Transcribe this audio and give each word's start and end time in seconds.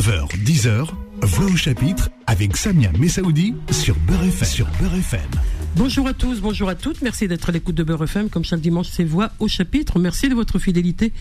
9h, 0.00 0.34
10h, 0.46 0.86
Voix 1.20 1.44
au 1.44 1.56
chapitre 1.56 2.08
avec 2.26 2.56
Samia 2.56 2.90
Messaoudi 2.98 3.54
sur 3.70 3.94
Beurre 3.96 4.24
FM. 4.24 4.48
Sur 4.48 4.66
Beurre 4.80 4.94
FM. 4.94 5.20
Bonjour 5.76 6.08
à 6.08 6.14
tous, 6.14 6.40
bonjour 6.40 6.70
à 6.70 6.74
toutes. 6.74 7.02
Merci 7.02 7.28
d'être 7.28 7.50
à 7.50 7.52
l'écoute 7.52 7.74
de 7.74 7.82
Beurre 7.82 8.04
FM. 8.04 8.30
Comme 8.30 8.42
chaque 8.42 8.62
dimanche, 8.62 8.86
c'est 8.90 9.04
Voix 9.04 9.30
au 9.40 9.46
chapitre. 9.46 9.98
Merci 9.98 10.30
de 10.30 10.34
votre 10.34 10.58
fidélité 10.58 11.12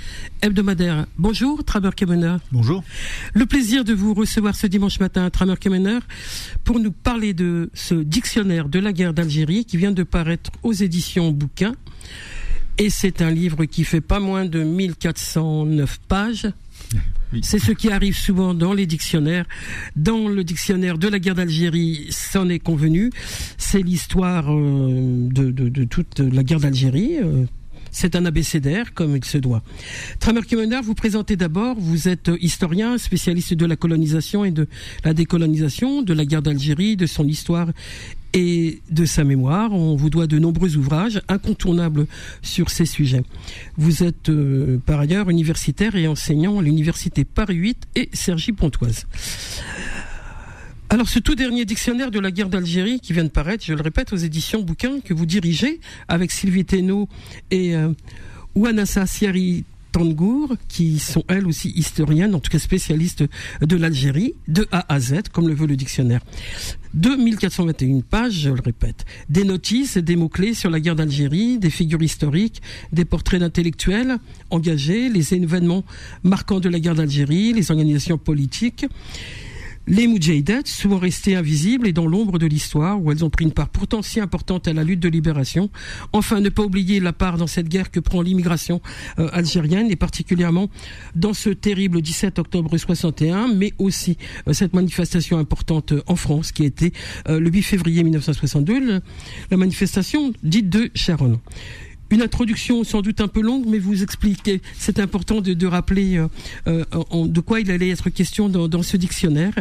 hebdomadaire. 0.42 1.08
Bonjour, 1.18 1.62
Tramer 1.66 1.90
Kemener. 1.94 2.38
Bonjour. 2.54 2.82
Le 3.34 3.46
plaisir 3.46 3.84
de 3.84 3.94
vous 3.94 4.14
recevoir 4.14 4.56
ce 4.56 4.66
dimanche 4.66 5.02
matin, 5.02 5.30
Tramer 5.30 5.58
Kemener, 5.58 6.00
pour 6.64 6.80
nous 6.80 6.94
parler 6.94 7.34
de 7.34 7.70
ce 7.74 7.96
dictionnaire 7.96 8.70
de 8.70 8.80
la 8.80 8.94
guerre 8.94 9.14
d'Algérie 9.14 9.66
qui 9.66 9.76
vient 9.76 9.92
de 9.92 10.04
paraître 10.04 10.52
aux 10.64 10.72
éditions 10.72 11.32
Bouquin. 11.32 11.74
Et 12.78 12.90
c'est 12.90 13.22
un 13.22 13.30
livre 13.30 13.66
qui 13.66 13.84
fait 13.84 14.00
pas 14.00 14.22
moins 14.22 14.46
de 14.46 14.64
1409 14.64 16.00
pages. 16.08 16.48
C'est 17.42 17.60
ce 17.60 17.72
qui 17.72 17.92
arrive 17.92 18.18
souvent 18.18 18.54
dans 18.54 18.74
les 18.74 18.86
dictionnaires. 18.86 19.46
Dans 19.96 20.28
le 20.28 20.44
dictionnaire 20.44 20.98
de 20.98 21.08
la 21.08 21.20
guerre 21.20 21.36
d'Algérie, 21.36 22.08
c'en 22.10 22.50
est 22.50 22.60
convenu. 22.60 23.12
C'est 23.58 23.82
l'histoire 23.82 24.46
euh, 24.50 25.28
de, 25.30 25.84
toute 25.84 26.20
la 26.20 26.44
guerre 26.44 26.60
d'Algérie. 26.60 27.18
Euh, 27.22 27.46
c'est 27.92 28.16
un 28.16 28.26
abécédaire, 28.26 28.94
comme 28.94 29.16
il 29.16 29.26
se 29.26 29.38
doit. 29.38 29.64
Tramer 30.20 30.42
Kemener, 30.42 30.82
vous 30.84 30.96
présentez 30.96 31.36
d'abord, 31.36 31.76
vous 31.78 32.08
êtes 32.08 32.32
historien, 32.40 32.98
spécialiste 32.98 33.54
de 33.54 33.66
la 33.66 33.76
colonisation 33.76 34.46
et 34.46 34.52
de 34.52 34.68
la 35.04 35.14
décolonisation, 35.14 36.02
de 36.02 36.14
la 36.14 36.26
guerre 36.26 36.42
d'Algérie, 36.42 36.96
de 36.96 37.06
son 37.06 37.28
histoire 37.28 37.70
et 38.34 38.82
de 38.90 39.06
sa 39.06 39.24
mémoire. 39.24 39.74
On 39.74 39.96
vous 39.96 40.10
doit 40.10 40.28
de 40.28 40.40
nombreux 40.40 40.78
ouvrages 40.78 41.22
incontournables 41.28 42.08
sur 42.42 42.70
ces 42.70 42.86
sujets. 42.86 43.24
Vous 43.78 44.04
êtes 44.04 44.30
euh, 44.30 44.78
par 44.86 45.00
ailleurs 45.00 45.30
universitaire 45.30 45.96
et 45.96 46.08
enseignant 46.08 46.60
à 46.60 46.62
l'université 46.62 47.26
Paris 47.26 47.56
8 47.56 47.88
et 47.96 48.10
Sergi 48.14 48.52
Pontoise. 48.52 49.06
Alors 50.92 51.08
ce 51.08 51.20
tout 51.20 51.36
dernier 51.36 51.66
dictionnaire 51.66 52.10
de 52.10 52.20
la 52.20 52.32
guerre 52.32 52.50
d'Algérie 52.50 53.00
qui 53.00 53.14
vient 53.14 53.24
de 53.24 53.30
paraître, 53.30 53.64
je 53.64 53.76
le 53.76 53.82
répète, 53.82 54.12
aux 54.12 54.18
éditions 54.18 54.64
bouquins 54.64 55.02
que 55.02 55.14
vous 55.14 55.28
dirigez 55.28 55.80
avec 56.08 56.32
Sylvie 56.32 56.66
Thénault 56.66 57.08
et 57.52 57.76
euh, 57.76 57.94
Ouanassa 58.56 59.06
Siari 59.06 59.66
Tangour, 59.92 60.56
qui 60.68 60.98
sont 60.98 61.24
elles 61.28 61.46
aussi 61.46 61.70
historiennes, 61.76 62.34
en 62.34 62.40
tout 62.40 62.50
cas 62.50 62.58
spécialistes 62.58 63.24
de 63.62 63.76
l'Algérie, 63.76 64.34
de 64.48 64.68
A 64.72 64.92
à 64.92 65.00
Z, 65.00 65.30
comme 65.32 65.48
le 65.48 65.54
veut 65.54 65.68
le 65.68 65.76
dictionnaire. 65.76 66.22
2421 66.96 68.02
pages, 68.02 68.34
je 68.34 68.50
le 68.50 68.62
répète. 68.62 69.06
Des 69.30 69.44
notices, 69.44 69.98
des 69.98 70.16
mots-clés 70.16 70.56
sur 70.56 70.72
la 70.72 70.80
guerre 70.80 70.96
d'Algérie, 70.96 71.60
des 71.60 71.70
figures 71.70 72.02
historiques, 72.02 72.64
des 72.92 73.06
portraits 73.06 73.40
d'intellectuels 73.40 74.18
engagés, 74.50 75.08
les 75.10 75.36
événements 75.36 75.84
marquants 76.24 76.60
de 76.60 76.70
la 76.70 76.80
guerre 76.80 76.96
d'Algérie, 76.96 77.54
les 77.54 77.70
organisations 77.70 78.18
politiques 78.18 78.88
les 79.90 80.06
Moudjahidettes, 80.08 80.68
souvent 80.68 81.00
restées 81.00 81.36
invisibles 81.36 81.88
et 81.88 81.94
dans 81.94 82.06
l'ombre 82.06 82.38
de 82.38 82.46
l'histoire, 82.46 83.02
où 83.02 83.12
elles 83.12 83.26
ont 83.26 83.30
pris 83.32 83.44
une 83.44 83.52
part 83.52 83.70
pourtant 83.70 84.04
si 84.04 84.20
importante 84.20 84.68
à 84.68 84.74
la 84.74 84.84
lutte 84.84 85.00
de 85.00 85.10
libération. 85.10 85.72
Enfin, 86.14 86.40
ne 86.42 86.50
pas 86.50 86.64
oublier 86.64 87.00
la 87.00 87.12
part 87.12 87.38
dans 87.38 87.48
cette 87.48 87.68
guerre 87.68 87.90
que 87.90 88.00
prend 88.00 88.22
l'immigration 88.22 88.82
euh, 89.18 89.30
algérienne, 89.34 89.90
et 89.90 89.96
particulièrement 89.96 90.70
dans 91.16 91.34
ce 91.34 91.50
terrible 91.50 92.02
17 92.02 92.38
octobre 92.38 92.78
61, 92.78 93.48
mais 93.48 93.74
aussi 93.80 94.18
euh, 94.48 94.54
cette 94.54 94.74
manifestation 94.74 95.40
importante 95.40 95.94
en 96.06 96.16
France, 96.16 96.52
qui 96.52 96.66
était 96.66 96.92
euh, 97.28 97.40
le 97.40 97.50
8 97.50 97.64
février 97.64 98.04
1962, 98.04 99.02
la 99.50 99.58
manifestation 99.58 100.34
dite 100.44 100.70
de 100.70 100.92
Sharon 100.94 101.40
une 102.12 102.22
introduction 102.22 102.84
sans 102.84 103.02
doute 103.02 103.22
un 103.22 103.28
peu 103.28 103.42
longue, 103.42 103.66
mais 103.68 103.80
vous 103.80 104.04
expliquez. 104.04 104.62
C'est 104.78 105.00
important 105.00 105.42
de, 105.42 105.68
rappeler 105.68 106.18
euh, 106.18 106.28
euh, 106.68 106.84
de 107.28 107.40
quoi 107.42 107.60
il 107.60 107.70
allait 107.72 107.90
être 107.90 108.10
question 108.10 108.50
dans, 108.50 108.84
ce 108.84 108.98
dictionnaire. 108.98 109.54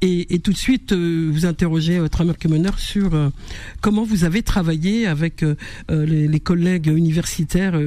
Et, 0.00 0.38
tout 0.40 0.52
de 0.52 0.58
suite, 0.58 0.92
euh, 0.92 1.30
vous 1.32 1.46
interrogez 1.46 1.96
euh, 1.96 2.08
Tramer 2.08 2.34
Kemener 2.38 2.70
sur 2.76 3.10
comment 3.80 4.04
vous 4.04 4.24
avez 4.24 4.42
travaillé 4.42 5.06
avec 5.06 5.44
les, 5.88 6.28
les, 6.28 6.40
collègues 6.40 6.88
universitaires 6.88 7.78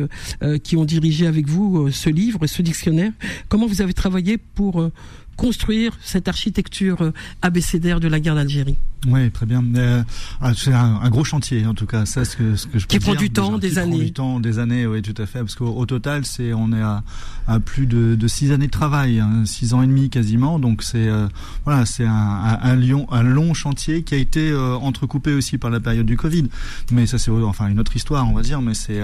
qui 0.64 0.76
ont 0.78 0.86
dirigé 0.86 1.28
avec 1.28 1.48
vous 1.48 1.92
ce 1.92 2.10
livre, 2.10 2.48
ce 2.48 2.62
dictionnaire. 2.62 3.12
Comment 3.50 3.68
vous 3.68 3.82
avez 3.82 3.94
travaillé 3.94 4.38
pour 4.38 4.90
construire 5.38 5.98
cette 6.02 6.28
architecture 6.28 7.02
euh, 7.02 7.12
abécédaire 7.42 8.02
de 8.02 8.10
la 8.10 8.20
guerre 8.20 8.36
d'Algérie? 8.36 8.76
Oui, 9.08 9.30
très 9.32 9.46
bien. 9.46 9.64
Euh, 9.76 10.04
ah, 10.42 10.54
c'est 10.56 10.74
un, 10.74 11.10
gros 11.10 11.24
chantier, 11.24 11.66
en 11.66 11.74
tout 11.74 11.86
cas. 11.86 12.06
Ça, 12.06 12.26
ce 12.26 12.36
que, 12.36 12.56
ce 12.56 12.66
que 12.68 12.80
je 12.80 12.88
peux 12.88 12.98
qui 12.98 13.00
prend 13.00 13.16
du 13.16 13.30
temps, 13.30 13.58
des 13.58 13.78
années. 13.78 13.98
Prend 13.98 14.06
du 14.06 14.14
temps, 14.14 14.40
des 14.40 14.60
années, 14.60 14.88
oui, 14.88 15.02
tout 15.02 15.20
à 15.22 15.26
fait. 15.26 15.40
Parce 15.40 15.56
qu'au 15.56 15.86
total, 15.86 16.26
c'est 16.26 16.54
on 16.54 16.72
est 16.74 16.82
à, 16.82 17.04
à 17.48 17.60
plus 17.60 17.86
de, 17.86 18.16
de, 18.16 18.28
six 18.28 18.52
années 18.52 18.68
de 18.68 18.72
travail, 18.72 19.20
hein, 19.20 19.44
six 19.46 19.74
ans 19.74 19.82
et 19.82 19.88
demi 19.88 20.10
quasiment. 20.10 20.60
Donc 20.60 20.84
c'est 20.84 21.08
euh, 21.08 21.28
voilà, 21.66 21.86
c'est 21.86 22.06
un, 22.06 22.60
un, 22.62 22.76
lion, 22.76 23.08
un 23.12 23.24
long 23.24 23.54
chantier 23.54 24.04
qui 24.04 24.16
a 24.16 24.18
été 24.18 24.54
entrecoupé 24.56 25.34
aussi 25.34 25.58
par 25.58 25.70
la 25.70 25.80
période 25.80 26.06
du 26.06 26.18
Covid. 26.18 26.48
Mais 26.92 27.06
ça, 27.06 27.18
c'est 27.18 27.32
enfin 27.32 27.68
une 27.68 27.80
autre 27.80 27.96
histoire, 27.96 28.28
on 28.28 28.34
va 28.34 28.42
dire. 28.42 28.62
Mais 28.62 28.74
c'est 28.74 29.02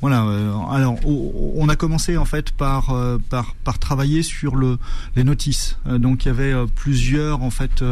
voilà. 0.00 0.26
alors, 0.70 0.96
on 1.06 1.68
a 1.68 1.76
commencé 1.76 2.16
en 2.16 2.26
fait 2.26 2.50
par 2.52 2.94
par 3.30 3.54
par 3.64 3.78
travailler 3.78 4.22
sur 4.22 4.56
le 4.56 4.78
les 5.16 5.24
notices 5.24 5.76
euh, 5.86 5.98
donc 5.98 6.24
il 6.24 6.28
y 6.28 6.30
avait 6.30 6.52
euh, 6.52 6.66
plusieurs 6.66 7.42
en 7.42 7.50
fait 7.50 7.82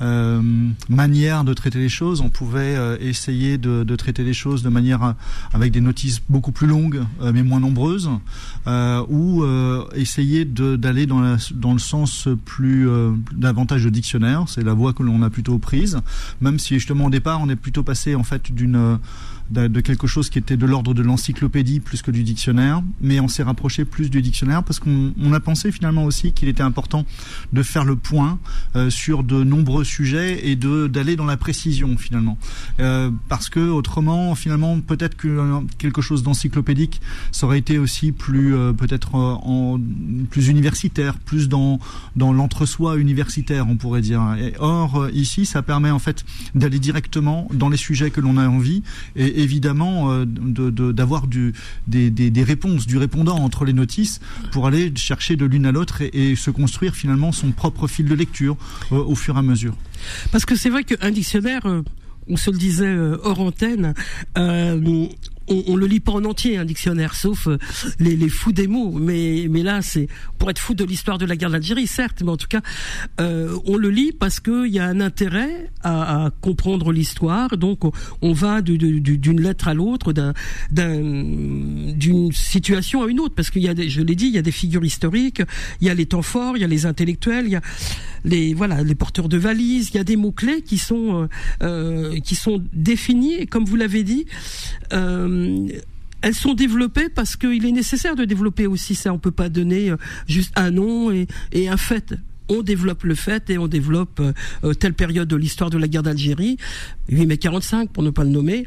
euh, 0.00 0.40
manières 0.88 1.44
de 1.44 1.54
traiter 1.54 1.78
les 1.78 1.88
choses. 1.88 2.20
On 2.20 2.30
pouvait 2.30 2.76
essayer 3.00 3.58
de, 3.58 3.96
traiter 3.96 4.24
les 4.24 4.32
choses 4.32 4.62
de 4.62 4.68
manière 4.68 5.14
avec 5.52 5.72
des 5.72 5.80
notices 5.80 6.20
beaucoup 6.28 6.52
plus 6.52 6.66
longues 6.66 7.02
mais 7.20 7.42
moins 7.42 7.60
nombreuses, 7.60 8.10
ou 9.08 9.44
essayer 9.94 10.44
d'aller 10.44 11.06
dans, 11.06 11.36
dans 11.54 11.72
le 11.72 11.78
sens 11.78 12.28
plus 12.44 12.88
davantage 13.32 13.84
de 13.84 13.90
dictionnaire. 13.90 14.44
C'est 14.48 14.64
la 14.64 14.74
voie 14.74 14.92
que 14.92 15.02
l'on 15.02 15.22
a 15.22 15.30
plutôt 15.30 15.58
prise, 15.58 15.98
même 16.40 16.58
si 16.58 16.74
justement 16.74 17.06
au 17.06 17.10
départ 17.10 17.40
on 17.42 17.48
est 17.48 17.56
plutôt 17.56 17.82
passé 17.82 18.14
en 18.14 18.24
fait 18.24 18.52
d'une 18.52 18.98
de, 19.50 19.80
quelque 19.80 20.06
chose 20.06 20.30
qui 20.30 20.38
était 20.38 20.56
de 20.56 20.66
l'ordre 20.66 20.94
de 20.94 21.02
l'encyclopédie 21.02 21.80
plus 21.80 22.02
que 22.02 22.10
du 22.10 22.22
dictionnaire, 22.22 22.82
mais 23.00 23.20
on 23.20 23.28
s'est 23.28 23.42
rapproché 23.42 23.84
plus 23.84 24.10
du 24.10 24.22
dictionnaire 24.22 24.62
parce 24.62 24.78
qu'on 24.78 25.32
a 25.32 25.40
pensé 25.40 25.72
finalement 25.72 26.04
aussi 26.04 26.32
qu'il 26.32 26.48
était 26.48 26.62
important 26.62 27.04
de 27.52 27.62
faire 27.62 27.84
le 27.84 27.96
point 27.96 28.38
euh, 28.76 28.90
sur 28.90 29.24
de 29.24 29.42
nombreux 29.42 29.84
sujets 29.84 30.48
et 30.48 30.56
de 30.56 30.86
d'aller 30.86 31.16
dans 31.16 31.24
la 31.24 31.36
précision 31.36 31.96
finalement, 31.96 32.38
euh, 32.78 33.10
parce 33.28 33.48
que 33.48 33.60
autrement 33.60 34.34
finalement 34.34 34.80
peut-être 34.80 35.16
que 35.16 35.28
euh, 35.28 35.60
quelque 35.78 36.00
chose 36.00 36.22
d'encyclopédique 36.22 37.00
ça 37.32 37.46
aurait 37.46 37.58
été 37.58 37.78
aussi 37.78 38.12
plus 38.12 38.54
peut-être 38.76 39.14
en 39.14 39.80
plus 40.30 40.48
universitaire, 40.48 41.18
plus 41.18 41.48
dans 41.48 41.78
dans 42.16 42.32
l'entre-soi 42.32 42.96
universitaire 42.96 43.66
on 43.68 43.76
pourrait 43.76 44.00
dire. 44.00 44.22
Et 44.38 44.54
or 44.58 45.08
ici 45.12 45.46
ça 45.46 45.62
permet 45.62 45.90
en 45.90 45.98
fait 45.98 46.24
d'aller 46.54 46.78
directement 46.78 47.48
dans 47.52 47.68
les 47.68 47.76
sujets 47.76 48.10
que 48.10 48.20
l'on 48.20 48.36
a 48.36 48.48
envie 48.48 48.82
et 49.16 49.39
évidemment 49.42 50.10
euh, 50.10 50.24
d'avoir 50.24 51.26
de, 51.26 51.52
des, 51.86 52.10
des, 52.10 52.42
réponses, 52.42 52.86
du 52.86 52.98
répondant 52.98 53.36
entre 53.36 53.64
les 53.64 53.72
notices 53.72 54.20
pour 54.52 54.66
aller 54.66 54.92
chercher 54.96 55.36
de 55.36 55.44
l'une 55.44 55.66
à 55.66 55.72
l'autre 55.72 56.02
et, 56.02 56.36
se 56.36 56.50
construire 56.50 56.94
finalement 56.94 57.32
son 57.32 57.50
propre 57.50 57.86
fil 57.88 58.06
de 58.06 58.14
lecture 58.14 58.56
euh, 58.92 58.96
au 58.96 59.14
fur 59.14 59.36
et 59.36 59.38
à 59.38 59.42
mesure. 59.42 59.74
Parce 60.32 60.44
que 60.44 60.56
c'est 60.56 60.70
vrai 60.70 60.84
qu'un 60.84 61.10
dictionnaire 61.10 61.66
euh, 61.66 61.82
on 62.28 62.36
se 62.36 62.50
le 62.50 62.58
disait 62.58 62.96
hors 63.24 63.40
antenne, 63.40 63.92
on, 65.50 65.64
on, 65.68 65.76
le 65.76 65.86
lit 65.86 66.00
pas 66.00 66.12
en 66.12 66.24
entier 66.24 66.56
un 66.56 66.64
dictionnaire, 66.64 67.14
sauf 67.14 67.46
euh, 67.46 67.58
les, 67.98 68.16
les 68.16 68.28
fous 68.28 68.52
des 68.52 68.66
mots. 68.66 68.92
Mais 68.92 69.46
mais 69.50 69.62
là, 69.62 69.82
c'est 69.82 70.08
pour 70.38 70.50
être 70.50 70.58
fou 70.58 70.74
de 70.74 70.84
l'histoire 70.84 71.18
de 71.18 71.26
la 71.26 71.36
guerre 71.36 71.50
d'Algérie, 71.50 71.86
certes, 71.86 72.22
mais 72.22 72.30
en 72.30 72.36
tout 72.36 72.48
cas, 72.48 72.60
euh, 73.20 73.56
on 73.66 73.76
le 73.76 73.90
lit 73.90 74.12
parce 74.12 74.40
qu'il 74.40 74.68
y 74.68 74.78
a 74.78 74.86
un 74.86 75.00
intérêt 75.00 75.70
à, 75.82 76.26
à 76.26 76.30
comprendre 76.30 76.92
l'histoire. 76.92 77.56
Donc, 77.56 77.80
on, 78.22 78.32
va 78.32 78.62
d'une 78.62 79.40
lettre 79.40 79.68
à 79.68 79.74
l'autre, 79.74 80.12
d'une 80.72 82.32
situation 82.32 83.02
à 83.02 83.08
une 83.08 83.20
autre, 83.20 83.34
parce 83.34 83.50
qu'il 83.50 83.62
y 83.62 83.68
a, 83.68 83.74
des, 83.74 83.88
je 83.88 84.00
l'ai 84.02 84.14
dit, 84.14 84.26
il 84.26 84.34
y 84.34 84.38
a 84.38 84.42
des 84.42 84.52
figures 84.52 84.84
historiques, 84.84 85.42
il 85.80 85.86
y 85.86 85.90
a 85.90 85.94
les 85.94 86.06
temps 86.06 86.22
forts, 86.22 86.56
il 86.56 86.60
y 86.60 86.64
a 86.64 86.68
les 86.68 86.86
intellectuels, 86.86 87.46
il 87.46 87.52
y 87.52 87.56
a 87.56 87.62
les 88.24 88.54
voilà 88.54 88.82
les 88.82 88.94
porteurs 88.94 89.28
de 89.28 89.38
valises, 89.38 89.90
il 89.90 89.96
y 89.96 90.00
a 90.00 90.04
des 90.04 90.16
mots 90.16 90.32
clés 90.32 90.62
qui 90.62 90.78
sont 90.78 91.28
euh, 91.62 91.62
euh 91.62 92.20
qui 92.20 92.34
sont 92.34 92.62
définis. 92.72 93.46
Comme 93.46 93.64
vous 93.64 93.76
l'avez 93.76 94.02
dit. 94.02 94.26
Euh, 94.92 95.68
elles 96.22 96.34
sont 96.34 96.52
développées 96.52 97.08
parce 97.08 97.34
qu'il 97.34 97.64
est 97.64 97.72
nécessaire 97.72 98.14
de 98.14 98.26
développer 98.26 98.66
aussi 98.66 98.94
ça. 98.94 99.10
On 99.14 99.18
peut 99.18 99.30
pas 99.30 99.48
donner 99.48 99.90
juste 100.26 100.52
un 100.54 100.70
nom 100.70 101.10
et 101.10 101.68
un 101.68 101.78
fait 101.78 102.14
on 102.50 102.62
développe 102.62 103.04
le 103.04 103.14
fait 103.14 103.48
et 103.48 103.58
on 103.58 103.68
développe 103.68 104.20
euh, 104.20 104.32
euh, 104.64 104.74
telle 104.74 104.94
période 104.94 105.28
de 105.28 105.36
l'histoire 105.36 105.70
de 105.70 105.78
la 105.78 105.86
guerre 105.86 106.02
d'Algérie, 106.02 106.56
8 107.08 107.26
mai 107.26 107.38
45 107.38 107.90
pour 107.90 108.02
ne 108.02 108.10
pas 108.10 108.24
le 108.24 108.30
nommer. 108.30 108.66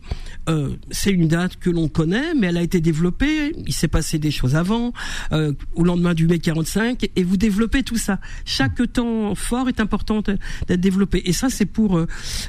Euh, 0.50 0.70
c'est 0.90 1.12
une 1.12 1.28
date 1.28 1.58
que 1.58 1.70
l'on 1.70 1.90
connaît, 1.90 2.34
mais 2.34 2.48
elle 2.48 2.58
a 2.58 2.62
été 2.62 2.80
développée. 2.80 3.54
Il 3.68 3.74
s'est 3.74 3.90
passé 3.90 4.20
des 4.20 4.32
choses 4.32 4.56
avant, 4.56 4.94
au 5.76 5.84
lendemain 5.84 6.14
du 6.14 6.28
mai 6.28 6.40
45, 6.40 7.10
et 7.16 7.24
vous 7.24 7.38
développez 7.38 7.84
tout 7.84 7.98
ça. 7.98 8.20
Chaque 8.46 8.92
temps 8.94 9.36
fort 9.36 9.68
est 9.68 9.80
important 9.80 10.22
d'être 10.22 10.80
développé. 10.80 11.22
Et 11.26 11.34
ça, 11.34 11.50
c'est 11.50 11.66
pour 11.66 12.00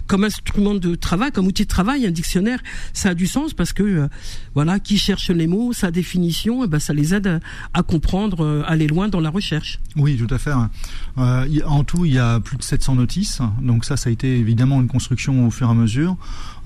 comme 0.07 0.25
instrument 0.25 0.75
de 0.75 0.95
travail, 0.95 1.33
comme 1.33 1.47
outil 1.47 1.65
de 1.65 1.69
travail, 1.69 2.07
un 2.07 2.11
dictionnaire, 2.11 2.61
ça 2.93 3.11
a 3.11 3.15
du 3.15 3.27
sens 3.27 3.55
parce 3.55 3.73
que 3.73 4.09
voilà, 4.55 4.79
qui 4.79 4.99
cherche 4.99 5.31
les 5.31 5.47
mots, 5.47 5.73
sa 5.73 5.91
définition, 5.91 6.63
et 6.63 6.67
eh 6.67 6.69
ben 6.69 6.79
ça 6.79 6.93
les 6.93 7.15
aide 7.15 7.41
à, 7.73 7.83
comprendre, 7.83 8.65
aller 8.67 8.87
loin 8.87 9.09
dans 9.09 9.21
la 9.21 9.31
recherche. 9.31 9.81
Oui, 9.97 10.17
tout 10.17 10.33
à 10.33 10.39
fait. 10.39 10.53
Hein. 10.53 10.71
En 11.67 11.85
tout, 11.85 12.05
il 12.05 12.15
y 12.15 12.19
a 12.19 12.41
plus 12.41 12.57
de 12.57 12.63
700 12.63 12.95
notices. 12.97 13.41
Donc 13.61 13.85
ça, 13.85 13.97
ça 13.97 14.09
a 14.09 14.13
été 14.13 14.39
évidemment 14.39 14.81
une 14.81 14.89
construction 14.89 15.47
au 15.47 15.51
fur 15.51 15.69
et 15.69 15.71
à 15.71 15.75
mesure, 15.75 16.17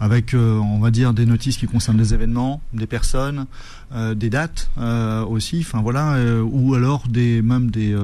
avec, 0.01 0.35
on 0.35 0.79
va 0.79 0.91
dire, 0.91 1.13
des 1.15 1.27
notices 1.27 1.57
qui 1.57 1.67
concernent 1.67 1.97
des 1.97 2.15
événements, 2.15 2.61
des 2.73 2.87
personnes, 2.87 3.47
euh, 3.91 4.15
des 4.15 4.29
dates 4.29 4.71
euh, 4.77 5.25
aussi, 5.25 5.61
enfin 5.61 5.81
voilà, 5.81 6.13
euh, 6.17 6.43
ou 6.43 6.75
alors 6.75 7.09
des 7.09 7.41
même 7.41 7.71
des, 7.71 7.97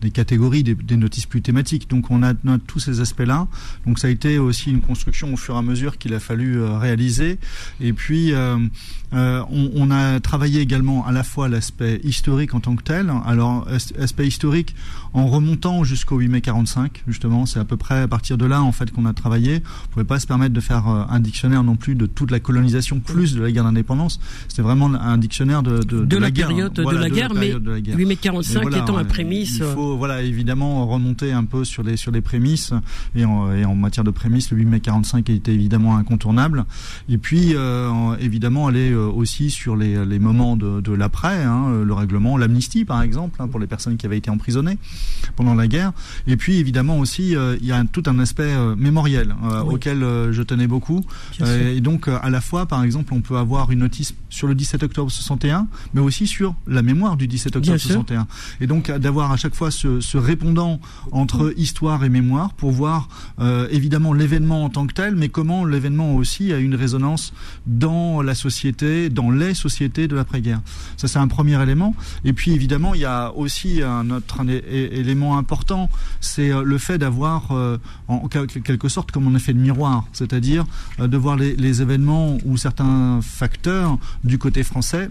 des 0.00 0.12
catégories, 0.12 0.62
des, 0.62 0.96
notices 0.96 1.26
plus 1.26 1.42
thématiques. 1.42 1.90
Donc 1.90 2.12
on 2.12 2.22
a, 2.22 2.32
tous 2.64 2.78
ces 2.78 3.00
aspects-là. 3.00 3.48
Donc 3.84 3.98
ça 3.98 4.06
a 4.06 4.10
été 4.10 4.38
aussi 4.38 4.70
une 4.70 4.80
construction 4.80 5.34
au 5.34 5.36
fur 5.36 5.56
et 5.56 5.58
à 5.58 5.62
mesure 5.62 5.98
qu'il 5.98 6.14
a 6.14 6.20
fallu 6.20 6.62
réaliser. 6.62 7.40
Et 7.80 7.92
puis 7.92 8.32
on, 9.12 9.90
a 9.90 10.20
travaillé 10.20 10.60
également 10.60 11.04
à 11.06 11.10
la 11.10 11.24
fois 11.24 11.48
l'aspect 11.48 12.00
historique 12.04 12.54
en 12.54 12.60
tant 12.60 12.76
que 12.76 12.84
tel. 12.84 13.12
Alors 13.26 13.66
aspect 13.98 14.28
historique 14.28 14.76
en 15.12 15.26
remontant 15.26 15.82
jusqu'au 15.82 16.18
8 16.18 16.28
mai 16.28 16.40
45, 16.40 17.02
justement, 17.08 17.46
c'est 17.46 17.58
à 17.58 17.64
peu 17.64 17.76
près 17.76 18.02
à 18.02 18.08
partir 18.08 18.38
de 18.38 18.46
là 18.46 18.62
en 18.62 18.72
fait 18.72 18.92
qu'on 18.92 19.06
a 19.06 19.12
travaillé. 19.12 19.62
On 19.86 19.92
pouvait 19.92 20.04
pas 20.04 20.20
se 20.20 20.26
permettre 20.26 20.54
de 20.54 20.60
faire 20.60 20.86
un 20.86 21.20
dictionnaire 21.20 21.64
non 21.64 21.74
plus 21.74 21.96
de 21.96 22.06
toute 22.06 22.30
la 22.30 22.38
colonisation 22.38 23.00
plus 23.00 23.34
de 23.34 23.42
la 23.42 23.50
guerre 23.50 23.64
d'indépendance. 23.64 24.20
C'était 24.48 24.62
vraiment 24.62 24.86
un 24.94 25.18
dictionnaire 25.18 25.31
de, 25.40 25.82
de, 25.82 26.04
de, 26.04 26.16
la, 26.18 26.30
période 26.30 26.72
de 26.72 26.96
la 26.96 27.08
guerre, 27.08 27.32
mais 27.34 27.52
8 27.52 28.04
mai 28.04 28.16
45 28.16 28.76
étant 28.76 28.96
un 28.98 29.04
prémisse. 29.04 29.58
Il 29.58 29.64
faut 29.64 29.96
voilà 29.96 30.22
évidemment 30.22 30.86
remonter 30.86 31.32
un 31.32 31.44
peu 31.44 31.64
sur 31.64 31.82
les 31.82 31.96
sur 31.96 32.12
les 32.12 32.20
prémices 32.20 32.72
et 33.14 33.24
en, 33.24 33.52
et 33.52 33.64
en 33.64 33.74
matière 33.74 34.04
de 34.04 34.10
prémices, 34.10 34.50
le 34.50 34.58
8 34.58 34.64
mai 34.66 34.80
45 34.80 35.30
était 35.30 35.54
évidemment 35.54 35.96
incontournable. 35.96 36.64
Et 37.08 37.18
puis 37.18 37.54
euh, 37.54 38.14
évidemment 38.20 38.66
aller 38.66 38.90
euh, 38.90 39.06
aussi 39.06 39.50
sur 39.50 39.74
les, 39.74 40.04
les 40.04 40.18
moments 40.18 40.56
de, 40.56 40.80
de 40.80 40.92
l'après, 40.92 41.42
hein, 41.42 41.82
le 41.84 41.94
règlement, 41.94 42.36
l'amnistie 42.36 42.84
par 42.84 43.02
exemple 43.02 43.40
hein, 43.40 43.48
pour 43.48 43.58
les 43.58 43.66
personnes 43.66 43.96
qui 43.96 44.06
avaient 44.06 44.18
été 44.18 44.30
emprisonnées 44.30 44.78
pendant 45.36 45.54
la 45.54 45.66
guerre. 45.66 45.92
Et 46.26 46.36
puis 46.36 46.58
évidemment 46.58 46.98
aussi 46.98 47.34
euh, 47.36 47.56
il 47.60 47.66
y 47.66 47.72
a 47.72 47.82
tout 47.90 48.02
un 48.06 48.18
aspect 48.18 48.52
mémoriel 48.76 49.34
auquel 49.66 50.00
je 50.30 50.42
tenais 50.42 50.66
beaucoup. 50.66 51.02
et 51.40 51.80
donc 51.80 52.08
à 52.08 52.30
la 52.30 52.40
fois 52.40 52.66
par 52.66 52.84
exemple 52.84 53.14
on 53.14 53.20
peut 53.20 53.36
avoir 53.36 53.70
une 53.70 53.80
notice 53.80 54.14
sur 54.28 54.46
le 54.46 54.54
17 54.54 54.82
octobre 54.82 55.10
61, 55.22 55.66
mais 55.94 56.00
aussi 56.00 56.26
sur 56.26 56.54
la 56.66 56.82
mémoire 56.82 57.16
du 57.16 57.26
17 57.26 57.56
octobre 57.56 57.78
61. 57.78 58.26
Et 58.60 58.66
donc 58.66 58.90
d'avoir 58.90 59.32
à 59.32 59.36
chaque 59.36 59.54
fois 59.54 59.70
ce, 59.70 60.00
ce, 60.00 60.18
répondant 60.18 60.80
entre 61.10 61.54
histoire 61.56 62.04
et 62.04 62.08
mémoire 62.08 62.52
pour 62.54 62.70
voir 62.70 63.08
euh, 63.40 63.68
évidemment 63.70 64.12
l'événement 64.12 64.64
en 64.64 64.68
tant 64.68 64.86
que 64.86 64.94
tel, 64.94 65.14
mais 65.16 65.28
comment 65.28 65.64
l'événement 65.64 66.14
aussi 66.14 66.52
a 66.52 66.58
une 66.58 66.74
résonance 66.74 67.32
dans 67.66 68.22
la 68.22 68.34
société, 68.34 69.08
dans 69.10 69.30
les 69.30 69.54
sociétés 69.54 70.08
de 70.08 70.14
l'après-guerre. 70.16 70.60
Ça 70.96 71.08
c'est 71.08 71.18
un 71.18 71.28
premier 71.28 71.60
élément. 71.62 71.94
Et 72.24 72.32
puis 72.32 72.52
évidemment 72.52 72.94
il 72.94 73.00
y 73.00 73.06
a 73.06 73.32
aussi 73.34 73.82
un 73.82 74.10
autre 74.10 74.40
élément 74.48 75.38
important, 75.38 75.88
c'est 76.20 76.50
euh, 76.50 76.62
le 76.62 76.78
fait 76.78 76.98
d'avoir 76.98 77.52
euh, 77.52 77.78
en 78.08 78.28
quelque 78.28 78.88
sorte 78.88 79.10
comme 79.10 79.28
un 79.28 79.34
effet 79.34 79.52
de 79.52 79.58
miroir, 79.58 80.06
c'est-à-dire 80.12 80.64
de 80.98 81.16
voir 81.16 81.36
les, 81.36 81.56
les 81.56 81.82
événements 81.82 82.38
ou 82.44 82.56
certains 82.56 83.20
facteurs 83.22 83.98
du 84.24 84.38
côté 84.38 84.62
français 84.62 85.10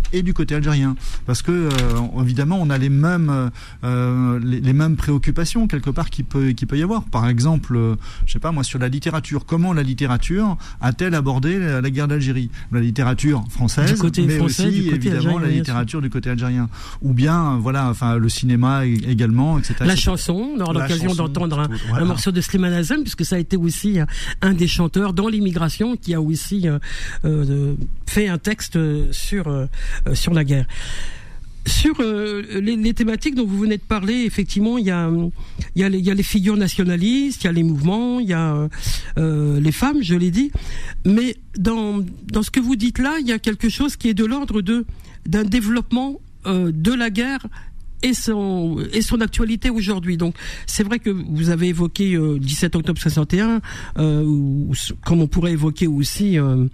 et 0.13 0.21
du 0.21 0.33
côté 0.33 0.55
algérien, 0.55 0.95
parce 1.25 1.41
que 1.41 1.51
euh, 1.51 1.69
évidemment 2.21 2.57
on 2.59 2.69
a 2.69 2.77
les 2.77 2.89
mêmes 2.89 3.51
euh, 3.83 4.39
les, 4.43 4.73
mêmes 4.73 4.95
préoccupations 4.95 5.67
quelque 5.67 5.89
part 5.89 6.09
qui 6.09 6.23
peut 6.23 6.51
qui 6.51 6.65
peut 6.65 6.77
y 6.77 6.83
avoir. 6.83 7.03
Par 7.03 7.27
exemple, 7.27 7.75
euh, 7.75 7.95
je 8.25 8.33
sais 8.33 8.39
pas 8.39 8.51
moi 8.51 8.63
sur 8.63 8.79
la 8.79 8.87
littérature, 8.87 9.45
comment 9.45 9.73
la 9.73 9.83
littérature 9.83 10.57
a-t-elle 10.81 11.15
abordé 11.15 11.59
la, 11.59 11.89
guerre 11.89 12.07
d'Algérie? 12.07 12.49
La 12.71 12.79
littérature 12.79 13.43
française, 13.49 14.01
mais 14.25 14.39
aussi 14.39 14.89
évidemment 14.91 15.39
la 15.39 15.49
littérature 15.49 16.01
du 16.01 16.09
côté 16.09 16.29
algérien, 16.29 16.69
ou 17.01 17.13
bien 17.13 17.57
voilà, 17.57 17.89
enfin 17.89 18.17
le 18.17 18.29
cinéma 18.29 18.85
également, 18.85 19.57
etc. 19.59 19.75
La 19.81 19.95
chanson, 19.95 20.51
on 20.55 20.59
aura 20.59 20.73
l'occasion 20.73 21.13
d'entendre 21.13 21.67
un, 21.93 22.05
morceau 22.05 22.31
de 22.31 22.41
Slimane 22.41 22.73
Azem, 22.73 23.01
puisque 23.01 23.25
ça 23.25 23.35
a 23.35 23.39
été 23.39 23.57
aussi 23.57 23.99
un 24.41 24.53
des 24.53 24.67
chanteurs 24.67 25.13
dans 25.13 25.27
l'immigration 25.27 25.95
qui 25.95 26.13
a 26.13 26.21
aussi 26.21 26.67
fait 28.07 28.27
un 28.27 28.37
texte 28.37 28.77
sur 29.11 29.47
euh, 29.47 29.67
sur 30.13 30.33
la 30.33 30.43
guerre. 30.43 30.65
Sur 31.67 31.99
euh, 31.99 32.41
les, 32.59 32.93
thématiques 32.93 33.35
dont 33.35 33.45
vous 33.45 33.59
venez 33.59 33.77
de 33.77 33.83
parler, 33.83 34.23
effectivement, 34.23 34.79
il 34.79 34.85
y 34.85 34.91
a, 34.91 35.89
les, 35.89 36.23
figures 36.23 36.57
nationalistes, 36.57 37.43
il 37.43 37.45
y 37.45 37.49
a 37.49 37.51
les 37.51 37.61
mouvements, 37.61 38.19
il 38.19 38.27
y 38.27 38.33
a 38.33 38.67
euh, 39.19 39.59
les 39.59 39.71
femmes, 39.71 40.01
je 40.01 40.15
l'ai 40.15 40.31
dit. 40.31 40.51
Mais 41.05 41.35
dans, 41.57 42.03
dans 42.31 42.41
ce 42.41 42.49
que 42.49 42.59
vous 42.59 42.75
dites 42.75 42.97
là, 42.97 43.17
il 43.19 43.27
y 43.27 43.31
a 43.31 43.37
quelque 43.37 43.69
chose 43.69 43.95
qui 43.95 44.09
est 44.09 44.15
de 44.15 44.25
l'ordre 44.25 44.61
de 44.61 44.85
d'un 45.27 45.43
développement 45.43 46.19
de 46.47 46.91
la 46.91 47.11
guerre 47.11 47.45
et 48.03 48.13
son 48.13 48.77
et 48.93 49.01
son 49.01 49.21
actualité 49.21 49.69
aujourd'hui. 49.69 50.17
Donc 50.17 50.35
c'est 50.65 50.83
vrai 50.83 50.99
que 50.99 51.09
vous 51.09 51.49
avez 51.49 51.69
évoqué 51.69 52.15
euh, 52.15 52.39
17 52.39 52.75
octobre 52.75 52.99
61, 52.99 53.61
euh, 53.97 54.23
ou, 54.23 54.73
comme 55.05 55.21
on 55.21 55.27
pourrait 55.27 55.51
évoquer 55.51 55.87
aussi 55.87 56.39
euh, 56.39 56.67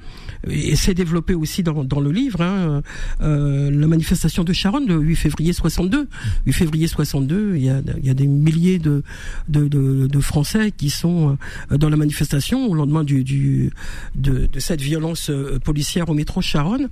et 0.49 0.75
c'est 0.75 0.93
développé 0.93 1.33
aussi 1.33 1.63
dans, 1.63 1.83
dans 1.83 1.99
le 1.99 2.11
livre, 2.11 2.41
hein, 2.41 2.81
euh, 3.21 3.71
la 3.71 3.87
manifestation 3.87 4.43
de 4.43 4.53
Charonne 4.53 4.87
le 4.87 4.99
8 4.99 5.15
février 5.15 5.53
62. 5.53 6.07
8 6.45 6.53
février 6.53 6.87
62, 6.87 7.55
il 7.55 7.63
y 7.63 7.69
a, 7.69 7.81
il 7.97 8.05
y 8.05 8.09
a 8.09 8.13
des 8.13 8.27
milliers 8.27 8.79
de, 8.79 9.03
de, 9.47 9.67
de, 9.67 10.07
de 10.07 10.19
Français 10.19 10.71
qui 10.71 10.89
sont 10.89 11.37
euh, 11.71 11.77
dans 11.77 11.89
la 11.89 11.97
manifestation 11.97 12.67
au 12.67 12.73
lendemain 12.73 13.03
du, 13.03 13.23
du 13.23 13.71
de, 14.15 14.47
de 14.51 14.59
cette 14.59 14.81
violence 14.81 15.29
euh, 15.29 15.59
policière 15.59 16.09
au 16.09 16.13
métro 16.13 16.41
Charonne. 16.41 16.89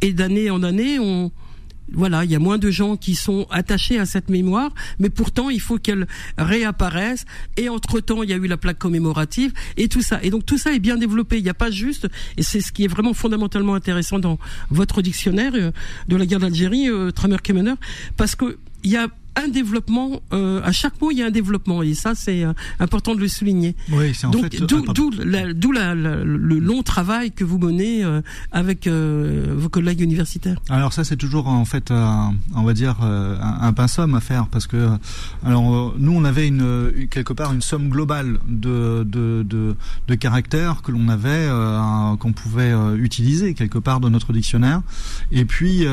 Et 0.00 0.12
d'année 0.12 0.50
en 0.50 0.62
année, 0.62 0.98
on 0.98 1.30
voilà, 1.92 2.24
il 2.24 2.30
y 2.30 2.34
a 2.34 2.38
moins 2.38 2.58
de 2.58 2.70
gens 2.70 2.96
qui 2.96 3.14
sont 3.14 3.46
attachés 3.50 3.98
à 3.98 4.06
cette 4.06 4.28
mémoire, 4.28 4.72
mais 4.98 5.10
pourtant 5.10 5.50
il 5.50 5.60
faut 5.60 5.78
qu'elle 5.78 6.06
réapparaisse. 6.38 7.24
Et 7.56 7.68
entre 7.68 8.00
temps, 8.00 8.22
il 8.22 8.30
y 8.30 8.32
a 8.32 8.36
eu 8.36 8.46
la 8.46 8.56
plaque 8.56 8.78
commémorative 8.78 9.52
et 9.76 9.88
tout 9.88 10.02
ça. 10.02 10.18
Et 10.22 10.30
donc 10.30 10.46
tout 10.46 10.58
ça 10.58 10.72
est 10.72 10.78
bien 10.78 10.96
développé. 10.96 11.38
Il 11.38 11.44
n'y 11.44 11.50
a 11.50 11.54
pas 11.54 11.70
juste, 11.70 12.08
et 12.36 12.42
c'est 12.42 12.60
ce 12.60 12.72
qui 12.72 12.84
est 12.84 12.88
vraiment 12.88 13.14
fondamentalement 13.14 13.74
intéressant 13.74 14.18
dans 14.18 14.38
votre 14.70 15.02
dictionnaire 15.02 15.52
euh, 15.54 15.70
de 16.08 16.16
la 16.16 16.26
guerre 16.26 16.40
d'Algérie, 16.40 16.88
euh, 16.88 17.10
Tramer 17.10 17.38
Kemener, 17.42 17.74
parce 18.16 18.34
que 18.34 18.58
il 18.82 18.90
y 18.90 18.96
a 18.96 19.08
un 19.36 19.48
développement. 19.48 20.20
Euh, 20.32 20.60
à 20.62 20.72
chaque 20.72 21.00
mot, 21.00 21.10
il 21.10 21.18
y 21.18 21.22
a 21.22 21.26
un 21.26 21.30
développement, 21.30 21.82
et 21.82 21.94
ça, 21.94 22.14
c'est 22.14 22.44
euh, 22.44 22.52
important 22.78 23.14
de 23.14 23.20
le 23.20 23.28
souligner. 23.28 23.76
Oui, 23.90 24.14
c'est 24.14 24.26
en 24.26 24.30
Donc, 24.30 24.50
fait. 24.50 24.60
D'où, 24.60 24.82
d'où, 24.92 25.10
le 25.10 26.58
long 26.58 26.82
travail 26.82 27.32
que 27.32 27.44
vous 27.44 27.58
menez 27.58 28.04
euh, 28.04 28.20
avec 28.52 28.86
euh, 28.86 29.54
vos 29.56 29.68
collègues 29.68 30.00
universitaires. 30.00 30.58
Alors 30.68 30.92
ça, 30.92 31.04
c'est 31.04 31.16
toujours 31.16 31.48
en 31.48 31.64
fait, 31.64 31.90
on 31.90 32.62
va 32.62 32.72
dire, 32.74 33.00
un, 33.02 33.58
un 33.60 33.72
pain 33.72 33.88
somme 33.88 34.14
à 34.14 34.20
faire, 34.20 34.46
parce 34.46 34.66
que 34.66 34.88
alors 35.44 35.94
nous, 35.98 36.12
on 36.12 36.24
avait 36.24 36.48
une 36.48 37.06
quelque 37.10 37.32
part 37.32 37.52
une 37.52 37.62
somme 37.62 37.88
globale 37.88 38.38
de 38.48 39.04
de 39.04 39.44
de, 39.48 39.76
de 40.08 40.14
caractères 40.14 40.82
que 40.82 40.92
l'on 40.92 41.08
avait, 41.08 41.48
qu'on 42.18 42.32
pouvait 42.32 42.72
utiliser 42.96 43.54
quelque 43.54 43.78
part 43.78 44.00
dans 44.00 44.10
notre 44.10 44.32
dictionnaire, 44.32 44.82
et 45.30 45.44
puis 45.44 45.86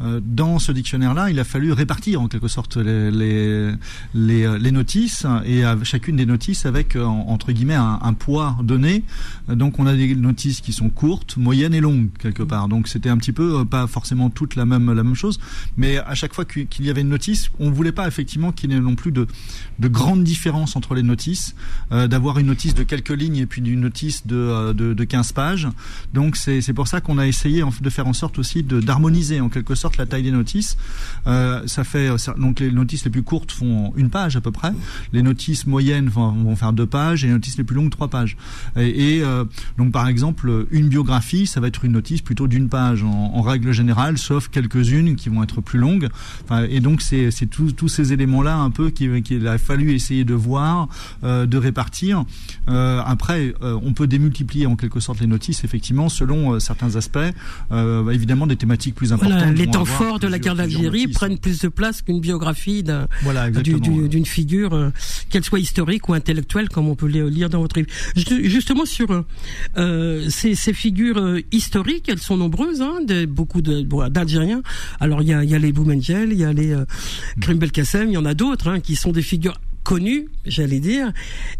dans 0.00 0.58
ce 0.58 0.72
dictionnaire-là, 0.72 1.30
il 1.30 1.38
a 1.38 1.44
fallu 1.44 1.72
répartir 1.72 2.20
en 2.20 2.28
quelque 2.28 2.48
sorte 2.48 2.71
les, 2.76 3.10
les, 3.10 3.72
les, 4.14 4.44
euh, 4.44 4.70
notices 4.70 5.26
et 5.44 5.62
chacune 5.82 6.16
des 6.16 6.26
notices 6.26 6.66
avec 6.66 6.96
euh, 6.96 7.04
entre 7.04 7.52
guillemets 7.52 7.74
un, 7.74 8.12
poids 8.14 8.56
donné. 8.62 9.04
Donc 9.48 9.78
on 9.78 9.86
a 9.86 9.94
des 9.94 10.14
notices 10.14 10.60
qui 10.60 10.72
sont 10.72 10.88
courtes, 10.88 11.36
moyennes 11.36 11.74
et 11.74 11.80
longues 11.80 12.08
quelque 12.18 12.42
part. 12.42 12.68
Donc 12.68 12.88
c'était 12.88 13.08
un 13.08 13.16
petit 13.18 13.32
peu 13.32 13.60
euh, 13.60 13.64
pas 13.64 13.86
forcément 13.86 14.30
toute 14.30 14.56
la 14.56 14.64
même 14.64 14.92
la 14.92 15.02
même 15.02 15.14
chose, 15.14 15.38
mais 15.76 15.98
à 15.98 16.14
chaque 16.14 16.34
fois 16.34 16.44
qu'il 16.44 16.84
y 16.84 16.90
avait 16.90 17.02
une 17.02 17.08
notice, 17.08 17.50
on 17.58 17.70
voulait 17.70 17.92
pas 17.92 18.08
effectivement 18.08 18.52
qu'il 18.52 18.70
n'y 18.70 18.76
ait 18.76 18.80
non 18.80 18.94
plus 18.94 19.12
de 19.12 19.26
de 19.78 19.88
grandes 19.88 20.24
différences 20.24 20.76
entre 20.76 20.94
les 20.94 21.02
notices, 21.02 21.54
d'avoir 21.90 22.38
une 22.38 22.46
notice 22.46 22.74
de 22.74 22.82
quelques 22.82 23.10
lignes 23.10 23.36
et 23.36 23.46
puis 23.46 23.60
une 23.62 23.80
notice 23.80 24.26
de 24.26 24.72
de, 24.72 24.94
de 24.94 25.04
15 25.04 25.32
pages. 25.32 25.68
Donc 26.14 26.36
c'est 26.36 26.72
pour 26.72 26.88
ça 26.88 27.00
qu'on 27.00 27.18
a 27.18 27.26
essayé 27.26 27.62
de 27.80 27.90
faire 27.90 28.06
en 28.06 28.12
sorte 28.12 28.38
aussi 28.38 28.62
d'harmoniser 28.62 29.40
en 29.40 29.48
quelque 29.48 29.74
sorte 29.74 29.96
la 29.96 30.06
taille 30.06 30.22
des 30.22 30.30
notices. 30.30 30.76
Ça 31.24 31.84
fait 31.84 32.10
donc 32.38 32.61
les 32.62 32.72
notices 32.72 33.04
les 33.04 33.10
plus 33.10 33.22
courtes 33.22 33.52
font 33.52 33.92
une 33.96 34.10
page 34.10 34.36
à 34.36 34.40
peu 34.40 34.50
près. 34.50 34.72
Les 35.12 35.22
notices 35.22 35.66
moyennes 35.66 36.08
vont, 36.08 36.30
vont 36.30 36.56
faire 36.56 36.72
deux 36.72 36.86
pages 36.86 37.24
et 37.24 37.26
les 37.26 37.32
notices 37.32 37.58
les 37.58 37.64
plus 37.64 37.76
longues 37.76 37.90
trois 37.90 38.08
pages. 38.08 38.36
Et, 38.76 39.16
et 39.16 39.22
euh, 39.22 39.44
donc 39.78 39.92
par 39.92 40.08
exemple 40.08 40.66
une 40.70 40.88
biographie, 40.88 41.46
ça 41.46 41.60
va 41.60 41.68
être 41.68 41.84
une 41.84 41.92
notice 41.92 42.20
plutôt 42.20 42.46
d'une 42.46 42.68
page 42.68 43.02
en, 43.02 43.32
en, 43.34 43.42
règle 43.42 43.72
générale, 43.72 44.18
sauf 44.18 44.48
quelques-unes 44.48 45.16
qui 45.16 45.28
vont 45.28 45.42
être 45.42 45.60
plus 45.60 45.78
longues. 45.78 46.08
Enfin, 46.44 46.66
et 46.68 46.80
donc 46.80 47.02
c'est 47.02 47.30
tous 47.46 47.88
ces 47.88 48.12
éléments-là 48.12 48.56
un 48.56 48.70
peu 48.70 48.90
qu'il 48.90 49.22
qui 49.22 49.46
a 49.46 49.58
fallu 49.58 49.92
essayer 49.92 50.24
de 50.24 50.34
voir, 50.34 50.88
euh, 51.24 51.46
de 51.46 51.58
répartir. 51.58 52.24
Euh, 52.68 53.00
après, 53.04 53.54
on 53.60 53.92
peut 53.92 54.06
démultiplier 54.06 54.66
en 54.66 54.76
quelque 54.76 55.00
sorte 55.00 55.20
les 55.20 55.26
notices 55.26 55.64
effectivement 55.64 56.08
selon 56.08 56.58
certains 56.60 56.96
aspects. 56.96 57.18
Euh, 57.70 58.08
évidemment 58.10 58.46
des 58.46 58.56
thématiques 58.56 58.94
plus 58.94 59.12
importantes. 59.12 59.38
Voilà, 59.38 59.52
les 59.52 59.66
temps 59.66 59.84
forts 59.84 60.18
de 60.18 60.26
la 60.26 60.38
guerre 60.38 60.54
d'Algérie 60.54 61.08
prennent 61.08 61.38
plus 61.38 61.60
de 61.60 61.68
place 61.68 62.02
qu'une 62.02 62.20
biographie 62.20 62.51
d'une 62.52 63.06
voilà, 63.22 63.50
figure, 64.24 64.74
euh, 64.74 64.90
qu'elle 65.30 65.44
soit 65.44 65.60
historique 65.60 66.08
ou 66.08 66.14
intellectuelle, 66.14 66.68
comme 66.68 66.88
on 66.88 66.94
peut 66.94 67.06
lire 67.06 67.50
dans 67.50 67.60
votre 67.60 67.78
livre. 67.78 67.90
Justement 68.14 68.84
sur 68.84 69.24
euh, 69.76 70.28
ces, 70.28 70.54
ces, 70.54 70.72
figures 70.72 71.18
euh, 71.18 71.40
historiques, 71.52 72.08
elles 72.08 72.18
sont 72.18 72.36
nombreuses, 72.36 72.82
hein, 72.82 73.00
de, 73.06 73.26
beaucoup 73.26 73.60
d'Algériens. 73.62 74.62
Alors 75.00 75.22
il 75.22 75.28
y 75.28 75.32
a, 75.32 75.44
y 75.44 75.54
a, 75.54 75.58
les 75.58 75.72
Boumengel, 75.72 76.32
il 76.32 76.38
y 76.38 76.44
a 76.44 76.52
les 76.52 76.72
euh, 76.72 76.84
Krim 77.40 77.58
Belkacem, 77.58 78.08
il 78.08 78.14
y 78.14 78.16
en 78.16 78.24
a 78.24 78.34
d'autres 78.34 78.68
hein, 78.68 78.80
qui 78.80 78.96
sont 78.96 79.12
des 79.12 79.22
figures 79.22 79.54
connues, 79.82 80.28
j'allais 80.46 80.80
dire, 80.80 81.12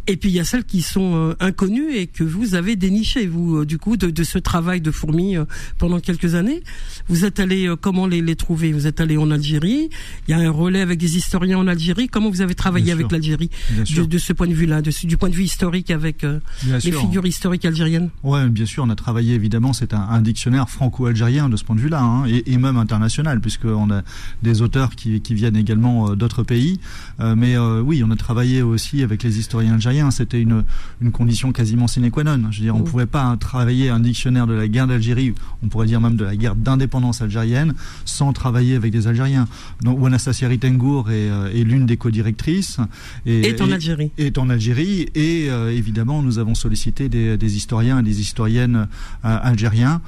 et 0.06 0.16
puis 0.16 0.30
il 0.30 0.34
y 0.34 0.40
a 0.40 0.44
celles 0.44 0.64
qui 0.64 0.82
sont 0.82 1.14
euh, 1.14 1.34
inconnues 1.40 1.94
et 1.94 2.06
que 2.06 2.24
vous 2.24 2.54
avez 2.54 2.76
dénichées, 2.76 3.26
vous, 3.26 3.58
euh, 3.58 3.66
du 3.66 3.78
coup, 3.78 3.96
de, 3.96 4.10
de, 4.10 4.24
ce 4.24 4.38
travail 4.38 4.80
de 4.80 4.90
fourmi 4.90 5.36
euh, 5.36 5.44
pendant 5.78 6.00
quelques 6.00 6.34
années. 6.34 6.62
Vous 7.08 7.24
êtes 7.24 7.40
allé, 7.40 7.72
comment 7.80 8.06
les, 8.06 8.20
les 8.20 8.36
trouver? 8.36 8.72
Vous 8.72 8.86
êtes 8.86 9.00
allé 9.00 9.16
en 9.16 9.30
Algérie, 9.30 9.90
il 10.28 10.30
y 10.30 10.34
a 10.34 10.38
un 10.38 10.50
relais 10.50 10.80
avec 10.80 10.98
des 10.98 11.16
historiens 11.16 11.58
en 11.58 11.66
Algérie. 11.66 12.08
Comment 12.08 12.30
vous 12.30 12.40
avez 12.40 12.54
travaillé 12.54 12.92
avec 12.92 13.10
l'Algérie 13.10 13.50
de, 13.94 14.04
de, 14.04 14.18
ce 14.18 14.32
point 14.32 14.46
de 14.46 14.54
vue-là, 14.54 14.82
du 14.82 15.16
point 15.16 15.28
de 15.28 15.34
vue 15.34 15.44
historique 15.44 15.90
avec 15.90 16.24
les 16.64 16.92
figures 16.92 17.26
historiques 17.26 17.64
algériennes? 17.64 18.10
Ouais, 18.22 18.48
bien 18.48 18.66
sûr, 18.66 18.84
on 18.84 18.90
a 18.90 18.96
travaillé 18.96 19.34
évidemment, 19.34 19.72
c'est 19.72 19.94
un, 19.94 20.00
un, 20.00 20.20
dictionnaire 20.20 20.68
franco-algérien 20.68 21.48
de 21.48 21.56
ce 21.56 21.64
point 21.64 21.76
de 21.76 21.80
vue-là, 21.80 22.00
hein, 22.00 22.26
et, 22.26 22.52
et, 22.52 22.56
même 22.56 22.76
international, 22.76 23.40
puisqu'on 23.40 23.90
a 23.90 24.02
des 24.42 24.62
auteurs 24.62 24.94
qui, 24.94 25.20
qui 25.20 25.34
viennent 25.34 25.56
également 25.56 26.14
d'autres 26.14 26.42
pays. 26.42 26.80
mais 27.18 27.58
oui, 27.58 28.02
on 28.04 28.10
a 28.10 28.11
travaillé 28.16 28.62
aussi 28.62 29.02
avec 29.02 29.22
les 29.22 29.38
historiens 29.38 29.74
algériens. 29.74 30.10
C'était 30.10 30.40
une, 30.40 30.64
une 31.00 31.12
condition 31.12 31.52
quasiment 31.52 31.86
sine 31.86 32.10
qua 32.10 32.24
non. 32.24 32.50
Je 32.50 32.58
veux 32.58 32.64
dire, 32.64 32.76
on 32.76 32.80
ne 32.80 32.84
pouvait 32.84 33.06
pas 33.06 33.36
travailler 33.38 33.88
un 33.90 34.00
dictionnaire 34.00 34.46
de 34.46 34.54
la 34.54 34.68
guerre 34.68 34.86
d'Algérie, 34.86 35.34
on 35.62 35.68
pourrait 35.68 35.86
dire 35.86 36.00
même 36.00 36.16
de 36.16 36.24
la 36.24 36.36
guerre 36.36 36.54
d'indépendance 36.54 37.22
algérienne, 37.22 37.74
sans 38.04 38.32
travailler 38.32 38.76
avec 38.76 38.92
des 38.92 39.06
Algériens. 39.06 39.46
Donc, 39.82 40.00
Wanassia 40.00 40.48
Ritengour 40.48 41.10
est, 41.10 41.30
euh, 41.30 41.52
est 41.52 41.64
l'une 41.64 41.86
des 41.86 41.96
co-directrices. 41.96 42.78
Et, 43.26 43.48
est 43.48 43.60
en 43.60 43.70
Algérie. 43.70 44.10
Est 44.18 44.38
en 44.38 44.50
Algérie. 44.50 45.08
Et 45.14 45.48
euh, 45.50 45.70
évidemment, 45.70 46.22
nous 46.22 46.38
avons 46.38 46.54
sollicité 46.54 47.08
des, 47.08 47.36
des, 47.36 47.56
historiens 47.56 48.00
et 48.00 48.02
des 48.02 48.20
historiennes 48.20 48.88
euh, 49.24 49.38
algériens 49.42 50.00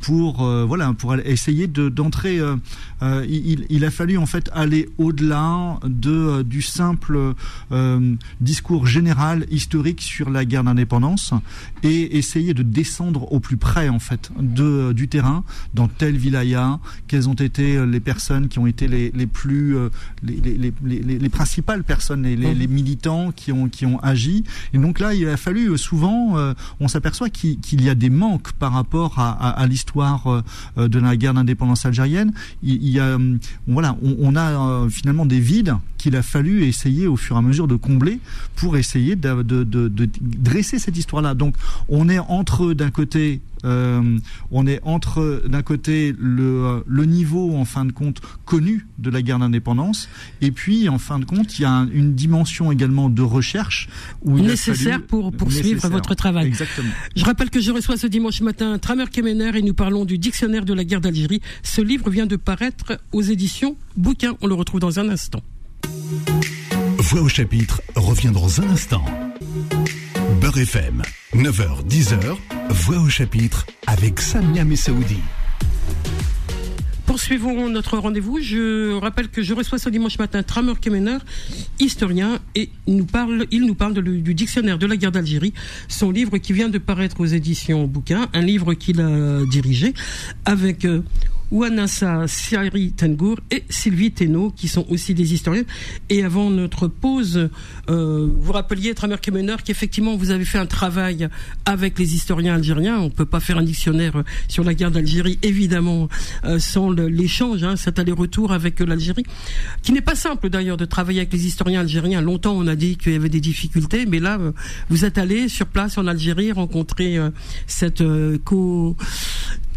pour, 0.00 0.44
euh, 0.44 0.64
voilà, 0.64 0.92
pour 0.92 1.14
essayer 1.16 1.66
d'entrer. 1.66 2.38
De, 2.38 2.56
il, 3.28 3.66
il, 3.70 3.84
a 3.84 3.90
fallu 3.90 4.18
en 4.18 4.26
fait 4.26 4.50
aller 4.52 4.88
au-delà 4.98 5.78
de, 5.84 6.42
du 6.42 6.62
simple 6.62 7.34
euh, 7.72 8.14
discours 8.40 8.86
général 8.86 9.46
historique 9.50 10.02
sur 10.02 10.30
la 10.30 10.44
guerre 10.44 10.64
d'indépendance 10.64 11.32
et 11.82 12.18
essayer 12.18 12.54
de 12.54 12.62
descendre 12.62 13.32
au 13.32 13.40
plus 13.40 13.56
près 13.56 13.88
en 13.88 13.98
fait 13.98 14.30
de 14.38 14.92
du 14.92 15.08
terrain 15.08 15.44
dans 15.74 15.88
tel 15.88 16.16
wilaya 16.16 16.78
quelles 17.06 17.28
ont 17.28 17.34
été 17.34 17.84
les 17.86 18.00
personnes 18.00 18.48
qui 18.48 18.58
ont 18.58 18.66
été 18.66 18.88
les, 18.88 19.10
les 19.14 19.26
plus 19.26 19.76
euh, 19.76 19.88
les, 20.22 20.36
les, 20.36 20.72
les, 20.84 21.18
les, 21.18 21.28
principales 21.28 21.84
personnes 21.84 22.22
les, 22.22 22.36
les, 22.36 22.66
militants 22.66 23.32
qui 23.32 23.52
ont 23.52 23.68
qui 23.68 23.86
ont 23.86 23.98
agi. 24.00 24.44
Et 24.72 24.78
donc 24.78 25.00
là 25.00 25.14
il 25.14 25.28
a 25.28 25.36
fallu 25.36 25.70
euh, 25.70 25.76
souvent 25.76 26.36
euh, 26.36 26.54
on 26.80 26.88
s'aperçoit 26.88 27.30
qu'il 27.30 27.60
qu 27.60 27.76
y 27.76 27.88
a 27.88 27.94
des 27.94 28.10
manques 28.10 28.52
par 28.52 28.72
rapport 28.72 29.18
à, 29.18 29.30
à, 29.30 29.48
à 29.62 29.66
l'histoire 29.66 30.42
euh, 30.78 30.88
de 30.88 30.98
la 30.98 31.16
guerre 31.16 31.34
d'indépendance 31.34 31.86
algérienne. 31.86 32.32
Il, 32.62 32.82
il, 32.82 32.90
y 32.90 33.00
a 33.00 33.18
voilà 33.66 33.96
on, 34.02 34.16
on 34.20 34.36
a 34.36 34.88
finalement 34.88 35.26
des 35.26 35.40
vides 35.40 35.74
qu'il 36.00 36.16
a 36.16 36.22
fallu 36.22 36.64
essayer 36.64 37.06
au 37.06 37.16
fur 37.16 37.36
et 37.36 37.38
à 37.38 37.42
mesure 37.42 37.68
de 37.68 37.76
combler 37.76 38.20
pour 38.56 38.76
essayer 38.76 39.16
de, 39.16 39.42
de, 39.42 39.64
de, 39.64 39.88
de 39.88 40.08
dresser 40.20 40.78
cette 40.78 40.96
histoire-là. 40.96 41.34
Donc 41.34 41.54
on 41.88 42.08
est 42.08 42.18
entre 42.18 42.72
d'un 42.72 42.90
côté 42.90 43.40
euh, 43.64 44.18
on 44.50 44.66
est 44.66 44.80
entre 44.84 45.42
d'un 45.46 45.60
côté 45.60 46.14
le, 46.18 46.82
le 46.86 47.04
niveau 47.04 47.54
en 47.56 47.66
fin 47.66 47.84
de 47.84 47.92
compte 47.92 48.22
connu 48.46 48.86
de 48.98 49.10
la 49.10 49.20
guerre 49.20 49.38
d'indépendance 49.38 50.08
et 50.40 50.50
puis 50.50 50.88
en 50.88 50.98
fin 50.98 51.18
de 51.18 51.26
compte 51.26 51.58
il 51.58 51.62
y 51.62 51.64
a 51.66 51.70
un, 51.70 51.90
une 51.90 52.14
dimension 52.14 52.72
également 52.72 53.10
de 53.10 53.20
recherche 53.20 53.88
où 54.22 54.38
nécessaire 54.38 54.94
fallu, 54.94 55.06
pour 55.06 55.32
poursuivre 55.32 55.86
votre 55.90 56.14
travail. 56.14 56.46
Exactement. 56.46 56.88
Je 57.14 57.24
rappelle 57.24 57.50
que 57.50 57.60
je 57.60 57.70
reçois 57.70 57.98
ce 57.98 58.06
dimanche 58.06 58.40
matin 58.40 58.78
Tramer 58.78 59.04
Kemener 59.12 59.50
et 59.54 59.62
nous 59.62 59.74
parlons 59.74 60.06
du 60.06 60.16
dictionnaire 60.16 60.64
de 60.64 60.72
la 60.72 60.84
guerre 60.84 61.02
d'Algérie. 61.02 61.42
Ce 61.62 61.82
livre 61.82 62.08
vient 62.08 62.26
de 62.26 62.36
paraître 62.36 62.98
aux 63.12 63.22
éditions 63.22 63.76
Bouquin. 63.96 64.36
On 64.40 64.46
le 64.46 64.54
retrouve 64.54 64.80
dans 64.80 64.98
un 65.00 65.08
instant. 65.10 65.42
Voix 67.10 67.22
au 67.22 67.28
chapitre 67.28 67.82
revient 67.96 68.30
dans 68.30 68.60
un 68.60 68.68
instant. 68.70 69.04
Beurre 70.40 70.58
FM, 70.58 71.02
9h, 71.34 71.84
10h, 71.88 72.36
Voix 72.68 73.00
au 73.00 73.08
chapitre 73.08 73.66
avec 73.88 74.20
Samia 74.20 74.64
Messaoudi. 74.64 75.18
Poursuivons 77.06 77.68
notre 77.68 77.98
rendez-vous. 77.98 78.38
Je 78.40 78.96
rappelle 78.96 79.28
que 79.28 79.42
je 79.42 79.54
reçois 79.54 79.80
ce 79.80 79.88
dimanche 79.88 80.20
matin 80.20 80.44
Tramer 80.44 80.74
Kemener, 80.80 81.18
historien, 81.80 82.38
et 82.54 82.70
il 82.86 82.98
nous 82.98 83.74
parle 83.74 84.02
du 84.04 84.34
dictionnaire 84.34 84.78
de 84.78 84.86
la 84.86 84.96
guerre 84.96 85.10
d'Algérie, 85.10 85.52
son 85.88 86.12
livre 86.12 86.38
qui 86.38 86.52
vient 86.52 86.68
de 86.68 86.78
paraître 86.78 87.18
aux 87.18 87.26
éditions 87.26 87.88
Bouquin, 87.88 88.28
un 88.34 88.42
livre 88.42 88.74
qu'il 88.74 89.00
a 89.00 89.44
dirigé 89.46 89.94
avec 90.44 90.84
euh, 90.84 91.02
Ouanassa 91.50 92.26
Siari 92.26 92.92
Tengour 92.92 93.38
et 93.50 93.64
Sylvie 93.68 94.12
Teno, 94.12 94.50
qui 94.50 94.68
sont 94.68 94.86
aussi 94.88 95.14
des 95.14 95.34
historiens. 95.34 95.64
Et 96.08 96.24
avant 96.24 96.50
notre 96.50 96.88
pause, 96.88 97.50
euh, 97.88 98.28
vous 98.40 98.52
rappeliez, 98.52 98.94
Tramer 98.94 99.16
Kemener, 99.20 99.56
qu'effectivement, 99.64 100.16
vous 100.16 100.30
avez 100.30 100.44
fait 100.44 100.58
un 100.58 100.66
travail 100.66 101.28
avec 101.64 101.98
les 101.98 102.14
historiens 102.14 102.54
algériens. 102.54 102.98
On 102.98 103.04
ne 103.04 103.10
peut 103.10 103.26
pas 103.26 103.40
faire 103.40 103.58
un 103.58 103.62
dictionnaire 103.62 104.22
sur 104.48 104.64
la 104.64 104.74
guerre 104.74 104.90
d'Algérie, 104.90 105.38
évidemment, 105.42 106.08
euh, 106.44 106.58
sans 106.58 106.90
l'échange, 106.90 107.64
hein, 107.64 107.76
cet 107.76 107.98
aller-retour 107.98 108.52
avec 108.52 108.80
l'Algérie, 108.80 109.24
qui 109.82 109.92
n'est 109.92 110.00
pas 110.00 110.14
simple 110.14 110.50
d'ailleurs 110.50 110.76
de 110.76 110.84
travailler 110.84 111.20
avec 111.20 111.32
les 111.32 111.46
historiens 111.46 111.80
algériens. 111.80 112.20
Longtemps, 112.20 112.56
on 112.56 112.66
a 112.66 112.76
dit 112.76 112.96
qu'il 112.96 113.12
y 113.12 113.16
avait 113.16 113.28
des 113.28 113.40
difficultés, 113.40 114.06
mais 114.06 114.20
là, 114.20 114.38
euh, 114.38 114.52
vous 114.88 115.04
êtes 115.04 115.18
allé 115.18 115.48
sur 115.48 115.66
place 115.66 115.98
en 115.98 116.06
Algérie 116.06 116.52
rencontrer 116.52 117.18
euh, 117.18 117.30
cette 117.66 118.00
euh, 118.00 118.38
co 118.44 118.96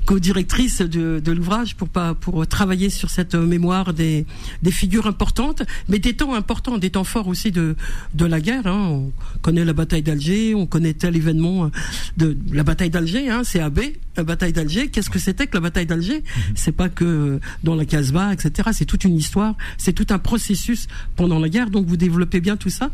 co-directrice 0.05 0.81
de, 0.81 1.21
de 1.23 1.31
l'ouvrage 1.31 1.75
pour 1.75 1.89
pas 1.89 2.13
pour 2.13 2.45
travailler 2.47 2.89
sur 2.89 3.09
cette 3.09 3.35
mémoire 3.35 3.93
des, 3.93 4.25
des 4.61 4.71
figures 4.71 5.07
importantes, 5.07 5.63
mais 5.89 5.99
des 5.99 6.13
temps 6.15 6.33
importants, 6.33 6.77
des 6.77 6.89
temps 6.89 7.03
forts 7.03 7.27
aussi 7.27 7.51
de 7.51 7.75
de 8.13 8.25
la 8.25 8.41
guerre. 8.41 8.67
Hein. 8.67 8.87
On 8.89 9.11
connaît 9.41 9.65
la 9.65 9.73
bataille 9.73 10.03
d'Alger, 10.03 10.55
on 10.55 10.65
connaît 10.65 10.93
tel 10.93 11.15
événement 11.15 11.71
de 12.17 12.37
la 12.51 12.63
bataille 12.63 12.89
d'Alger, 12.89 13.29
hein, 13.29 13.41
c'est 13.43 13.59
AB, 13.59 13.79
la 14.17 14.23
bataille 14.23 14.53
d'Alger. 14.53 14.89
Qu'est-ce 14.89 15.09
que 15.09 15.19
c'était 15.19 15.47
que 15.47 15.55
la 15.55 15.61
bataille 15.61 15.85
d'Alger? 15.85 16.19
Mm-hmm. 16.19 16.53
C'est 16.55 16.71
pas 16.71 16.89
que 16.89 17.39
dans 17.63 17.75
la 17.75 17.85
Casbah, 17.85 18.33
etc. 18.33 18.69
C'est 18.73 18.85
toute 18.85 19.03
une 19.03 19.15
histoire, 19.15 19.55
c'est 19.77 19.93
tout 19.93 20.07
un 20.09 20.19
processus 20.19 20.87
pendant 21.15 21.39
la 21.39 21.49
guerre. 21.49 21.69
Donc 21.69 21.85
vous 21.87 21.97
développez 21.97 22.41
bien 22.41 22.57
tout 22.57 22.69
ça. 22.69 22.91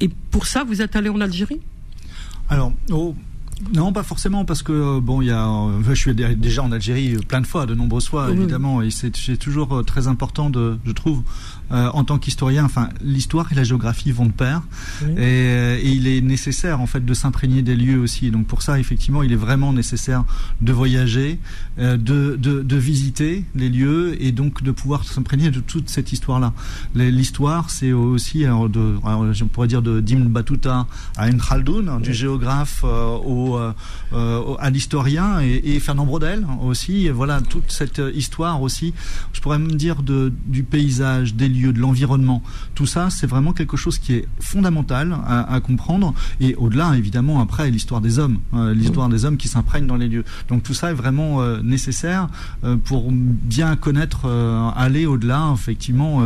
Et 0.00 0.08
pour 0.08 0.46
ça, 0.46 0.64
vous 0.64 0.82
êtes 0.82 0.96
allé 0.96 1.08
en 1.08 1.20
Algérie? 1.20 1.60
Alors, 2.48 2.72
oh, 2.90 3.14
non, 3.74 3.92
pas 3.92 4.02
forcément, 4.02 4.44
parce 4.44 4.62
que 4.62 4.98
bon, 5.00 5.22
il 5.22 5.28
y 5.28 5.30
a, 5.30 5.48
euh, 5.48 5.82
je 5.88 5.94
suis 5.94 6.14
déjà 6.14 6.62
en 6.62 6.72
Algérie 6.72 7.16
plein 7.26 7.40
de 7.40 7.46
fois, 7.46 7.66
de 7.66 7.74
nombreuses 7.74 8.08
fois, 8.08 8.30
évidemment, 8.30 8.82
et 8.82 8.90
c'est 8.90 9.36
toujours 9.38 9.84
très 9.84 10.08
important 10.08 10.50
de, 10.50 10.78
je 10.84 10.92
trouve, 10.92 11.22
euh, 11.72 11.90
en 11.92 12.04
tant 12.04 12.18
qu'historien, 12.18 12.64
enfin, 12.64 12.88
l'histoire 13.02 13.50
et 13.52 13.54
la 13.54 13.64
géographie 13.64 14.12
vont 14.12 14.26
de 14.26 14.32
pair, 14.32 14.62
oui. 15.02 15.14
et, 15.18 15.78
et, 15.82 15.88
il 15.90 16.06
est 16.06 16.20
nécessaire 16.20 16.80
en 16.80 16.86
fait 16.86 17.04
de 17.04 17.14
s'imprégner 17.14 17.62
des 17.62 17.76
lieux 17.76 17.98
aussi. 17.98 18.30
Donc 18.30 18.46
pour 18.46 18.62
ça, 18.62 18.78
effectivement, 18.78 19.22
il 19.22 19.32
est 19.32 19.36
vraiment 19.36 19.72
nécessaire 19.72 20.24
de 20.60 20.72
voyager, 20.72 21.38
euh, 21.78 21.96
de, 21.96 22.36
de, 22.36 22.62
de, 22.62 22.76
visiter 22.76 23.44
les 23.54 23.68
lieux 23.68 24.22
et 24.22 24.32
donc 24.32 24.62
de 24.62 24.70
pouvoir 24.70 25.04
s'imprégner 25.04 25.50
de 25.50 25.60
toute 25.60 25.88
cette 25.88 26.12
histoire-là. 26.12 26.52
L'histoire, 26.94 27.70
c'est 27.70 27.92
aussi, 27.92 28.44
alors 28.44 28.68
de, 28.68 28.96
alors, 29.04 29.32
je 29.32 29.44
pourrais 29.44 29.68
dire 29.68 29.82
de 29.82 30.00
Dim 30.00 30.26
Battuta 30.26 30.86
à 31.16 31.28
Ibn 31.28 31.40
oui. 31.68 32.02
du 32.02 32.14
géographe 32.14 32.82
euh, 32.84 33.16
au, 33.16 33.58
euh, 33.58 34.54
à 34.58 34.70
l'historien, 34.70 35.40
et, 35.40 35.62
et, 35.64 35.80
Fernand 35.80 36.06
Brodel 36.06 36.46
aussi. 36.62 37.06
Et 37.06 37.10
voilà 37.10 37.40
toute 37.40 37.70
cette 37.70 38.00
histoire 38.14 38.62
aussi. 38.62 38.94
Je 39.32 39.40
pourrais 39.40 39.58
me 39.58 39.72
dire 39.72 40.02
de, 40.02 40.32
du 40.46 40.62
paysage, 40.62 41.34
des 41.34 41.48
lieux, 41.48 41.55
de 41.62 41.80
l'environnement. 41.80 42.42
Tout 42.74 42.86
ça, 42.86 43.10
c'est 43.10 43.26
vraiment 43.26 43.52
quelque 43.52 43.76
chose 43.76 43.98
qui 43.98 44.14
est 44.14 44.28
fondamental 44.40 45.16
à, 45.26 45.52
à 45.52 45.60
comprendre. 45.60 46.14
Et 46.40 46.54
au-delà, 46.56 46.94
évidemment, 46.96 47.40
après, 47.40 47.70
l'histoire 47.70 48.00
des 48.00 48.18
hommes, 48.18 48.38
euh, 48.54 48.74
l'histoire 48.74 49.08
des 49.08 49.24
hommes 49.24 49.36
qui 49.36 49.48
s'imprègnent 49.48 49.86
dans 49.86 49.96
les 49.96 50.08
lieux. 50.08 50.24
Donc 50.48 50.62
tout 50.62 50.74
ça 50.74 50.90
est 50.90 50.94
vraiment 50.94 51.40
euh, 51.40 51.60
nécessaire 51.62 52.28
euh, 52.64 52.76
pour 52.76 53.10
bien 53.10 53.76
connaître, 53.76 54.22
euh, 54.26 54.68
aller 54.76 55.06
au-delà, 55.06 55.52
effectivement, 55.54 56.22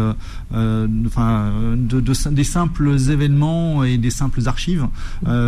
enfin, 1.07 1.53
de, 1.77 2.01
de, 2.01 2.31
des 2.31 2.45
simples 2.45 2.97
événements 3.11 3.85
et 3.85 3.99
des 3.99 4.11
simples 4.11 4.43
archives. 4.47 4.87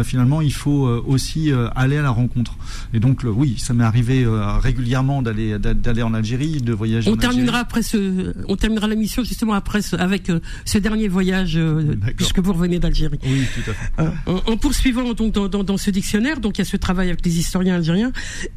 finalement, 0.04 0.40
il 0.40 0.52
faut 0.52 0.86
aussi 1.06 1.50
aller 1.74 1.96
à 1.96 2.02
la 2.02 2.10
rencontre. 2.10 2.54
Et 2.94 3.00
donc, 3.00 3.22
le, 3.22 3.30
oui, 3.30 3.56
ça 3.58 3.74
m'est 3.74 3.84
arrivé 3.84 4.26
régulièrement 4.60 5.22
d'aller 5.22 5.58
d'aller 5.58 6.02
en 6.02 6.14
Algérie, 6.14 6.60
de 6.60 6.72
voyager. 6.72 7.10
On 7.10 7.16
terminera 7.16 7.58
après 7.58 7.82
ce, 7.82 8.34
on 8.48 8.56
terminera 8.56 8.86
l'émission 8.86 9.24
justement 9.24 9.54
après 9.54 9.71
ce, 9.80 9.96
avec 9.96 10.30
euh, 10.30 10.40
ce 10.64 10.78
dernier 10.78 11.08
voyage, 11.08 11.56
euh, 11.56 11.94
puisque 12.16 12.40
vous 12.40 12.52
revenez 12.52 12.78
d'Algérie. 12.78 13.18
Oui, 13.24 13.46
tout 13.54 13.70
à 13.70 13.74
fait. 13.74 13.92
Euh, 14.00 14.10
en, 14.46 14.52
en, 14.52 14.56
poursuivant 14.56 15.14
donc 15.14 15.32
dans, 15.32 15.48
dans, 15.48 15.64
dans, 15.64 15.76
ce 15.76 15.90
dictionnaire, 15.90 16.40
donc 16.40 16.58
il 16.58 16.60
y 16.60 16.62
a 16.62 16.64
ce 16.64 16.76
travail 16.76 17.08
avec 17.08 17.24
les 17.24 17.38
historiens 17.38 17.76
algériens, 17.76 18.12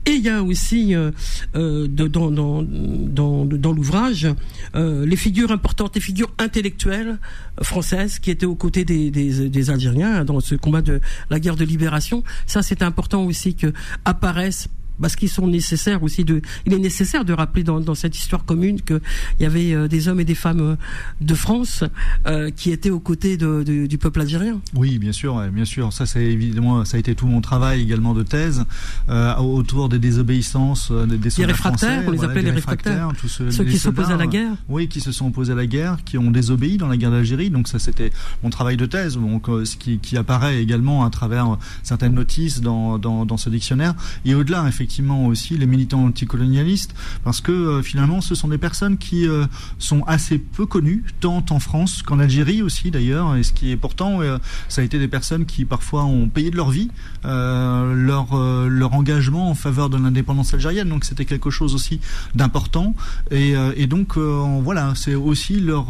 et 0.05 0.11
il 0.11 0.21
y 0.21 0.29
a 0.29 0.43
aussi 0.43 0.93
de, 0.93 1.87
dans, 1.87 2.31
dans, 2.31 2.63
dans, 2.63 3.45
dans 3.45 3.71
l'ouvrage 3.73 4.27
les 4.73 5.15
figures 5.15 5.51
importantes, 5.51 5.95
les 5.95 6.01
figures 6.01 6.31
intellectuelles 6.37 7.17
françaises 7.61 8.19
qui 8.19 8.31
étaient 8.31 8.45
aux 8.45 8.55
côtés 8.55 8.85
des, 8.85 9.11
des, 9.11 9.49
des 9.49 9.69
Algériens 9.69 10.25
dans 10.25 10.39
ce 10.39 10.55
combat 10.55 10.81
de 10.81 10.99
la 11.29 11.39
guerre 11.39 11.55
de 11.55 11.65
libération. 11.65 12.23
Ça, 12.45 12.61
c'est 12.61 12.81
important 12.81 13.23
aussi 13.23 13.55
que 13.55 13.71
apparaissent 14.03 14.67
parce 15.01 15.15
qu'ils 15.15 15.29
sont 15.29 15.47
nécessaires 15.47 16.03
aussi 16.03 16.23
de. 16.23 16.41
Il 16.65 16.73
est 16.73 16.79
nécessaire 16.79 17.25
de 17.25 17.33
rappeler 17.33 17.63
dans, 17.63 17.79
dans 17.79 17.95
cette 17.95 18.17
histoire 18.17 18.45
commune 18.45 18.81
qu'il 18.81 19.01
y 19.39 19.45
avait 19.45 19.73
euh, 19.73 19.87
des 19.87 20.07
hommes 20.07 20.19
et 20.19 20.25
des 20.25 20.35
femmes 20.35 20.61
euh, 20.61 20.75
de 21.21 21.35
France 21.35 21.83
euh, 22.27 22.49
qui 22.51 22.71
étaient 22.71 22.89
aux 22.89 22.99
côtés 22.99 23.37
de, 23.37 23.63
de, 23.63 23.85
du 23.85 23.97
peuple 23.97 24.21
algérien. 24.21 24.59
Oui, 24.73 24.97
bien 24.99 25.11
sûr, 25.11 25.39
bien 25.51 25.65
sûr. 25.65 25.91
Ça, 25.93 26.05
c'est 26.05 26.23
évidemment, 26.23 26.85
ça 26.85 26.97
a 26.97 26.99
été 26.99 27.15
tout 27.15 27.27
mon 27.27 27.41
travail 27.41 27.81
également 27.81 28.13
de 28.13 28.23
thèse 28.23 28.65
euh, 29.09 29.35
autour 29.35 29.89
des 29.89 29.99
désobéissances 29.99 30.91
des, 30.91 31.17
des 31.17 31.29
Les 31.37 31.45
réfractaires, 31.45 32.03
on 32.07 32.11
les 32.11 32.23
appelait 32.23 32.41
les 32.41 32.51
réfractaires. 32.51 33.09
Ceux 33.27 33.65
qui 33.65 33.77
s'opposent 33.77 34.11
à 34.11 34.17
la 34.17 34.27
guerre. 34.27 34.53
Oui, 34.69 34.87
qui 34.87 35.01
se 35.01 35.11
sont 35.11 35.27
opposés 35.27 35.51
à 35.51 35.55
la 35.55 35.67
guerre, 35.67 35.97
qui 36.05 36.17
ont 36.17 36.31
désobéi 36.31 36.77
dans 36.77 36.87
la 36.87 36.97
guerre 36.97 37.11
d'Algérie. 37.11 37.49
Donc 37.49 37.67
ça, 37.67 37.79
c'était 37.79 38.11
mon 38.43 38.49
travail 38.49 38.77
de 38.77 38.85
thèse, 38.85 39.17
donc 39.17 39.47
ce 39.47 39.75
qui, 39.75 39.99
qui 39.99 40.17
apparaît 40.17 40.61
également 40.61 41.05
à 41.05 41.09
travers 41.09 41.57
certaines 41.83 42.13
notices 42.13 42.61
dans, 42.61 42.97
dans, 42.97 43.25
dans 43.25 43.37
ce 43.37 43.49
dictionnaire. 43.49 43.93
Et 44.25 44.33
au-delà, 44.35 44.65
effectivement 44.67 44.84
effectivement 44.85 45.25
aussi 45.25 45.57
les 45.57 45.65
militants 45.65 46.05
anticolonialistes, 46.05 46.93
parce 47.23 47.41
que 47.41 47.51
euh, 47.51 47.81
finalement 47.81 48.21
ce 48.21 48.35
sont 48.35 48.49
des 48.49 48.59
personnes 48.59 48.99
qui 48.99 49.27
euh, 49.27 49.45
sont 49.79 50.03
assez 50.03 50.37
peu 50.37 50.67
connues, 50.67 51.03
tant 51.21 51.43
en 51.49 51.59
France 51.59 52.03
qu'en 52.03 52.19
Algérie 52.19 52.61
aussi 52.61 52.91
d'ailleurs, 52.91 53.35
et 53.35 53.41
ce 53.41 53.51
qui 53.51 53.71
est 53.71 53.77
pourtant, 53.77 54.21
euh, 54.21 54.37
ça 54.69 54.81
a 54.81 54.83
été 54.83 54.99
des 54.99 55.07
personnes 55.07 55.47
qui 55.47 55.65
parfois 55.65 56.05
ont 56.05 56.29
payé 56.29 56.51
de 56.51 56.55
leur 56.55 56.69
vie 56.69 56.91
leur, 57.23 58.37
leur 58.37 58.93
engagement 58.93 59.49
en 59.49 59.55
faveur 59.55 59.89
de 59.89 59.97
l'indépendance 59.97 60.53
algérienne, 60.53 60.89
donc 60.89 61.05
c'était 61.05 61.25
quelque 61.25 61.49
chose 61.49 61.73
aussi 61.73 61.99
d'important, 62.35 62.93
et, 63.31 63.87
donc 63.87 64.17
voilà, 64.17 64.93
c'est 64.95 65.15
aussi 65.15 65.59
leur, 65.59 65.87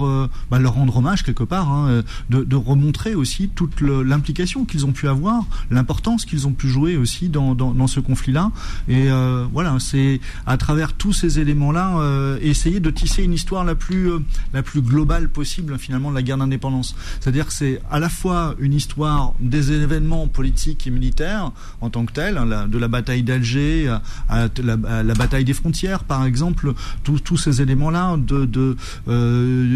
bah, 0.50 0.60
leur 0.60 0.76
rendre 0.76 0.96
hommage 0.96 1.24
quelque 1.24 1.44
part, 1.44 1.70
hein, 1.70 2.04
de, 2.30 2.56
remontrer 2.56 3.16
aussi 3.16 3.50
toute 3.50 3.82
l'implication 3.82 4.64
qu'ils 4.64 4.86
ont 4.86 4.94
pu 4.94 5.10
avoir, 5.10 5.44
l'importance 5.70 6.24
qu'ils 6.24 6.48
ont 6.48 6.54
pu 6.54 6.70
jouer 6.70 6.96
aussi 6.96 7.28
dans, 7.28 7.54
dans 7.54 7.88
ce 7.88 8.00
conflit-là, 8.00 8.52
et 8.88 9.10
euh, 9.10 9.46
voilà, 9.52 9.78
c'est 9.80 10.20
à 10.46 10.58
travers 10.58 10.94
tous 10.94 11.14
ces 11.14 11.40
éléments-là 11.40 12.00
euh, 12.00 12.38
essayer 12.42 12.80
de 12.80 12.90
tisser 12.90 13.24
une 13.24 13.34
histoire 13.34 13.64
la 13.64 13.76
plus 13.76 14.12
euh, 14.12 14.20
la 14.54 14.62
plus 14.62 14.82
globale 14.82 15.30
possible 15.30 15.78
finalement 15.80 16.12
de 16.12 16.16
la 16.16 16.22
guerre 16.22 16.38
d'indépendance. 16.38 16.96
C'est-à-dire 17.20 17.48
que 17.48 17.54
c'est 17.54 17.82
à 17.90 18.00
la 18.00 18.10
fois 18.10 18.56
une 18.60 18.74
histoire 18.74 19.34
des 19.40 19.72
événements 19.72 20.28
politiques 20.28 20.86
et 20.86 20.92
militaires 20.92 21.52
en 21.82 21.90
tant 21.90 22.06
que 22.06 22.14
tels, 22.14 22.38
hein, 22.38 22.68
de 22.68 22.78
la 22.78 22.88
bataille 22.88 23.24
d'Alger 23.24 23.88
à, 24.30 24.48
la, 24.64 25.14
bataille 25.16 25.46
des 25.46 25.54
frontières 25.54 26.04
par 26.04 26.26
exemple, 26.26 26.74
tous 27.04 27.38
ces 27.38 27.62
éléments-là, 27.62 28.18
de, 28.18 28.46
de 28.46 28.76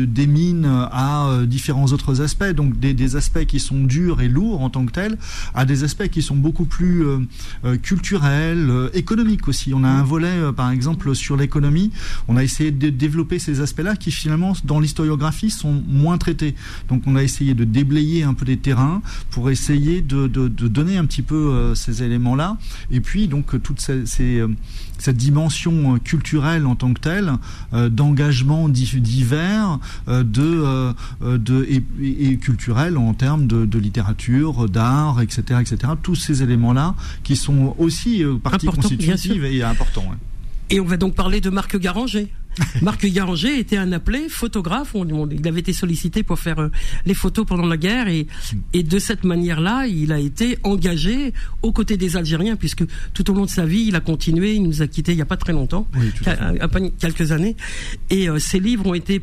des 0.05 0.27
mines 0.27 0.65
à 0.65 1.39
différents 1.45 1.87
autres 1.87 2.21
aspects, 2.21 2.51
donc 2.51 2.79
des, 2.79 2.93
des, 2.93 3.15
aspects 3.15 3.45
qui 3.45 3.59
sont 3.59 3.83
durs 3.83 4.21
et 4.21 4.27
lourds 4.27 4.61
en 4.61 4.69
tant 4.69 4.85
que 4.85 4.91
tels, 4.91 5.17
à 5.55 5.65
des 5.65 5.83
aspects 5.83 6.07
qui 6.07 6.21
sont 6.21 6.35
beaucoup 6.35 6.65
plus 6.65 7.05
culturels, 7.81 8.89
économique 9.00 9.48
aussi. 9.48 9.74
On 9.74 9.84
a 9.84 9.88
un 9.88 10.03
volet, 10.03 10.27
euh, 10.27 10.51
par 10.51 10.70
exemple, 10.72 11.15
sur 11.15 11.36
l'économie. 11.36 11.91
On 12.27 12.38
a 12.38 12.44
essayé 12.44 12.72
de 12.72 12.89
développer 12.89 13.39
ces 13.39 13.62
aspects-là 13.62 13.96
qui, 13.96 14.12
finalement, 14.12 14.53
dans 14.63 14.79
l'historiographie, 14.79 15.50
sont 15.50 15.82
moins 15.88 16.18
traités. 16.18 16.56
Donc, 16.89 17.03
on 17.08 17.15
a 17.15 17.24
essayé 17.24 17.53
de 17.53 17.63
déblayer 17.63 18.24
un 18.24 18.34
peu 18.34 18.46
des 18.46 18.58
terrains 18.58 19.01
pour 19.32 19.50
essayer 19.50 20.01
de, 20.01 20.27
donner 20.27 20.98
un 20.98 21.06
petit 21.06 21.22
peu 21.22 21.36
euh, 21.36 21.75
ces 21.75 22.03
éléments-là. 22.03 22.58
Et 22.91 23.01
puis, 23.01 23.27
donc, 23.27 23.62
toute 23.63 23.82
ces, 23.82 24.39
euh, 24.39 24.48
cette 25.00 25.18
dimension 25.18 25.98
culturelle 26.00 26.65
en 26.65 26.75
tant 26.75 26.94
que 26.94 27.00
telle, 27.00 27.34
d'engagement 27.74 28.70
divers, 29.01 29.79
de, 30.08 30.94
de 31.22 31.65
et, 31.70 31.84
et, 32.01 32.38
culturel 32.38 32.98
en 32.98 33.13
termes 33.13 33.48
de, 33.48 33.79
littérature, 33.79 34.70
d'art, 34.70 35.22
etc., 35.22 35.62
etc. 35.62 35.94
Tous 36.01 36.15
ces 36.15 36.44
éléments-là 36.44 36.96
qui 37.24 37.36
sont 37.36 37.75
aussi 37.77 38.24
partie 38.44 38.68
et 39.46 39.63
important. 39.63 40.03
Et 40.69 40.79
on 40.79 40.85
va 40.85 40.97
donc 40.97 41.15
parler 41.15 41.41
de 41.41 41.49
Marc 41.49 41.77
Garanger. 41.77 42.27
Marc 42.81 43.05
Garanger 43.05 43.59
était 43.59 43.77
un 43.77 43.91
appelé 43.91 44.27
photographe. 44.29 44.95
il 45.31 45.47
avait 45.47 45.59
été 45.59 45.73
sollicité 45.73 46.23
pour 46.23 46.39
faire 46.39 46.59
euh, 46.59 46.69
les 47.05 47.13
photos 47.13 47.45
pendant 47.45 47.65
la 47.65 47.77
guerre 47.77 48.07
et, 48.07 48.27
et 48.73 48.83
de 48.83 48.99
cette 48.99 49.23
manière-là, 49.23 49.88
il 49.88 50.11
a 50.11 50.19
été 50.19 50.57
engagé 50.63 51.33
aux 51.61 51.72
côtés 51.72 51.98
des 51.98 52.17
Algériens 52.17 52.55
puisque 52.55 52.83
tout 53.13 53.31
au 53.31 53.33
long 53.33 53.46
de 53.46 53.50
sa 53.50 53.65
vie, 53.65 53.85
il 53.87 53.96
a 53.96 54.00
continué. 54.00 54.55
Il 54.55 54.63
nous 54.63 54.81
a 54.81 54.87
quittés 54.87 55.13
il 55.13 55.15
n'y 55.15 55.22
a 55.22 55.25
pas 55.25 55.37
très 55.37 55.53
longtemps, 55.53 55.87
à, 56.25 56.67
quelques 57.00 57.31
années. 57.31 57.55
Et 58.09 58.29
euh, 58.29 58.39
ses 58.39 58.59
livres 58.59 58.87
ont 58.87 58.94
été 58.94 59.22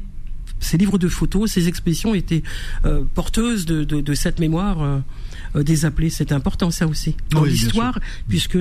ses 0.58 0.76
livres 0.76 0.98
de 0.98 1.08
photos, 1.08 1.50
ses 1.50 1.68
expositions 1.68 2.14
étaient 2.14 2.42
euh, 2.84 3.02
porteuses 3.14 3.66
de, 3.66 3.84
de, 3.84 4.00
de, 4.00 4.14
cette 4.14 4.40
mémoire 4.40 4.82
euh, 4.82 4.98
des 5.54 5.84
appelés. 5.84 6.10
C'est 6.10 6.32
important 6.32 6.70
ça 6.70 6.86
aussi 6.86 7.16
dans 7.30 7.44
l'histoire, 7.44 7.98
puisque 8.28 8.58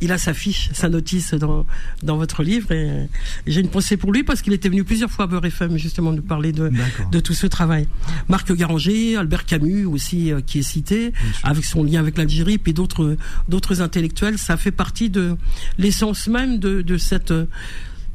il 0.00 0.12
a 0.12 0.18
sa 0.18 0.34
fiche, 0.34 0.70
sa 0.72 0.88
notice 0.88 1.34
dans 1.34 1.66
dans 2.02 2.16
votre 2.16 2.42
livre. 2.42 2.72
Et, 2.72 3.08
j'ai 3.46 3.60
une 3.60 3.68
pensée 3.68 3.96
pour 3.96 4.12
lui 4.12 4.24
parce 4.24 4.42
qu'il 4.42 4.52
était 4.52 4.68
venu 4.68 4.84
plusieurs 4.84 5.10
fois 5.10 5.24
à 5.24 5.28
Beurre 5.28 5.44
FM 5.44 5.76
justement 5.76 6.12
nous 6.12 6.22
parler 6.22 6.52
de 6.52 6.70
de 7.10 7.20
tout 7.20 7.34
ce 7.34 7.46
travail. 7.46 7.88
Marc 8.28 8.52
Garanger, 8.52 9.16
Albert 9.16 9.44
Camus 9.44 9.84
aussi 9.86 10.32
euh, 10.32 10.40
qui 10.40 10.60
est 10.60 10.62
cité 10.62 11.12
avec 11.42 11.64
son 11.64 11.82
lien 11.82 12.00
avec 12.00 12.18
l'Algérie, 12.18 12.58
puis 12.58 12.72
d'autres 12.72 13.16
d'autres 13.48 13.82
intellectuels. 13.82 14.38
Ça 14.38 14.56
fait 14.56 14.70
partie 14.72 15.10
de 15.10 15.36
l'essence 15.78 16.28
même 16.28 16.58
de 16.58 16.82
de 16.82 16.98
cette 16.98 17.32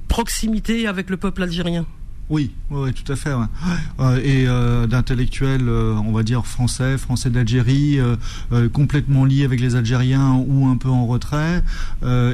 proximité 0.08 0.88
avec 0.88 1.10
le 1.10 1.18
peuple 1.18 1.44
algérien. 1.44 1.86
Oui, 2.32 2.52
oui, 2.70 2.94
tout 2.94 3.12
à 3.12 3.17
fait. 3.17 3.32
et 4.24 4.48
euh, 4.48 4.88
d'intellectuels, 4.88 5.67
euh, 5.67 5.96
on 5.96 6.13
va 6.13 6.24
dire 6.24 6.46
français, 6.46 6.98
français 6.98 7.30
d'Algérie, 7.30 8.00
euh, 8.00 8.70
complètement 8.70 9.26
liés 9.26 9.44
avec 9.44 9.60
les 9.60 9.76
Algériens 9.76 10.41
ou 10.48 10.67
un 10.67 10.78
peu 10.78 10.88
en 10.88 11.06
retrait. 11.06 11.62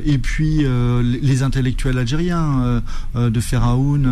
et 0.05 0.19
puis 0.19 0.63
les 1.03 1.41
intellectuels 1.41 1.97
algériens 1.97 2.81
de 3.15 3.39
Feraoun 3.39 4.07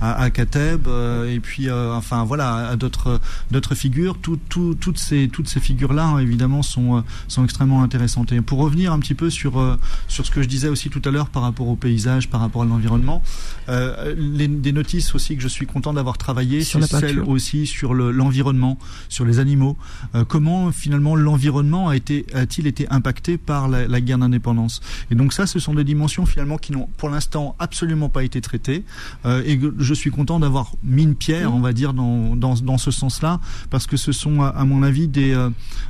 à, 0.00 0.30
Kateb, 0.30 0.88
et 1.28 1.38
puis 1.38 1.70
enfin 1.70 2.24
voilà, 2.24 2.70
à 2.70 2.76
d'autres 2.76 3.74
figures. 3.74 4.18
toutes 4.18 4.98
ces 4.98 5.60
figures-là, 5.60 6.18
évidemment, 6.20 6.62
sont 6.62 7.04
extrêmement 7.44 7.84
intéressantes. 7.84 8.32
Et 8.32 8.40
pour 8.40 8.58
revenir 8.58 8.92
un 8.92 8.98
petit 8.98 9.14
peu 9.14 9.30
sur 9.30 9.78
ce 10.08 10.30
que 10.32 10.42
je 10.42 10.48
disais 10.48 10.68
aussi 10.68 10.90
tout 10.90 11.02
à 11.04 11.12
l'heure 11.12 11.28
par 11.28 11.42
rapport 11.42 11.68
au 11.68 11.76
paysage, 11.76 12.28
par 12.28 12.40
rapport 12.40 12.62
à 12.62 12.64
l'environnement, 12.64 13.22
des 13.68 14.72
notices 14.72 14.95
aussi 15.14 15.36
que 15.36 15.42
je 15.42 15.48
suis 15.48 15.66
content 15.66 15.92
d'avoir 15.92 16.18
travaillé, 16.18 16.62
c'est 16.62 16.80
celle 16.82 17.20
aussi 17.20 17.66
sur 17.66 17.94
l'environnement, 17.94 18.78
sur 19.08 19.24
les 19.24 19.38
animaux. 19.38 19.76
Euh, 20.14 20.24
comment 20.24 20.72
finalement 20.72 21.16
l'environnement 21.16 21.88
a 21.88 21.96
été 21.96 22.26
a-t-il 22.34 22.66
été 22.66 22.86
impacté 22.90 23.38
par 23.38 23.68
la, 23.68 24.00
guerre 24.00 24.18
d'indépendance? 24.18 24.80
Et 25.10 25.14
donc 25.14 25.32
ça, 25.32 25.46
ce 25.46 25.58
sont 25.58 25.74
des 25.74 25.84
dimensions 25.84 26.26
finalement 26.26 26.58
qui 26.58 26.72
n'ont 26.72 26.88
pour 26.96 27.08
l'instant 27.08 27.56
absolument 27.58 28.08
pas 28.08 28.24
été 28.24 28.40
traitées. 28.40 28.84
Euh, 29.24 29.42
et 29.44 29.60
je 29.78 29.94
suis 29.94 30.10
content 30.10 30.40
d'avoir 30.40 30.72
mis 30.82 31.02
une 31.02 31.14
pierre, 31.14 31.54
on 31.54 31.60
va 31.60 31.72
dire, 31.72 31.92
dans, 31.92 32.36
dans, 32.36 32.54
dans 32.54 32.78
ce 32.78 32.90
sens-là, 32.90 33.40
parce 33.70 33.86
que 33.86 33.96
ce 33.96 34.12
sont 34.12 34.42
à, 34.42 34.64
mon 34.64 34.82
avis 34.82 35.08
des 35.08 35.36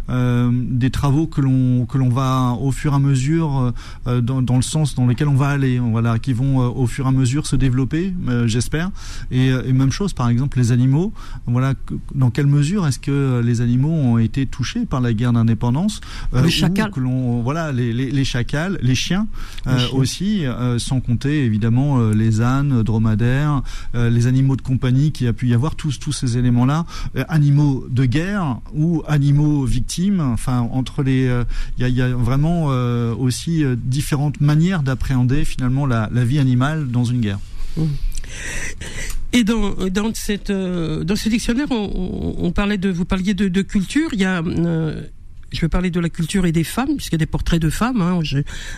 euh, 0.08 0.50
des 0.52 0.90
travaux 0.90 1.26
que 1.26 1.40
l'on 1.40 1.86
que 1.86 1.98
l'on 1.98 2.08
va 2.08 2.56
au 2.60 2.70
fur 2.72 2.92
et 2.92 2.96
à 2.96 2.98
mesure 2.98 3.72
dans, 4.06 4.42
dans, 4.42 4.56
le 4.56 4.62
sens 4.62 4.94
dans 4.94 5.06
lequel 5.06 5.28
on 5.28 5.34
va 5.34 5.48
aller, 5.48 5.78
voilà, 5.78 6.18
qui 6.18 6.32
vont 6.32 6.58
au 6.58 6.86
fur 6.86 7.06
et 7.06 7.08
à 7.08 7.12
mesure 7.12 7.46
se 7.46 7.56
développer, 7.56 8.14
j'espère. 8.46 8.90
Euh, 9.32 9.62
et, 9.66 9.72
même 9.72 9.92
chose, 9.92 10.12
par 10.12 10.28
exemple, 10.28 10.58
les 10.58 10.72
animaux. 10.72 11.12
Voilà, 11.46 11.74
dans 12.14 12.30
quelle 12.30 12.46
mesure 12.46 12.86
est-ce 12.86 12.98
que 12.98 13.42
les 13.44 13.60
animaux 13.60 13.90
ont 13.92 14.18
été 14.18 14.46
touchés 14.46 14.86
par 14.86 15.00
la 15.00 15.12
guerre 15.12 15.32
d'indépendance 15.32 16.00
euh, 16.34 16.42
Les 16.42 16.50
chacals. 16.50 16.90
voilà, 17.42 17.72
les, 17.72 17.92
les, 17.92 18.10
les, 18.10 18.24
chacals, 18.24 18.78
les 18.82 18.94
chiens, 18.94 19.26
euh, 19.66 19.78
aussi, 19.92 20.44
sans 20.78 21.00
compter 21.00 21.44
évidemment 21.44 22.10
les 22.10 22.40
ânes, 22.40 22.82
dromadaires, 22.82 23.62
les 23.94 24.26
animaux 24.26 24.56
de 24.56 24.62
compagnie 24.62 25.12
qui 25.12 25.26
a 25.26 25.32
pu 25.32 25.48
y 25.48 25.54
avoir, 25.54 25.74
tous, 25.74 25.98
tous 25.98 26.12
ces 26.12 26.38
éléments-là, 26.38 26.84
animaux 27.28 27.86
de 27.90 28.04
guerre 28.04 28.58
ou 28.74 29.02
animaux 29.06 29.64
victimes. 29.64 30.20
Enfin, 30.20 30.60
entre 30.72 31.02
les, 31.02 31.30
il 31.78 31.82
y 31.82 31.84
a, 31.84 31.88
y, 31.88 32.02
a, 32.02 32.08
vraiment 32.08 32.66
aussi 33.18 33.64
différentes 33.76 34.40
manières 34.40 34.82
d'appréhender 34.82 35.44
finalement 35.44 35.86
la, 35.86 36.08
la, 36.12 36.24
vie 36.24 36.38
animale 36.38 36.90
dans 36.90 37.04
une 37.04 37.20
guerre. 37.20 37.38
Mmh. 37.76 37.82
Et 39.32 39.44
dans, 39.44 39.74
dans, 39.90 40.14
cette, 40.14 40.50
euh, 40.50 41.04
dans 41.04 41.16
ce 41.16 41.28
dictionnaire, 41.28 41.66
on, 41.70 42.36
on, 42.38 42.52
parlait 42.52 42.78
de, 42.78 42.88
vous 42.88 43.04
parliez 43.04 43.34
de, 43.34 43.48
de 43.48 43.62
culture. 43.62 44.08
Il 44.12 44.20
y 44.20 44.24
a 44.24 44.42
euh, 44.42 45.02
je 45.52 45.60
vais 45.60 45.68
parler 45.68 45.90
de 45.90 46.00
la 46.00 46.08
culture 46.08 46.46
et 46.46 46.52
des 46.52 46.64
femmes, 46.64 46.96
puisqu'il 46.96 47.14
y 47.14 47.16
a 47.16 47.18
des 47.18 47.26
portraits 47.26 47.60
de 47.60 47.70
femmes. 47.70 48.00
Hein. 48.00 48.20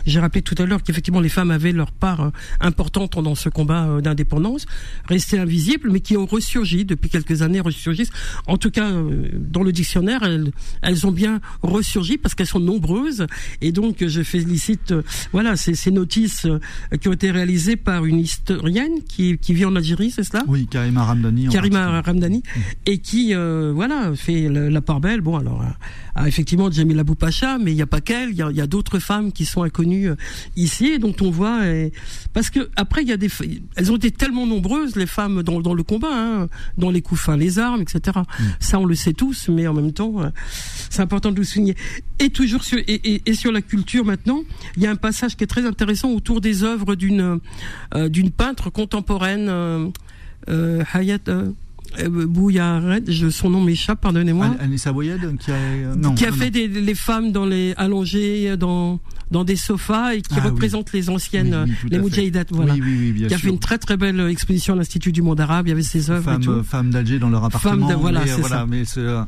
J'ai 0.06 0.20
rappelé 0.20 0.42
tout 0.42 0.54
à 0.58 0.66
l'heure 0.66 0.82
qu'effectivement 0.82 1.20
les 1.20 1.28
femmes 1.28 1.50
avaient 1.50 1.72
leur 1.72 1.92
part 1.92 2.20
euh, 2.20 2.30
importante 2.60 3.20
dans 3.22 3.34
ce 3.34 3.48
combat 3.48 3.86
euh, 3.86 4.00
d'indépendance, 4.00 4.66
restées 5.06 5.38
invisibles, 5.38 5.90
mais 5.90 6.00
qui 6.00 6.16
ont 6.16 6.26
ressurgi 6.26 6.84
depuis 6.84 7.08
quelques 7.08 7.42
années, 7.42 7.60
ressurgissent. 7.60 8.10
En 8.46 8.58
tout 8.58 8.70
cas, 8.70 8.90
euh, 8.90 9.28
dans 9.34 9.62
le 9.62 9.72
dictionnaire, 9.72 10.22
elles, 10.22 10.52
elles 10.82 11.06
ont 11.06 11.12
bien 11.12 11.40
ressurgi 11.62 12.18
parce 12.18 12.34
qu'elles 12.34 12.46
sont 12.46 12.60
nombreuses. 12.60 13.26
Et 13.60 13.72
donc, 13.72 14.06
je 14.06 14.22
félicite, 14.22 14.94
voilà, 15.32 15.56
ces, 15.56 15.74
ces 15.74 15.90
notices 15.90 16.46
qui 17.00 17.08
ont 17.08 17.12
été 17.12 17.30
réalisées 17.30 17.76
par 17.76 18.04
une 18.04 18.18
historienne 18.18 19.02
qui, 19.08 19.38
qui 19.38 19.54
vit 19.54 19.64
en 19.64 19.74
Algérie, 19.74 20.10
c'est 20.10 20.24
cela? 20.24 20.44
Oui, 20.46 20.66
Karima 20.66 21.04
Ramdani. 21.04 21.48
Karima 21.48 22.00
Ramdani, 22.02 22.38
mmh. 22.38 22.60
et 22.86 22.98
qui, 22.98 23.34
voilà, 23.34 24.12
fait 24.14 24.48
la, 24.48 24.80
part 24.80 25.00
belle. 25.00 25.20
Bon, 25.20 25.36
alors, 25.36 25.64
a 26.14 26.28
effectivement 26.28 26.67
évidemment 26.68 26.70
Jamila 26.70 27.04
Boupacha, 27.04 27.58
mais 27.58 27.72
il 27.72 27.74
n'y 27.74 27.82
a 27.82 27.86
pas 27.86 28.00
qu'elle, 28.00 28.30
il 28.30 28.36
y 28.36 28.60
a, 28.60 28.66
d'autres 28.66 28.98
femmes 28.98 29.32
qui 29.32 29.44
sont 29.44 29.62
inconnues 29.62 30.10
ici 30.56 30.86
et 30.86 30.98
dont 30.98 31.14
on 31.20 31.30
voit. 31.30 31.60
parce 32.32 32.50
que 32.50 32.68
après, 32.76 33.02
il 33.02 33.08
y 33.08 33.12
a 33.12 33.16
des, 33.16 33.28
elles 33.76 33.92
ont 33.92 33.96
été 33.96 34.10
tellement 34.10 34.46
nombreuses 34.46 34.96
les 34.96 35.06
femmes 35.06 35.42
dans, 35.42 35.60
dans 35.60 35.74
le 35.74 35.82
combat, 35.82 36.10
hein, 36.12 36.48
dans 36.76 36.90
les 36.90 37.02
coups 37.02 37.20
fins, 37.20 37.36
les 37.36 37.58
armes, 37.58 37.82
etc. 37.82 38.18
Mm. 38.18 38.44
Ça, 38.60 38.78
on 38.78 38.84
le 38.84 38.94
sait 38.94 39.12
tous, 39.12 39.48
mais 39.48 39.66
en 39.66 39.74
même 39.74 39.92
temps, 39.92 40.16
c'est 40.90 41.02
important 41.02 41.32
de 41.32 41.36
le 41.36 41.44
souligner. 41.44 41.76
Et 42.18 42.30
toujours 42.30 42.64
sur 42.64 42.78
et, 42.78 43.22
et, 43.24 43.34
sur 43.34 43.52
la 43.52 43.62
culture 43.62 44.04
maintenant, 44.04 44.42
il 44.76 44.82
y 44.82 44.86
a 44.86 44.90
un 44.90 44.96
passage 44.96 45.36
qui 45.36 45.44
est 45.44 45.48
très 45.48 45.66
intéressant 45.66 46.10
autour 46.10 46.40
des 46.40 46.62
œuvres 46.62 46.94
d'une 46.94 47.40
d'une 48.08 48.30
peintre 48.30 48.70
contemporaine, 48.70 49.92
Hayat. 50.46 51.18
Euh, 51.28 51.52
je, 51.98 53.30
son 53.30 53.50
nom 53.50 53.60
m'échappe, 53.60 54.00
pardonnez-moi. 54.00 54.46
Anissa 54.60 54.92
Boyed, 54.92 55.36
qui 55.38 55.50
a, 55.50 55.54
euh, 55.54 55.94
qui 56.16 56.26
a 56.26 56.32
fait 56.32 56.50
Des, 56.50 56.68
les 56.68 56.94
femmes 56.94 57.32
dans 57.32 57.46
les 57.46 57.74
allongées 57.76 58.56
dans 58.56 59.00
dans 59.30 59.44
des 59.44 59.56
sofas 59.56 60.14
et 60.14 60.22
qui 60.22 60.34
ah 60.38 60.42
représente 60.42 60.92
les 60.92 61.10
anciennes, 61.10 61.66
les 61.90 61.98
Moudjahidat, 61.98 62.44
voilà. 62.50 62.74
Oui, 62.74 62.82
oui, 62.82 63.12
bien 63.12 63.28
qui 63.28 63.34
a 63.34 63.38
fait 63.38 63.48
une 63.48 63.58
très 63.58 63.78
très 63.78 63.96
belle 63.96 64.20
exposition 64.28 64.74
à 64.74 64.76
l'Institut 64.76 65.12
du 65.12 65.22
monde 65.22 65.40
arabe. 65.40 65.66
Il 65.66 65.70
y 65.70 65.72
avait 65.72 65.82
ses 65.82 66.10
œuvres. 66.10 66.24
Femmes, 66.24 66.64
femmes 66.64 66.90
d'Alger 66.90 67.18
dans 67.18 67.30
leur 67.30 67.44
appartement. 67.44 67.88
Femmes 67.88 68.00
voilà, 68.00 68.24
mais, 68.24 68.32
voilà, 68.32 68.66
mais 68.66 68.84
c'est 68.84 69.00
euh, 69.00 69.22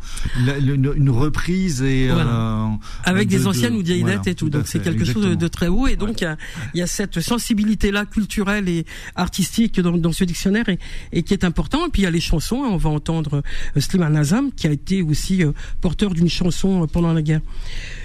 une, 0.97 1.11
reprise 1.11 1.83
et 1.83 2.09
euh, 2.11 2.67
avec 3.05 3.29
des 3.29 3.47
anciennes 3.47 3.75
Moudjahidat 3.75 4.23
et 4.27 4.35
tout. 4.35 4.49
donc 4.49 4.67
c'est 4.67 4.83
quelque 4.83 5.05
chose 5.05 5.37
de, 5.37 5.49
très 5.49 5.69
haut 5.69 5.87
et 5.87 5.97
donc 5.97 6.21
il 6.21 6.79
y, 6.79 6.83
a, 6.83 6.87
cette 6.87 7.21
sensibilité 7.21 7.91
là 7.91 8.07
culturelle 8.07 8.69
et 8.69 8.87
artistique 9.17 9.81
dans, 9.81 9.97
dans 9.97 10.13
ce 10.13 10.25
dictionnaire 10.25 10.69
et, 10.69 10.79
et, 11.13 11.23
qui 11.23 11.35
est 11.35 11.45
important. 11.45 11.87
Et 11.87 11.91
puis 11.91 12.03
il 12.03 12.05
y 12.05 12.09
a 12.09 12.11
les 12.11 12.21
chansons. 12.21 12.57
On 12.57 12.77
va 12.77 12.91
entendre 12.91 13.43
euh, 13.77 13.81
Slimane 13.81 14.17
Azam 14.17 14.53
qui 14.53 14.67
a 14.67 14.73
été 14.73 15.03
aussi 15.03 15.43
porteur 15.81 16.15
d'une 16.15 16.29
chanson 16.29 16.87
pendant 16.87 17.13
la 17.13 17.23
guerre 17.23 17.41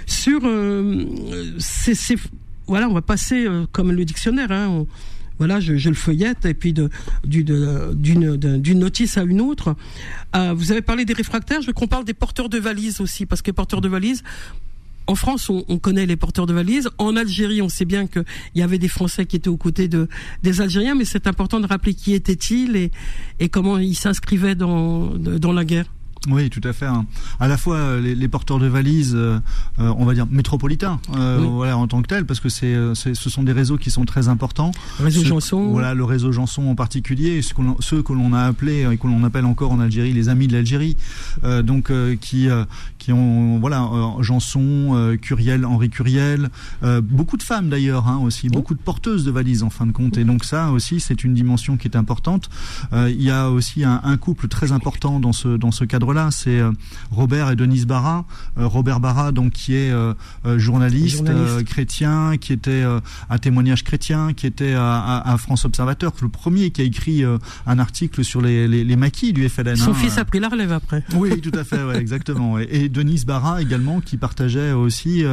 sur 0.06 0.42
euh, 0.44 1.06
voilà, 2.68 2.90
on 2.90 2.94
va 2.94 3.02
passer 3.02 3.46
euh, 3.46 3.66
comme 3.72 3.92
le 3.92 4.06
dictionnaire. 4.06 4.52
Hein, 4.52 4.86
voilà, 5.38 5.60
je, 5.60 5.76
je, 5.76 5.90
le 5.90 5.96
feuillette 5.96 6.46
et 6.46 6.54
puis 6.54 6.74
de, 6.74 6.90
d'une, 7.26 8.38
d'une 8.38 8.80
notice 8.80 9.18
à 9.18 9.24
une 9.24 9.42
autre. 9.42 9.76
Euh, 10.36 10.54
vous 10.54 10.72
avez 10.72 10.82
parlé 10.82 11.06
des 11.06 11.14
réfractaires, 11.14 11.62
je 11.62 11.68
veux 11.68 11.74
qu'on 11.74 11.88
parle 11.88 12.06
des 12.06 12.14
porteurs 12.14 12.50
de 12.50 12.58
valises 12.58 13.02
aussi, 13.02 13.26
parce 13.26 13.42
que 13.42 13.52
porteurs 13.52 13.82
de 13.82 13.90
valises, 13.90 14.24
en 15.08 15.16
France, 15.16 15.50
on, 15.50 15.64
on, 15.68 15.78
connaît 15.78 16.06
les 16.08 16.16
porteurs 16.16 16.48
de 16.48 16.54
valises. 16.54 16.90
En 16.98 17.16
Algérie, 17.16 17.62
on 17.62 17.70
sait 17.70 17.86
bien 17.86 18.08
qu'il 18.08 18.24
y 18.56 18.64
avait 18.64 18.80
des 18.80 18.88
Français 18.88 19.26
qui 19.26 19.36
étaient 19.36 19.50
aux 19.50 19.58
côtés 19.58 19.88
de, 19.88 20.08
des 20.42 20.62
Algériens, 20.62 20.96
mais 20.96 21.06
c'est 21.06 21.28
important 21.28 21.60
de 21.60 21.68
rappeler 21.68 21.94
qui 21.94 22.14
étaient-ils 22.14 22.76
et, 22.76 22.92
et 23.40 23.50
comment 23.50 23.78
ils 23.78 23.96
s'inscrivaient 23.96 24.56
dans, 24.56 25.10
dans 25.10 25.52
la 25.52 25.64
guerre. 25.66 25.86
Oui, 26.30 26.50
tout 26.50 26.62
à 26.64 26.74
fait. 26.74 26.86
Hein. 26.86 27.06
À 27.40 27.48
la 27.48 27.58
fois 27.58 27.76
euh, 27.76 28.02
les, 28.02 28.28
porteurs 28.28 28.60
de 28.60 28.68
valises, 28.68 29.14
euh, 29.16 29.40
euh, 29.80 29.94
on 29.98 30.06
va 30.06 30.14
dire 30.14 30.28
métropolitains, 30.30 31.00
voilà 31.08 31.78
en 31.78 31.88
tant 31.88 32.02
que 32.02 32.08
tel, 32.08 32.26
parce 32.26 32.40
que 32.40 32.50
c'est, 32.50 32.76
ce 32.96 33.30
sont 33.30 33.44
des 33.44 33.52
réseaux 33.52 33.78
qui 33.78 33.92
sont 33.92 34.06
très 34.06 34.28
importants. 34.28 34.72
Le 35.00 35.06
réseau 35.06 35.24
Janson. 35.24 35.70
Voilà, 35.70 35.94
le 35.94 36.04
réseau 36.04 36.32
Janson 36.32 36.70
en 36.70 36.76
particulier, 36.76 37.42
ce 37.42 37.54
ceux 37.80 38.02
que 38.04 38.14
l'on 38.14 38.34
a 38.34 38.42
appelé 38.44 38.88
et 38.92 38.98
que 38.98 39.08
l'on 39.08 39.24
appelle 39.24 39.46
encore 39.46 39.72
en 39.72 39.80
Algérie 39.80 40.14
les 40.14 40.30
amis 40.30 40.48
de 40.48 40.54
l'Algérie, 40.54 40.98
donc 41.64 41.92
qui 42.20 42.48
qui 42.98 43.12
ont 43.12 43.60
voilà 43.60 43.90
Janson, 44.22 45.18
Curiel, 45.22 45.66
Henri 45.66 45.90
Curiel, 45.90 46.50
beaucoup 47.02 47.38
de 47.38 47.44
femmes 47.44 47.70
d'ailleurs 47.70 48.08
hein, 48.08 48.20
aussi, 48.24 48.50
beaucoup 48.50 48.74
de 48.74 48.80
porteuses 48.80 49.24
de 49.24 49.32
valises 49.32 49.64
en 49.64 49.70
fin 49.70 49.86
de 49.86 49.92
compte. 49.92 50.18
Et 50.18 50.24
donc 50.24 50.44
ça 50.44 50.72
aussi, 50.72 51.00
c'est 51.00 51.24
une 51.24 51.34
dimension 51.34 51.78
qui 51.78 51.88
est 51.88 51.96
importante. 51.96 52.50
il 52.94 53.22
y 53.22 53.32
a 53.32 53.50
aussi 53.50 53.84
un, 53.84 54.02
un 54.04 54.18
couple 54.18 54.48
très 54.48 54.72
important 54.72 55.20
dans 55.20 55.34
ce 55.34 55.58
dans 55.58 55.72
ce 55.72 55.86
cadre-là 55.86 56.15
là 56.15 56.15
c'est 56.32 56.60
euh, 56.60 56.72
Robert 57.12 57.52
et 57.52 57.56
Denise 57.56 57.86
Barra. 57.86 58.26
Euh, 58.58 58.68
Robert 58.68 59.00
Barra, 59.00 59.32
donc 59.32 59.54
qui 59.54 59.76
est 59.76 59.92
euh, 59.92 60.14
journaliste, 60.58 61.30
chrétien, 61.66 62.38
qui 62.38 62.54
était 62.54 62.84
à 63.30 63.40
témoignage 63.40 63.84
chrétien, 63.84 64.34
qui 64.34 64.48
était 64.48 64.74
à, 64.76 65.36
France 65.38 65.66
Observateur, 65.66 66.14
le 66.22 66.30
premier 66.30 66.72
qui 66.72 66.82
a 66.82 66.86
écrit 66.86 67.24
un 67.66 67.80
article 67.80 68.24
sur 68.24 68.42
les, 68.42 68.68
les, 68.68 68.96
maquis 68.96 69.34
du 69.34 69.48
FLN. 69.48 69.76
Son 69.76 69.92
hein, 69.92 69.94
fils 69.94 70.18
a 70.18 70.26
pris 70.26 70.40
la 70.40 70.50
relève 70.50 70.72
après. 70.72 71.04
Oui, 71.16 71.42
tout 71.42 71.52
à 71.54 71.64
fait, 71.64 71.82
exactement. 71.96 72.58
Et, 72.60 72.90
Denise 72.90 73.26
Barra 73.26 73.62
également, 73.62 74.02
qui 74.02 74.18
partageait 74.18 74.72
aussi 74.72 75.24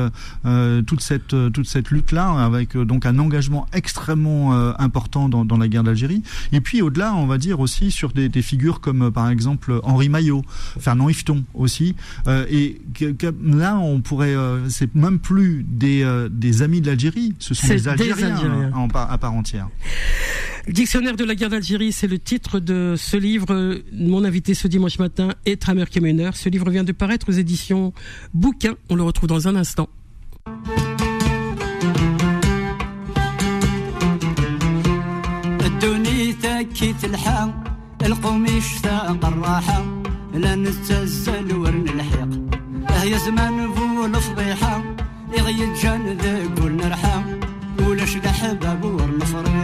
toute 0.87 1.01
cette 1.01 1.35
toute 1.53 1.69
cette 1.69 1.91
lutte-là, 1.91 2.31
avec 2.45 2.77
donc 2.77 3.07
un 3.07 3.19
engagement 3.19 3.67
extrêmement 3.73 4.53
important 4.79 5.29
dans, 5.29 5.45
dans 5.45 5.57
la 5.57 5.69
guerre 5.69 5.85
d'Algérie. 5.85 6.23
Et 6.53 6.61
puis 6.61 6.83
au-delà, 6.83 7.15
on 7.15 7.27
va 7.27 7.39
dire 7.39 7.61
aussi 7.61 7.91
sur 7.91 8.13
des, 8.13 8.29
des 8.29 8.43
figures 8.43 8.81
comme 8.81 9.11
par 9.11 9.31
exemple 9.31 9.81
Henri 9.83 10.09
Maillot, 10.09 10.43
Fernand 10.81 11.09
Yveton 11.09 11.45
aussi. 11.55 11.95
Euh, 12.27 12.47
et 12.51 12.81
là, 13.43 13.79
on 13.79 14.01
pourrait, 14.01 14.35
euh, 14.35 14.69
c'est 14.69 14.95
même 14.95 15.19
plus 15.19 15.65
des, 15.69 16.03
euh, 16.03 16.29
des 16.31 16.63
amis 16.63 16.81
de 16.81 16.87
l'Algérie, 16.89 17.35
ce 17.39 17.55
sont 17.55 17.67
des 17.69 17.89
Algériens, 17.89 18.73
En, 18.75 18.89
à 18.89 19.19
part 19.19 19.35
entière. 19.35 19.69
Dictionnaire 20.69 21.17
de 21.17 21.25
la 21.25 21.35
guerre 21.35 21.51
d'Algérie, 21.51 21.93
c'est 21.93 22.07
le 22.07 22.19
titre 22.19 22.61
de 22.61 22.95
ce 22.97 23.17
livre. 23.17 23.83
Mon 23.93 24.25
invité 24.25 24.55
ce 24.55 24.69
dimanche 24.69 24.99
matin 24.99 25.31
est 25.45 25.61
Tramer 25.61 25.87
Kemener. 25.87 26.31
Ce 26.35 26.49
livre 26.49 26.71
vient 26.71 26.85
de 26.85 26.93
paraître 26.93 27.29
aux 27.29 27.33
éditions 27.33 27.93
Bouquin. 28.33 28.75
On 28.89 28.95
le 28.95 29.03
retrouve 29.03 29.29
dans 29.29 29.49
un 29.49 29.57
instant. 29.57 29.89
لا 40.43 40.53
نتسل 40.55 41.49
ورن 41.63 41.87
الحيق. 41.95 42.33
آه 42.91 43.05
يا 43.13 43.19
زمان 43.27 43.57
فو 43.75 44.21
فضيحة 44.27 44.75
يغيد 45.39 45.73
جان 45.83 46.05
ذاك 46.23 46.59
نرحم 46.81 47.23
ولاش 47.87 48.17
لحباب 48.17 48.85
ورن 48.85 49.19
فريق 49.33 49.62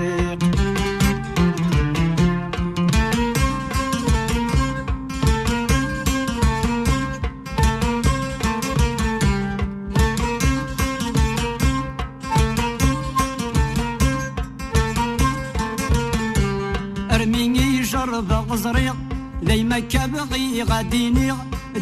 كبغي 20.59 20.75
غاديني 20.75 21.35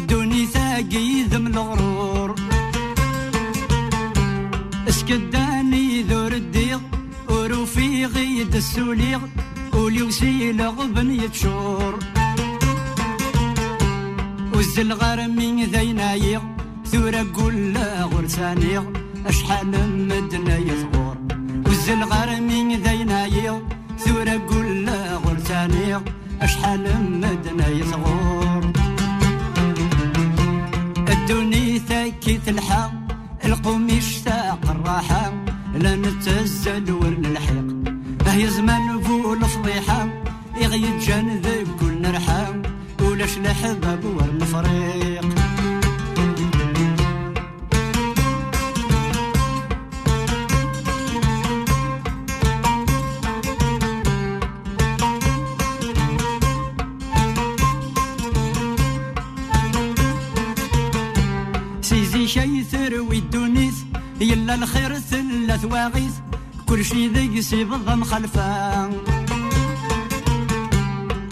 دوني 0.09 0.45
ثاقي 0.45 1.23
ذم 1.23 1.47
الغرور. 1.47 2.35
اسكداني 4.89 6.01
ذور 6.01 6.31
الديغ 6.31 6.79
وروفي 7.29 8.05
غيد 8.05 8.55
السوليغ 8.55 9.19
ولي 9.73 10.01
وسيل 10.03 10.61
غبن 10.61 11.11
يتشور. 11.11 11.99
وزل 14.53 14.93
غرمي 14.93 15.65
ذينايغ 15.65 16.41
ثورة 16.85 17.25
قول 17.33 17.77
غرسانيغ 18.13 18.83
أشحال 19.25 19.71
مدنا 20.09 20.57
يثغور. 20.57 21.17
وزل 21.67 22.03
غرمي 22.03 22.75
ذينايغ 22.75 23.59
ثورة 23.99 24.41
قول 24.49 24.89
غرسانيغ 25.25 26.01
أشحال 26.41 26.83
مدنا 27.21 27.67
يصغور 27.67 28.46
الدنيا 31.29 31.79
ثاكي 31.79 32.37
تلحى 32.37 32.89
القوم 33.45 33.89
يشتاق 33.89 34.59
الراحة 34.69 35.33
لا 35.73 35.95
نتزل 35.95 36.91
ورنلحق 36.91 37.67
هي 38.27 38.47
زمان 38.47 39.01
فول 39.01 39.45
فضيحة 39.45 40.07
يغيد 40.61 40.99
جان 40.99 41.37
ذب 41.37 41.67
كل 41.79 42.01
نرحى 42.01 42.61
ولاش 43.01 43.37
الأحباب 43.37 44.05
يسيبض 67.47 68.03
خلفان 68.03 68.91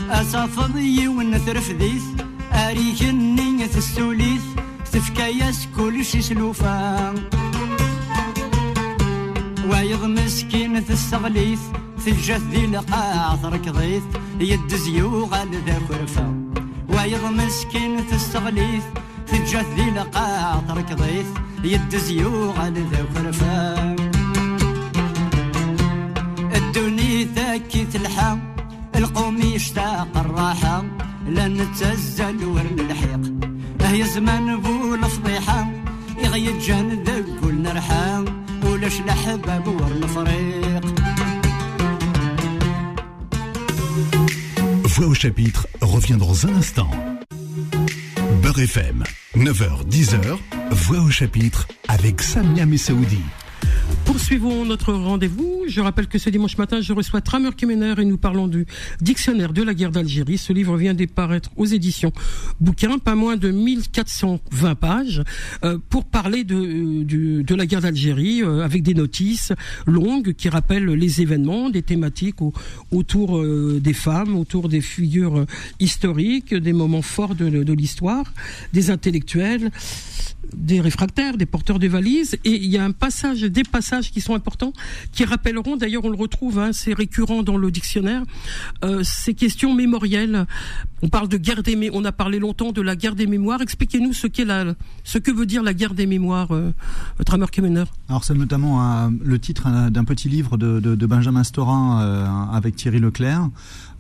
أسافض 0.10 0.78
يون 0.78 1.36
ذيث 1.72 2.04
أريك 2.54 3.02
النينة 3.02 3.70
السوليث 3.78 4.42
تفكياس 4.92 5.68
كل 5.78 6.06
شي 6.06 6.22
سلوفان 6.22 7.16
وايض 9.70 10.06
مسكينة 10.06 10.86
السغليث 10.90 11.60
تجات 12.06 12.42
ذي 12.42 12.68
لقاع 12.68 13.36
تركضيث 13.36 14.04
يد 14.40 14.76
زيوغ 14.76 15.44
لذا 15.44 15.82
كرفان 15.90 15.90
كرفة 15.90 16.34
وايض 16.90 17.26
السغليث 18.14 18.84
في 19.28 19.38
الجث 19.38 19.68
ذي 19.76 19.90
لقاع 19.90 20.62
تركضيث 20.68 21.28
يد 21.64 21.96
زيوغ 21.96 22.60
على 22.60 22.82
ذا 22.92 23.06
كرفة 23.14 24.05
الدنيا 26.75 27.29
ذاكي 27.37 27.85
تلحى 27.85 28.39
القوم 28.97 29.41
يشتاق 29.43 30.17
الراحة 30.17 30.85
لا 31.29 31.49
نتزل 31.49 32.45
ورن 32.45 32.81
الحيق 32.81 33.51
هي 33.81 34.05
زمان 34.05 34.61
بول 34.61 35.05
فضيحة 35.05 35.73
يغيد 36.25 36.59
جان 36.59 37.03
ذاك 37.05 37.25
كل 37.41 37.63
نرحى 37.63 38.25
ولاش 38.65 39.01
لحباب 39.01 39.69
ورن 39.69 40.07
فريق 40.07 41.01
Voix 45.01 45.07
au 45.07 45.15
chapitre 45.15 45.67
revient 45.81 46.19
dans 46.19 46.47
un 46.47 46.55
instant. 46.57 46.91
Beurre 48.43 48.61
FM, 48.61 49.05
9h-10h, 49.35 50.37
Voix 50.73 50.99
au 51.01 51.11
chapitre 51.11 51.69
avec 51.89 52.21
Samia 52.21 52.67
Messaoudi. 52.67 53.23
Poursuivons 54.05 54.65
notre 54.67 54.93
rendez-vous. 54.93 55.54
je 55.68 55.82
rappelle 55.82 56.08
que 56.08 56.20
ce 56.20 56.30
dimanche 56.30 56.58
matin, 56.58 56.80
je 56.82 56.94
reçois 56.94 57.22
Tramer 57.22 57.50
Kemener 57.56 57.96
et 57.98 58.06
nous 58.06 58.18
parlons 58.18 58.48
du 58.48 58.66
dictionnaire 59.02 59.52
de 59.52 59.64
la 59.64 59.74
guerre 59.74 59.92
d'Algérie. 59.92 60.38
Ce 60.38 60.54
livre 60.54 60.78
vient 60.78 60.94
de 60.94 61.06
paraître 61.06 61.50
aux 61.56 61.66
éditions 61.66 62.12
Bouquin, 62.60 62.98
pas 63.00 63.16
moins 63.16 63.36
de 63.36 63.50
1420 63.52 64.76
pages, 64.76 65.24
euh, 65.64 65.78
pour 65.90 66.06
parler 66.06 66.44
de, 66.44 66.56
euh, 66.56 67.44
de 67.44 67.56
la 67.56 67.66
guerre 67.66 67.82
d'Algérie, 67.82 68.44
euh, 68.44 68.64
avec 68.64 68.84
des 68.84 68.94
notices 68.94 69.54
longues 69.88 70.34
qui 70.34 70.50
rappellent 70.50 70.86
les 70.86 71.22
événements, 71.22 71.70
des 71.70 71.82
thématiques 71.82 72.42
au- 72.42 72.54
autour 72.92 73.44
des 73.44 73.94
femmes, 73.94 74.36
autour 74.38 74.70
des 74.70 74.82
figures 74.82 75.46
historiques, 75.80 76.54
des 76.54 76.74
moments 76.74 77.02
forts 77.02 77.36
de, 77.36 77.46
l'histoire, 77.74 78.26
des 78.74 78.90
intellectuels 78.92 79.72
des 80.56 80.80
réfractaires, 80.80 81.38
des 81.38 81.48
porteurs 81.48 81.80
de 81.80 81.88
valises, 81.88 82.38
et 82.46 82.52
il 82.52 82.68
y 82.70 82.78
a 82.78 82.84
un 82.86 82.92
passage, 82.92 83.42
des 83.42 83.64
passages 83.64 84.12
qui 84.12 84.22
sont 84.22 84.36
importants, 84.36 84.74
qui 85.12 85.26
d'ailleurs 85.78 86.06
on 86.06 86.10
le 86.10 86.18
retrouve, 86.18 86.60
hein, 86.60 86.72
c'est 86.74 86.94
récurrent 86.94 87.44
dans 87.44 87.58
le 87.58 87.72
dictionnaire, 87.72 88.24
euh, 88.84 89.04
ces 89.04 89.34
questions 89.34 89.74
mémorielles. 89.74 90.46
On 91.06 91.08
parle 91.08 91.28
de 91.28 91.38
guerre 91.38 91.62
des, 91.62 91.92
on 91.94 92.04
a 92.04 92.12
parlé 92.12 92.40
longtemps 92.40 92.72
de 92.72 92.82
la 92.82 92.96
guerre 92.96 93.14
des 93.14 93.28
mémoires. 93.28 93.62
Expliquez-nous 93.62 94.12
ce 94.12 94.26
que 94.26 95.32
veut 95.32 95.46
dire 95.46 95.62
la 95.62 95.76
guerre 95.76 95.94
des 95.94 96.08
mémoires, 96.08 96.52
euh, 96.52 96.72
Tramer 97.28 97.46
Kemener. 97.52 97.84
Alors 98.10 98.24
c'est 98.24 98.34
notamment 98.34 98.82
un- 98.82 99.14
le 99.24 99.38
titre 99.38 99.68
euh, 99.68 99.92
d'un 99.92 100.04
petit 100.04 100.30
livre 100.30 100.58
de, 100.58 101.06
Benjamin 101.06 101.44
Storin 101.44 102.02
euh, 102.02 102.28
avec 102.52 102.76
Thierry 102.76 103.00
Leclerc, 103.00 103.50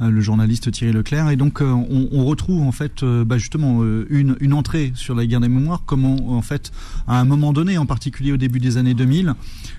euh, 0.01 0.09
le 0.09 0.19
journaliste 0.19 0.71
Thierry 0.71 0.93
Leclerc, 0.93 1.29
et 1.29 1.35
donc 1.35 1.61
euh, 1.61 1.71
on, 1.71 2.25
retrouve 2.25 2.63
en 2.63 2.71
fait 2.71 3.03
euh, 3.03 3.23
bah, 3.23 3.37
justement 3.37 3.83
euh, 3.83 4.07
une, 4.09 4.35
une 4.39 4.53
entrée 4.53 4.91
sur 4.95 5.13
la 5.13 5.27
guerre 5.27 5.41
des 5.41 5.47
mémoires, 5.47 5.83
comment 5.85 6.35
en 6.35 6.41
fait 6.41 6.71
à 7.07 7.19
un 7.19 7.25
moment 7.25 7.53
donné, 7.53 7.77
en 7.77 7.85
particulier 7.85 8.31
au 8.31 8.37
début 8.37 8.59
des 8.59 8.77
années 8.77 8.95
2000, 8.95 9.35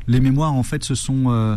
les 0.07 0.21
mémoires 0.21 0.55
en 0.55 0.63
fait 0.63 0.85
se 0.85 0.95
sont 0.95 1.25
euh, 1.27 1.57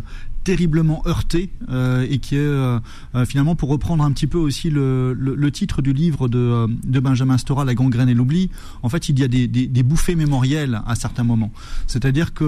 terriblement 0.49 1.03
heurtées 1.05 1.51
euh, 1.69 2.07
et 2.09 2.17
qui 2.17 2.35
est 2.35 2.39
euh, 2.39 2.79
euh, 3.13 3.23
finalement 3.23 3.53
pour 3.53 3.69
reprendre 3.69 4.03
un 4.03 4.11
petit 4.11 4.25
peu 4.25 4.39
aussi 4.39 4.71
le, 4.71 5.15
titre 5.53 5.83
du 5.83 5.93
livre 5.93 6.27
de, 6.27 6.65
Benjamin 6.99 7.37
Stora, 7.37 7.65
La 7.65 7.75
gangrène 7.75 8.09
et 8.09 8.15
l'oubli, 8.15 8.49
en 8.81 8.89
fait 8.89 9.09
il 9.09 9.19
y 9.19 9.23
a 9.23 9.27
des, 9.27 9.83
bouffées 9.83 10.15
mémorielles 10.15 10.81
à 10.87 10.95
certains 10.95 11.23
moments. 11.23 11.51
C'est-à-dire 11.85 12.33
que 12.33 12.45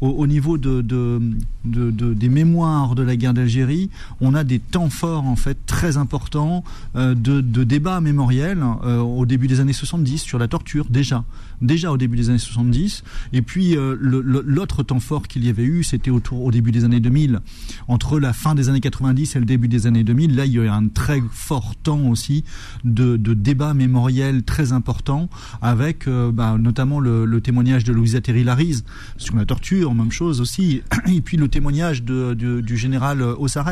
au, 0.00 0.08
au 0.08 0.26
niveau 0.26 0.56
de, 0.56 0.80
de, 0.80 1.20
de, 1.66 1.90
de- 1.90 2.14
des 2.14 2.30
mémoires 2.30 2.94
de 2.94 3.02
la 3.02 3.14
guerre 3.16 3.34
d'Algérie, 3.34 3.90
on 4.22 4.34
a 4.34 4.42
des 4.42 4.58
temps 4.58 4.88
forts 4.88 5.26
en 5.26 5.36
fait 5.36 5.58
très 5.66 5.98
importants 5.98 6.64
de, 6.94 7.40
débats 7.42 8.00
mémoriels 8.00 8.64
au 8.84 9.26
début 9.26 9.48
des 9.48 9.60
années 9.60 9.74
70 9.74 10.22
sur 10.22 10.38
la 10.38 10.48
torture 10.48 10.86
déjà, 10.88 11.24
déjà 11.62 11.90
au 11.92 11.96
début 11.96 12.16
des 12.16 12.28
années 12.30 12.38
70. 12.38 13.02
Et 13.32 13.42
puis 13.42 13.76
euh, 13.76 13.96
l'autre 14.00 14.82
temps 14.82 15.00
fort 15.00 15.26
qu'il 15.28 15.44
y 15.44 15.48
avait 15.48 15.64
eu, 15.64 15.82
c'était 15.84 16.10
autour 16.10 16.44
au 16.44 16.50
début 16.50 16.72
des 16.72 16.84
années 16.84 17.00
2000, 17.00 17.40
entre 17.88 18.18
la 18.18 18.32
fin 18.32 18.54
des 18.54 18.68
années 18.68 18.80
90 18.80 19.36
et 19.36 19.38
le 19.38 19.44
début 19.44 19.68
des 19.68 19.86
années 19.86 20.04
2000. 20.04 20.36
Là, 20.36 20.46
il 20.46 20.52
y 20.52 20.58
a 20.58 20.64
eu 20.64 20.68
un 20.68 20.88
très 20.88 21.22
fort 21.30 21.74
temps 21.76 22.00
aussi 22.08 22.44
de, 22.84 23.16
de 23.16 23.34
débats 23.34 23.74
mémoriels 23.74 24.42
très 24.42 24.72
importants, 24.72 25.28
avec 25.62 26.06
euh, 26.08 26.30
bah, 26.32 26.56
notamment 26.58 27.00
le, 27.00 27.24
le 27.24 27.40
témoignage 27.40 27.84
de 27.84 27.92
Louisa 27.92 28.20
Terry 28.20 28.44
Lariz 28.44 28.84
sur 29.16 29.36
la 29.36 29.44
torture, 29.44 29.94
même 29.94 30.12
chose 30.12 30.40
aussi, 30.40 30.82
et 31.06 31.20
puis 31.20 31.36
le 31.36 31.48
témoignage 31.48 32.02
de, 32.02 32.34
de- 32.34 32.60
du 32.60 32.76
général 32.76 33.20
euh, 33.22 33.34
Ossares 33.38 33.68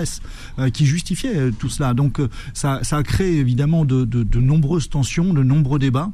euh, 0.59 0.70
qui 0.70 0.87
justifiait 0.87 1.37
euh, 1.37 1.51
tout 1.57 1.68
cela. 1.68 1.94
Donc 1.94 2.20
ça, 2.55 2.81
ça 2.83 2.96
a 2.99 3.03
créé 3.03 3.38
évidemment 3.38 3.85
de, 3.85 4.05
de- 4.05 4.22
de 4.22 4.40
nombreuses 4.40 4.88
tensions, 4.88 5.33
de 5.33 5.42
nombreux 5.42 5.79
débats. 5.79 6.11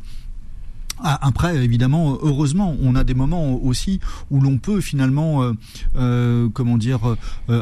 Ah, 1.05 1.19
Après, 1.23 1.57
évidemment, 1.65 2.17
heureusement, 2.23 2.77
on 2.81 2.95
a 2.95 3.03
des 3.03 3.15
moments 3.15 3.55
aussi 3.61 3.99
où 4.31 4.41
l'on 4.41 4.59
peut 4.59 4.81
finalement, 4.81 5.43
euh, 5.43 5.53
euh, 5.97 6.49
comment 6.53 6.79
dire, 6.79 7.01
euh, 7.09 7.17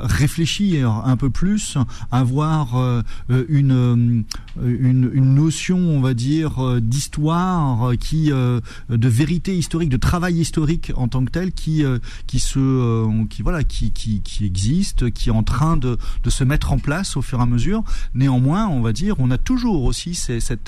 réfléchir 0.05 0.91
un 0.91 1.17
peu 1.17 1.31
plus, 1.31 1.79
avoir 2.11 2.77
euh, 2.77 3.03
euh, 3.31 3.47
une, 3.49 4.25
une 4.63 5.11
une 5.15 5.35
notion, 5.35 5.79
on 5.79 6.01
va 6.01 6.13
dire, 6.13 6.81
d'histoire, 6.81 7.93
qui, 7.99 8.29
de 8.31 9.09
vérité 9.09 9.57
historique, 9.57 9.89
de 9.89 9.97
travail 9.97 10.39
historique 10.39 10.93
en 10.97 11.09
tant 11.09 11.25
que 11.25 11.31
tel, 11.31 11.53
qui 11.53 11.83
qui 12.27 12.41
se, 12.41 13.27
qui 13.29 13.43
voilà, 13.43 13.65
qui, 13.65 13.91
qui 13.91 14.21
qui 14.21 14.45
existe, 14.45 15.11
qui 15.11 15.31
est 15.31 15.33
en 15.33 15.43
train 15.43 15.77
de 15.77 15.97
de 16.25 16.31
se 16.31 16.45
mettre 16.45 16.73
en 16.73 16.79
place 16.79 17.17
au 17.17 17.23
fur 17.23 17.39
et 17.39 17.43
à 17.43 17.47
mesure. 17.47 17.83
Néanmoins, 18.15 18.69
on 18.69 18.83
va 18.83 18.93
dire, 18.93 19.17
on 19.19 19.31
a 19.31 19.39
toujours 19.39 19.85
aussi 19.85 20.15
ces, 20.15 20.41
ces, 20.41 20.59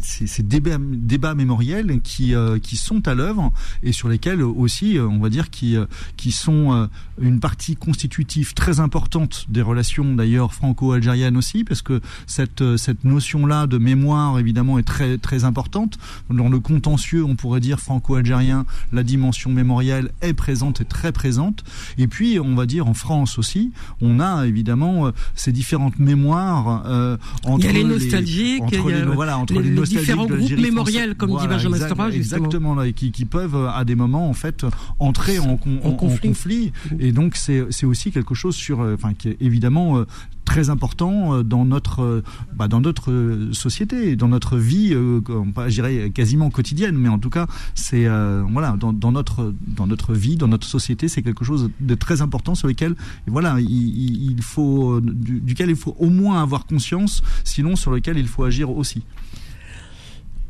ces 0.00 0.42
débats, 0.42 0.78
débats 0.80 1.34
mémoriels 1.34 1.99
qui, 2.02 2.34
euh, 2.34 2.58
qui 2.58 2.76
sont 2.76 3.06
à 3.08 3.14
l'œuvre 3.14 3.52
et 3.82 3.92
sur 3.92 4.08
lesquels 4.08 4.42
aussi, 4.42 4.98
euh, 4.98 5.06
on 5.06 5.18
va 5.18 5.28
dire, 5.28 5.50
qui, 5.50 5.76
euh, 5.76 5.86
qui 6.16 6.32
sont 6.32 6.72
euh, 6.72 6.86
une 7.20 7.40
partie 7.40 7.76
constitutive 7.76 8.54
très 8.54 8.80
importante 8.80 9.46
des 9.48 9.62
relations 9.62 10.14
d'ailleurs 10.14 10.54
franco-algériennes 10.54 11.36
aussi, 11.36 11.64
parce 11.64 11.82
que 11.82 12.00
cette, 12.26 12.62
euh, 12.62 12.76
cette 12.76 13.04
notion-là 13.04 13.66
de 13.66 13.78
mémoire, 13.78 14.38
évidemment, 14.38 14.78
est 14.78 14.82
très, 14.84 15.18
très 15.18 15.44
importante. 15.44 15.98
Dans 16.30 16.48
le 16.48 16.58
contentieux, 16.60 17.24
on 17.24 17.36
pourrait 17.36 17.60
dire 17.60 17.80
franco-algérien, 17.80 18.66
la 18.92 19.02
dimension 19.02 19.50
mémorielle 19.50 20.10
est 20.22 20.32
présente 20.34 20.80
et 20.80 20.84
très 20.84 21.12
présente. 21.12 21.64
Et 21.98 22.06
puis, 22.06 22.38
on 22.40 22.54
va 22.54 22.66
dire 22.66 22.86
en 22.86 22.94
France 22.94 23.38
aussi, 23.38 23.72
on 24.00 24.20
a 24.20 24.46
évidemment 24.46 25.06
euh, 25.06 25.10
ces 25.34 25.52
différentes 25.52 25.98
mémoires 25.98 26.82
euh, 26.86 27.16
entre 27.44 27.58
Il 27.60 27.64
y 27.66 27.68
a 27.68 27.72
les 27.72 27.84
nostalgiques, 27.84 28.62
entre 28.62 28.74
il 28.74 28.90
y 28.90 28.92
a 28.94 29.04
les, 29.04 29.04
voilà, 29.04 29.38
entre 29.38 29.54
les- 29.54 29.62
les, 29.62 29.70
les 29.70 29.82
différents 29.82 30.26
groupes 30.26 30.50
mémoriels, 30.62 31.14
comme 31.16 31.30
dit 31.30 31.46
Benjamin 31.48 31.78
Exactement, 32.16 32.74
là, 32.74 32.86
et 32.86 32.92
qui, 32.92 33.10
qui 33.12 33.24
peuvent 33.24 33.54
euh, 33.56 33.70
à 33.70 33.84
des 33.84 33.94
moments 33.94 34.28
en 34.28 34.34
fait 34.34 34.64
entrer 34.98 35.38
en, 35.38 35.56
con- 35.56 35.80
En 35.84 35.88
en- 35.88 35.92
en 35.92 35.94
conflit. 35.96 36.28
conflit. 36.28 36.72
Et 36.98 37.12
donc 37.12 37.36
c'est 37.36 37.84
aussi 37.84 38.10
quelque 38.12 38.34
chose 38.34 38.54
sur, 38.56 38.80
euh, 38.80 38.94
enfin 38.94 39.14
qui 39.14 39.28
est 39.28 39.36
évidemment 39.40 39.98
euh, 39.98 40.04
très 40.44 40.68
important 40.70 41.34
euh, 41.34 41.42
dans 41.44 41.64
notre 41.64 42.02
euh, 42.02 42.22
bah, 42.54 42.66
dans 42.68 42.80
notre 42.80 43.10
euh, 43.12 43.52
société, 43.52 44.16
dans 44.16 44.28
notre 44.28 44.56
vie, 44.56 44.90
euh, 44.92 45.20
pas, 45.54 45.68
je 45.68 45.74
dirais 45.74 46.10
quasiment 46.10 46.50
quotidienne, 46.50 46.96
mais 46.96 47.08
en 47.08 47.18
tout 47.18 47.30
cas 47.30 47.46
c'est 47.74 48.06
euh, 48.06 48.42
voilà 48.50 48.72
dans, 48.78 48.92
dans 48.92 49.12
notre 49.12 49.52
dans 49.66 49.86
notre 49.86 50.14
vie, 50.14 50.36
dans 50.36 50.48
notre 50.48 50.66
société, 50.66 51.08
c'est 51.08 51.22
quelque 51.22 51.44
chose 51.44 51.70
de 51.80 51.94
très 51.94 52.20
important 52.22 52.54
sur 52.54 52.66
lequel 52.68 52.94
voilà 53.26 53.58
il, 53.60 54.36
faut 54.42 54.94
euh, 54.96 55.00
du- 55.02 55.40
duquel 55.40 55.70
il 55.70 55.76
faut 55.76 55.94
au 55.98 56.10
moins 56.10 56.42
avoir 56.42 56.66
conscience, 56.66 57.22
sinon 57.44 57.76
sur 57.76 57.90
lequel 57.92 58.18
il 58.18 58.26
faut 58.26 58.44
agir 58.44 58.70
aussi. 58.70 59.02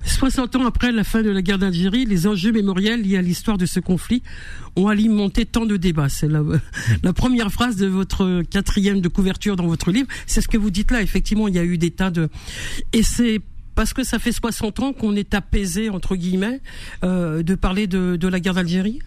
60 0.05 0.57
ans 0.57 0.67
après 0.67 0.93
la 0.93 1.05
fin 1.05 1.23
de 1.23 1.31
la 1.31 1.43
guerre 1.43 1.59
d'Algérie, 1.59 2.05
les 2.05 2.27
enjeux 2.27 2.53
mémoriels 2.53 3.03
liés 3.03 3.17
à 3.17 3.23
l'histoire 3.23 3.59
de 3.59 3.67
ce 3.67 3.81
conflit 3.81 4.23
ont 4.77 4.89
alimenté 4.89 5.47
tant 5.47 5.67
de 5.67 5.77
débats. 5.77 6.09
C'est 6.09 6.29
la, 7.03 7.13
première 7.13 7.51
phrase 7.51 7.77
de 7.77 7.87
votre 7.87 8.43
quatrième 8.43 9.01
de 9.01 9.09
couverture 9.09 9.57
dans 9.57 9.67
votre 9.67 9.91
livre. 9.91 10.09
C'est 10.27 10.41
ce 10.41 10.49
que 10.49 10.59
vous 10.59 10.71
dites 10.71 10.91
là. 10.91 11.03
Effectivement, 11.03 11.49
il 11.49 11.55
y 11.55 11.59
a 11.59 11.65
eu 11.65 11.79
des 11.79 11.91
tas 11.91 12.11
de... 12.11 12.29
Et 12.93 13.03
c'est 13.03 13.41
parce 13.75 13.95
que 13.95 14.05
ça 14.05 14.19
fait 14.19 14.33
60 14.33 14.81
ans 14.81 14.93
qu'on 14.93 15.17
est 15.17 15.35
apaisé, 15.35 15.91
entre 15.91 16.17
guillemets, 16.17 16.61
euh, 17.05 17.43
de 17.43 17.55
parler 17.55 17.87
de 17.87 18.29
la 18.29 18.41
guerre 18.41 18.55
d'Algérie? 18.55 19.01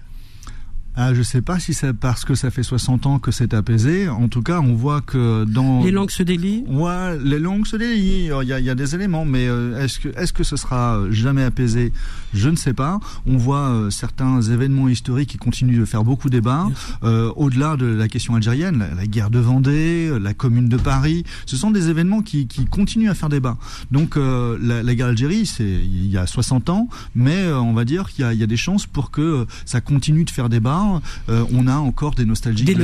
Ah, 0.95 1.13
je 1.13 1.21
sais 1.23 1.41
pas 1.41 1.59
si 1.59 1.73
c'est 1.73 1.93
parce 1.93 2.23
que 2.23 2.35
ça 2.35 2.51
fait 2.51 2.61
60 2.63 3.05
ans 3.07 3.19
que 3.19 3.31
c'est 3.31 3.53
apaisé. 3.53 4.07
En 4.09 4.27
tout 4.27 4.41
cas, 4.41 4.59
on 4.59 4.73
voit 4.75 5.01
que 5.01 5.43
dans 5.45 5.83
Les 5.83 5.91
langues 5.91 6.11
se 6.11 6.23
délient 6.23 6.63
Ouais, 6.67 7.17
les 7.23 7.39
langues 7.39 7.65
se 7.65 7.75
délient. 7.77 8.25
Il 8.41 8.47
y 8.47 8.53
a, 8.53 8.59
il 8.59 8.65
y 8.65 8.69
a 8.69 8.75
des 8.75 8.93
éléments, 8.95 9.25
mais 9.25 9.47
euh, 9.47 9.83
est-ce 9.83 9.99
que 9.99 10.09
est-ce 10.17 10.33
que 10.33 10.43
ce 10.43 10.55
sera 10.55 10.99
jamais 11.09 11.43
apaisé? 11.43 11.91
Je 12.33 12.49
ne 12.49 12.55
sais 12.55 12.73
pas. 12.73 12.99
On 13.25 13.37
voit 13.37 13.69
euh, 13.69 13.89
certains 13.89 14.41
événements 14.41 14.87
historiques 14.87 15.29
qui 15.29 15.37
continuent 15.37 15.79
de 15.79 15.85
faire 15.85 16.03
beaucoup 16.03 16.29
débat. 16.29 16.67
Euh, 17.03 17.31
au-delà 17.35 17.75
de 17.75 17.85
la 17.85 18.07
question 18.07 18.35
algérienne, 18.35 18.79
la, 18.79 18.93
la 18.93 19.05
guerre 19.07 19.29
de 19.29 19.39
Vendée, 19.39 20.09
euh, 20.11 20.19
la 20.19 20.33
Commune 20.33 20.69
de 20.69 20.77
Paris, 20.77 21.23
ce 21.45 21.55
sont 21.55 21.71
des 21.71 21.89
événements 21.89 22.21
qui, 22.21 22.47
qui 22.47 22.65
continuent 22.65 23.09
à 23.09 23.15
faire 23.15 23.29
débat. 23.29 23.57
Donc 23.91 24.15
euh, 24.17 24.57
la, 24.61 24.83
la 24.83 24.95
guerre 24.95 25.07
d'Algérie, 25.07 25.45
c'est 25.45 25.63
il 25.63 26.07
y 26.09 26.17
a 26.17 26.27
60 26.27 26.69
ans, 26.69 26.87
mais 27.15 27.35
euh, 27.37 27.59
on 27.59 27.73
va 27.73 27.85
dire 27.85 28.09
qu'il 28.11 28.23
y 28.23 28.27
a, 28.27 28.33
il 28.33 28.39
y 28.39 28.43
a 28.43 28.47
des 28.47 28.57
chances 28.57 28.85
pour 28.85 29.09
que 29.11 29.21
euh, 29.21 29.45
ça 29.65 29.81
continue 29.81 30.23
de 30.23 30.29
faire 30.29 30.49
débat 30.49 30.82
part, 31.29 31.47
on 31.51 31.67
a 31.67 31.75
encore 31.77 32.13
des 32.15 32.25
nostalgies 32.25 32.63
Des 32.65 32.73
de 32.75 32.79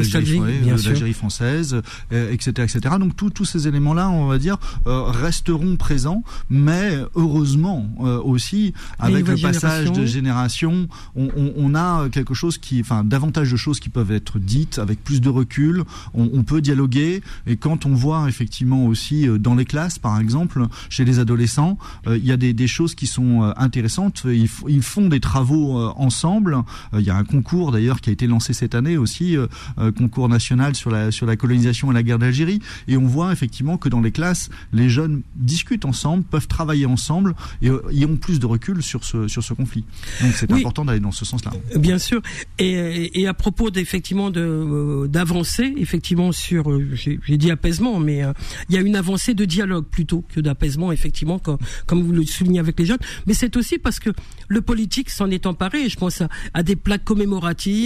l'Algérie 0.89 1.13
française, 1.13 1.81
etc., 2.11 2.49
etc. 2.57 2.95
Donc 2.99 3.15
tous 3.15 3.29
tous 3.29 3.45
ces 3.45 3.67
éléments-là, 3.67 4.09
on 4.09 4.27
va 4.27 4.37
dire, 4.37 4.57
resteront 4.85 5.75
présents, 5.77 6.23
mais 6.49 6.97
heureusement 7.15 7.89
aussi 8.23 8.73
avec 8.99 9.27
le 9.27 9.37
passage 9.37 9.91
de 9.91 10.05
générations. 10.05 10.19
génération, 10.19 10.87
on, 11.15 11.29
on- 11.37 11.53
on 11.57 11.75
a 11.75 12.09
quelque 12.09 12.33
chose 12.33 12.57
qui, 12.57 12.81
enfin, 12.81 13.03
davantage 13.03 13.51
de 13.51 13.57
choses 13.57 13.79
qui 13.79 13.89
peuvent 13.89 14.11
être 14.11 14.37
dites 14.39 14.79
avec 14.79 15.03
plus 15.03 15.21
de 15.21 15.29
recul. 15.29 15.83
On, 16.13 16.29
on 16.33 16.43
peut 16.43 16.61
dialoguer 16.61 17.21
et 17.47 17.57
quand 17.57 17.85
on 17.85 17.93
voit 17.93 18.27
effectivement 18.27 18.85
aussi 18.85 19.27
euh, 19.27 19.37
dans 19.37 19.55
les 19.55 19.65
classes, 19.65 19.97
par 19.99 20.19
exemple, 20.19 20.65
chez 20.89 21.05
les 21.05 21.19
adolescents, 21.19 21.77
euh, 22.07 22.17
il 22.17 22.25
y 22.25 22.31
a 22.31 22.37
des, 22.37 22.53
des 22.53 22.67
choses 22.67 22.95
qui 22.95 23.07
sont 23.07 23.43
euh, 23.43 23.51
intéressantes. 23.57 24.23
Ils, 24.25 24.81
font 24.83 25.07
des 25.07 25.19
travaux 25.19 25.77
euh, 25.79 25.91
ensemble. 25.95 26.55
Euh, 26.93 26.99
Il 26.99 27.05
y 27.05 27.09
a 27.09 27.15
un 27.15 27.23
concours 27.23 27.71
d'ailleurs 27.71 27.88
qui 27.97 28.09
a 28.09 28.13
été 28.13 28.27
lancé 28.27 28.53
cette 28.53 28.75
année 28.75 28.97
aussi, 28.97 29.35
euh, 29.35 29.47
euh, 29.79 29.91
concours 29.91 30.29
national 30.29 30.75
sur 30.75 30.91
la 30.91 31.11
sur 31.11 31.25
la 31.25 31.35
colonisation 31.35 31.91
et 31.91 31.93
la 31.93 32.03
guerre 32.03 32.19
d'Algérie. 32.19 32.59
Et 32.87 32.95
on 32.97 33.05
voit 33.05 33.31
effectivement 33.33 33.77
que 33.77 33.89
dans 33.89 34.01
les 34.01 34.11
classes, 34.11 34.49
les 34.73 34.89
jeunes 34.89 35.21
discutent 35.35 35.85
ensemble, 35.85 36.23
peuvent 36.23 36.47
travailler 36.47 36.85
ensemble 36.85 37.35
et, 37.61 37.69
euh, 37.69 37.81
ont 38.07 38.17
plus 38.17 38.39
de 38.39 38.45
recul 38.45 38.81
sur 38.83 39.03
ce 39.03 39.27
sur 39.27 39.43
ce 39.43 39.53
conflit. 39.53 39.83
Donc 40.21 40.33
c'est 40.35 40.51
Oui. 40.51 40.59
important 40.59 40.85
d'aller 40.85 40.99
dans 40.99 41.11
ce 41.11 41.25
sens-là. 41.25 41.51
Bien 41.75 41.97
sûr. 41.99 42.21
Et, 42.59 43.21
et 43.21 43.27
à 43.27 43.33
propos 43.33 43.69
d'effectivement 43.71 44.29
de 44.31 45.07
d'avancer, 45.07 45.73
effectivement 45.77 46.31
sur, 46.31 46.63
j'ai 46.93 47.19
j'ai 47.25 47.37
dit 47.37 47.51
apaisement, 47.51 47.99
mais 47.99 48.23
euh, 48.23 48.33
il 48.69 48.75
y 48.75 48.77
a 48.77 48.81
une 48.81 48.95
avancée 48.95 49.33
de 49.33 49.45
dialogue 49.45 49.85
plutôt 49.85 50.23
que 50.33 50.39
d'apaisement, 50.41 50.91
effectivement, 50.91 51.39
comme, 51.39 51.57
comme 51.85 52.01
vous 52.03 52.11
le 52.11 52.25
soulignez 52.25 52.59
avec 52.59 52.79
les 52.79 52.85
jeunes. 52.85 52.97
Mais 53.27 53.33
c'est 53.33 53.55
aussi 53.57 53.77
parce 53.77 53.99
que 53.99 54.09
le 54.47 54.61
politique 54.61 55.09
s'en 55.09 55.29
est 55.29 55.45
emparé. 55.45 55.87
Je 55.89 55.95
pense 55.97 56.21
à, 56.21 56.29
à 56.53 56.63
des 56.63 56.75
plaques 56.75 57.03
commémoratives. 57.05 57.78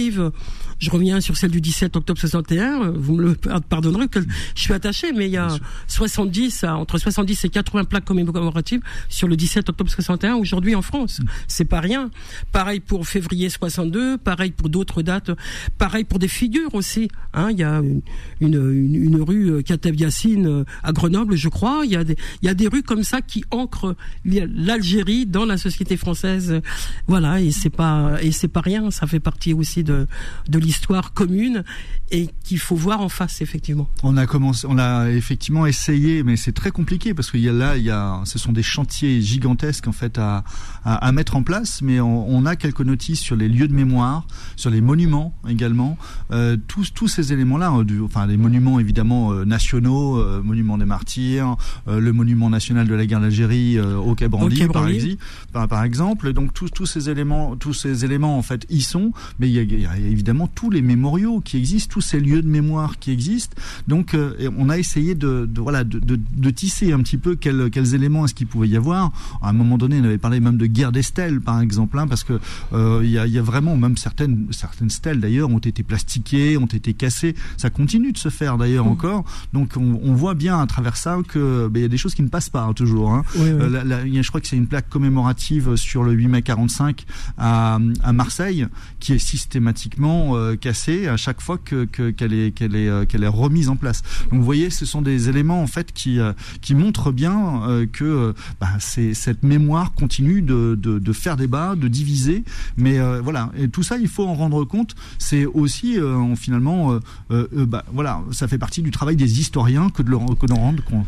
Je 0.78 0.90
reviens 0.90 1.20
sur 1.20 1.36
celle 1.36 1.50
du 1.50 1.60
17 1.60 1.96
octobre 1.96 2.18
61. 2.18 2.90
Vous 2.90 3.14
me 3.14 3.22
le 3.22 3.34
pardonnerez 3.68 4.08
que 4.08 4.20
je 4.20 4.60
suis 4.60 4.72
attaché, 4.72 5.12
mais 5.12 5.26
il 5.26 5.32
y 5.32 5.36
a 5.36 5.48
70 5.86 6.64
à, 6.64 6.76
entre 6.76 6.98
70 6.98 7.44
et 7.44 7.48
80 7.48 7.84
plaques 7.84 8.04
commémoratives 8.04 8.80
sur 9.08 9.28
le 9.28 9.36
17 9.36 9.68
octobre 9.68 9.90
61 9.90 10.34
aujourd'hui 10.34 10.74
en 10.74 10.82
France. 10.82 11.20
C'est 11.48 11.64
pas 11.64 11.80
rien. 11.80 12.10
Pareil 12.52 12.80
pour 12.80 13.06
février 13.06 13.48
62, 13.48 14.18
pareil 14.18 14.50
pour 14.50 14.68
d'autres 14.68 15.02
dates, 15.02 15.30
pareil 15.78 16.04
pour 16.04 16.18
des 16.18 16.28
figures 16.28 16.74
aussi. 16.74 17.08
Hein, 17.32 17.48
il 17.50 17.58
y 17.58 17.62
a 17.62 17.78
une, 17.78 18.02
une, 18.40 18.54
une, 18.54 18.94
une 18.94 19.22
rue 19.22 19.50
euh, 19.50 19.62
Kateb 19.62 19.98
Yassine 19.98 20.46
euh, 20.46 20.64
à 20.82 20.92
Grenoble, 20.92 21.36
je 21.36 21.48
crois. 21.48 21.82
Il 21.84 21.92
y 21.92 21.96
a 21.96 22.04
des, 22.04 22.16
il 22.42 22.46
y 22.46 22.48
a 22.48 22.54
des 22.54 22.68
rues 22.68 22.82
comme 22.82 23.04
ça 23.04 23.22
qui 23.22 23.44
ancrent 23.50 23.96
l'Algérie 24.24 25.26
dans 25.26 25.44
la 25.44 25.56
société 25.56 25.96
française. 25.96 26.60
Voilà, 27.06 27.40
et 27.40 27.50
c'est 27.50 27.70
pas, 27.70 28.18
et 28.20 28.32
c'est 28.32 28.48
pas 28.48 28.60
rien. 28.60 28.90
Ça 28.90 29.06
fait 29.06 29.20
partie 29.20 29.52
aussi 29.52 29.83
de, 29.84 30.06
de 30.48 30.58
l'histoire 30.58 31.12
commune 31.12 31.62
et 32.10 32.28
qu'il 32.44 32.58
faut 32.58 32.76
voir 32.76 33.00
en 33.00 33.08
face, 33.08 33.40
effectivement. 33.40 33.88
On 34.02 34.16
a 34.16 34.26
commencé, 34.26 34.66
on 34.68 34.78
a 34.78 35.10
effectivement 35.10 35.66
essayé, 35.66 36.22
mais 36.22 36.36
c'est 36.36 36.52
très 36.52 36.70
compliqué 36.70 37.14
parce 37.14 37.30
qu'il 37.30 37.40
y 37.40 37.48
a 37.48 37.52
là, 37.52 37.76
il 37.76 37.84
y 37.84 37.90
a, 37.90 38.20
ce 38.24 38.38
sont 38.38 38.52
des 38.52 38.62
chantiers 38.62 39.20
gigantesques 39.22 39.86
en 39.88 39.92
fait 39.92 40.18
à, 40.18 40.44
à, 40.84 40.94
à 41.06 41.12
mettre 41.12 41.36
en 41.36 41.42
place, 41.42 41.80
mais 41.82 42.00
on, 42.00 42.28
on 42.28 42.46
a 42.46 42.56
quelques 42.56 42.80
notices 42.80 43.20
sur 43.20 43.36
les 43.36 43.48
lieux 43.48 43.68
de 43.68 43.74
mémoire, 43.74 44.26
sur 44.56 44.70
les 44.70 44.80
monuments 44.80 45.34
également, 45.48 45.96
euh, 46.30 46.56
tous 46.68 46.90
tous 46.92 47.08
ces 47.08 47.32
éléments-là, 47.32 47.82
du- 47.84 48.00
enfin 48.00 48.26
les 48.26 48.36
monuments 48.36 48.78
évidemment 48.80 49.32
euh, 49.32 49.44
nationaux, 49.44 50.18
euh, 50.18 50.42
monument 50.42 50.78
des 50.78 50.84
martyrs, 50.84 51.56
euh, 51.88 52.00
le 52.00 52.12
monument 52.12 52.50
national 52.50 52.86
de 52.86 52.94
la 52.94 53.06
guerre 53.06 53.20
d'Algérie 53.20 53.78
euh, 53.78 53.96
au 53.96 54.14
Quai 54.14 54.28
Branly, 54.28 55.18
par 55.52 55.82
exemple. 55.84 56.32
Donc 56.32 56.52
tous 56.54 56.68
tous 56.70 56.86
ces 56.86 57.10
éléments, 57.10 57.56
tous 57.56 57.72
ces 57.74 58.04
éléments 58.04 58.38
en 58.38 58.42
fait 58.42 58.66
y 58.70 58.82
sont, 58.82 59.12
mais 59.38 59.48
il 59.48 59.54
y 59.54 59.58
a, 59.58 59.62
il 59.74 59.82
y 59.82 59.86
a 59.86 59.96
évidemment 59.96 60.46
tous 60.46 60.70
les 60.70 60.82
mémoriaux 60.82 61.40
qui 61.40 61.56
existent, 61.56 61.92
tous 61.92 62.00
ces 62.00 62.20
lieux 62.20 62.42
de 62.42 62.48
mémoire 62.48 62.98
qui 62.98 63.10
existent. 63.10 63.56
Donc 63.88 64.14
euh, 64.14 64.50
on 64.56 64.68
a 64.70 64.78
essayé 64.78 65.14
de, 65.14 65.48
de 65.50 65.60
voilà 65.60 65.84
de, 65.84 65.98
de, 65.98 66.18
de 66.36 66.50
tisser 66.50 66.92
un 66.92 66.98
petit 67.00 67.18
peu 67.18 67.34
quels, 67.36 67.70
quels 67.70 67.94
éléments 67.94 68.24
est-ce 68.24 68.34
qu'il 68.34 68.46
pouvait 68.46 68.68
y 68.68 68.76
avoir. 68.76 69.12
À 69.42 69.50
un 69.50 69.52
moment 69.52 69.78
donné, 69.78 69.98
on 70.00 70.04
avait 70.04 70.18
parlé 70.18 70.40
même 70.40 70.56
de 70.56 70.66
guerre 70.66 70.92
des 70.92 71.02
stèles 71.02 71.40
par 71.40 71.60
exemple, 71.60 71.98
hein, 71.98 72.06
parce 72.06 72.24
que 72.24 72.38
euh, 72.72 73.00
il 73.04 73.10
y, 73.10 73.18
a, 73.18 73.26
il 73.26 73.32
y 73.32 73.38
a 73.38 73.42
vraiment 73.42 73.76
même 73.76 73.96
certaines 73.96 74.46
certaines 74.50 74.90
stèles 74.90 75.20
d'ailleurs 75.20 75.50
ont 75.50 75.58
été 75.58 75.82
plastiquées, 75.82 76.56
ont 76.56 76.66
été 76.66 76.94
cassées. 76.94 77.34
Ça 77.56 77.70
continue 77.70 78.12
de 78.12 78.18
se 78.18 78.28
faire 78.28 78.58
d'ailleurs 78.58 78.86
encore. 78.86 79.24
Donc 79.52 79.72
on, 79.76 80.00
on 80.02 80.14
voit 80.14 80.34
bien 80.34 80.60
à 80.60 80.66
travers 80.66 80.96
ça 80.96 81.18
que 81.26 81.68
ben, 81.68 81.80
il 81.80 81.82
y 81.82 81.86
a 81.86 81.88
des 81.88 81.96
choses 81.98 82.14
qui 82.14 82.22
ne 82.22 82.28
passent 82.28 82.48
pas 82.50 82.62
hein, 82.64 82.72
toujours. 82.72 83.12
Hein. 83.12 83.24
Oui, 83.36 83.42
oui. 83.44 83.48
Euh, 83.50 83.68
la- 83.70 83.84
la- 83.84 84.04
je 84.22 84.28
crois 84.28 84.40
que 84.40 84.46
c'est 84.46 84.56
une 84.56 84.66
plaque 84.66 84.88
commémorative 84.88 85.76
sur 85.76 86.02
le 86.04 86.12
8 86.12 86.28
mai 86.28 86.42
45 86.42 87.04
à, 87.38 87.78
à 88.02 88.12
Marseille 88.12 88.66
qui 89.00 89.12
est 89.14 89.18
systématiquement 89.18 89.63
euh, 89.72 90.56
cassée 90.56 91.06
à 91.08 91.16
chaque 91.16 91.40
fois 91.40 91.58
que 91.58 91.84
que- 91.84 92.10
qu'elle 92.10 92.32
est 92.32 92.52
qu'elle 92.52 92.74
est 92.76 92.88
euh, 92.88 93.04
qu'elle 93.04 93.24
est 93.24 93.28
remise 93.28 93.68
en 93.68 93.76
place. 93.76 94.02
Donc 94.30 94.40
vous 94.40 94.44
voyez, 94.44 94.70
ce 94.70 94.84
sont 94.86 95.02
des 95.02 95.28
éléments 95.28 95.62
en 95.62 95.66
fait 95.66 95.92
qui 95.92 96.18
euh, 96.20 96.32
qui 96.60 96.74
montrent 96.74 97.12
bien 97.12 97.62
que 97.92 98.34
bah, 98.60 98.68
cette 98.78 99.42
mémoire 99.42 99.92
continue 99.94 100.42
de, 100.42 100.74
de 100.74 101.12
faire 101.12 101.36
débat, 101.36 101.74
de 101.76 101.88
diviser. 101.88 102.44
Mais 102.76 102.98
voilà, 103.20 103.50
et 103.56 103.68
tout 103.68 103.82
ça, 103.82 103.96
il 103.98 104.08
faut 104.08 104.26
en 104.26 104.34
rendre 104.34 104.64
compte. 104.64 104.94
C'est 105.18 105.46
aussi 105.46 105.98
en- 106.00 106.36
finalement, 106.36 106.98
bah, 107.30 107.84
voilà, 107.92 108.22
ça 108.32 108.48
fait 108.48 108.58
partie 108.58 108.82
du 108.82 108.90
travail 108.90 109.16
des 109.16 109.40
historiens 109.40 109.90
que 109.90 110.02
de 110.02 110.10
d'en 110.10 110.54
rendre 110.56 110.82
compte. 110.84 111.06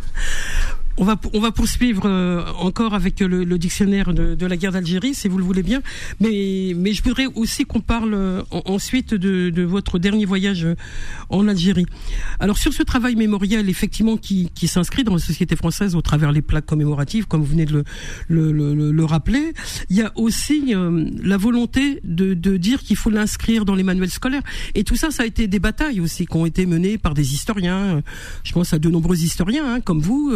On 0.99 1.05
va, 1.05 1.16
on 1.35 1.40
va 1.40 1.53
poursuivre 1.53 2.09
encore 2.59 2.95
avec 2.95 3.21
le, 3.21 3.45
le 3.45 3.59
dictionnaire 3.59 4.14
de, 4.14 4.35
de 4.35 4.47
la 4.47 4.57
guerre 4.57 4.73
d'Algérie, 4.73 5.12
si 5.14 5.29
vous 5.29 5.37
le 5.37 5.45
voulez 5.45 5.62
bien. 5.62 5.83
Mais, 6.21 6.73
mais 6.75 6.95
je 6.95 7.03
voudrais 7.03 7.27
aussi 7.35 7.66
qu'on 7.66 7.83
parle 7.83 8.14
euh, 8.37 8.42
en- 8.51 8.62
ensuite 8.75 9.14
de, 9.14 9.62
votre 9.62 9.99
dernier 9.99 10.25
voyage 10.25 10.64
euh, 10.64 10.75
en 11.29 11.49
Algérie. 11.49 11.87
Alors 12.40 12.59
sur 12.59 12.72
ce 12.72 12.83
travail 12.83 13.16
mémoriel, 13.16 13.68
effectivement, 13.68 14.16
qui, 14.16 14.51
s'inscrit 14.66 15.05
dans 15.05 15.14
la 15.14 15.18
société 15.20 15.57
française 15.57 15.94
au 15.94 16.03
travers 16.03 16.33
les 16.33 16.42
plaques 16.42 16.66
commémoratives, 16.66 17.27
comme 17.27 17.40
vous 17.40 17.46
venez 17.46 17.66
de 17.66 17.72
le, 17.72 17.85
le, 18.29 18.53
le- 18.53 18.75
le- 18.75 18.92
le 18.92 19.05
rappeler, 19.05 19.53
il 19.90 19.96
y 19.96 20.03
a 20.03 20.12
aussi 20.16 20.75
euh, 20.75 21.09
la 21.22 21.37
volonté 21.37 22.01
de, 22.05 22.35
dire 22.57 22.81
qu'il 22.83 22.96
faut 22.96 23.11
l'inscrire 23.11 23.64
dans 23.64 23.75
les 23.75 23.83
manuels 23.83 24.11
scolaires. 24.11 24.42
Et 24.75 24.85
tout 24.85 24.96
ça, 24.96 25.11
ça 25.11 25.22
a 25.22 25.27
été 25.27 25.46
des 25.46 25.59
batailles 25.59 26.01
aussi 26.01 26.27
qui 26.27 26.37
ont 26.37 26.46
été 26.46 26.66
menées 26.66 26.99
par 26.99 27.14
des 27.14 27.35
historiens. 27.35 28.03
Je 28.44 28.53
pense 28.53 28.72
à 28.72 28.79
de 28.79 28.88
nombreux 28.88 29.18
historiens, 29.22 29.75
hein, 29.75 29.81
comme 29.81 30.01
vous, 30.01 30.33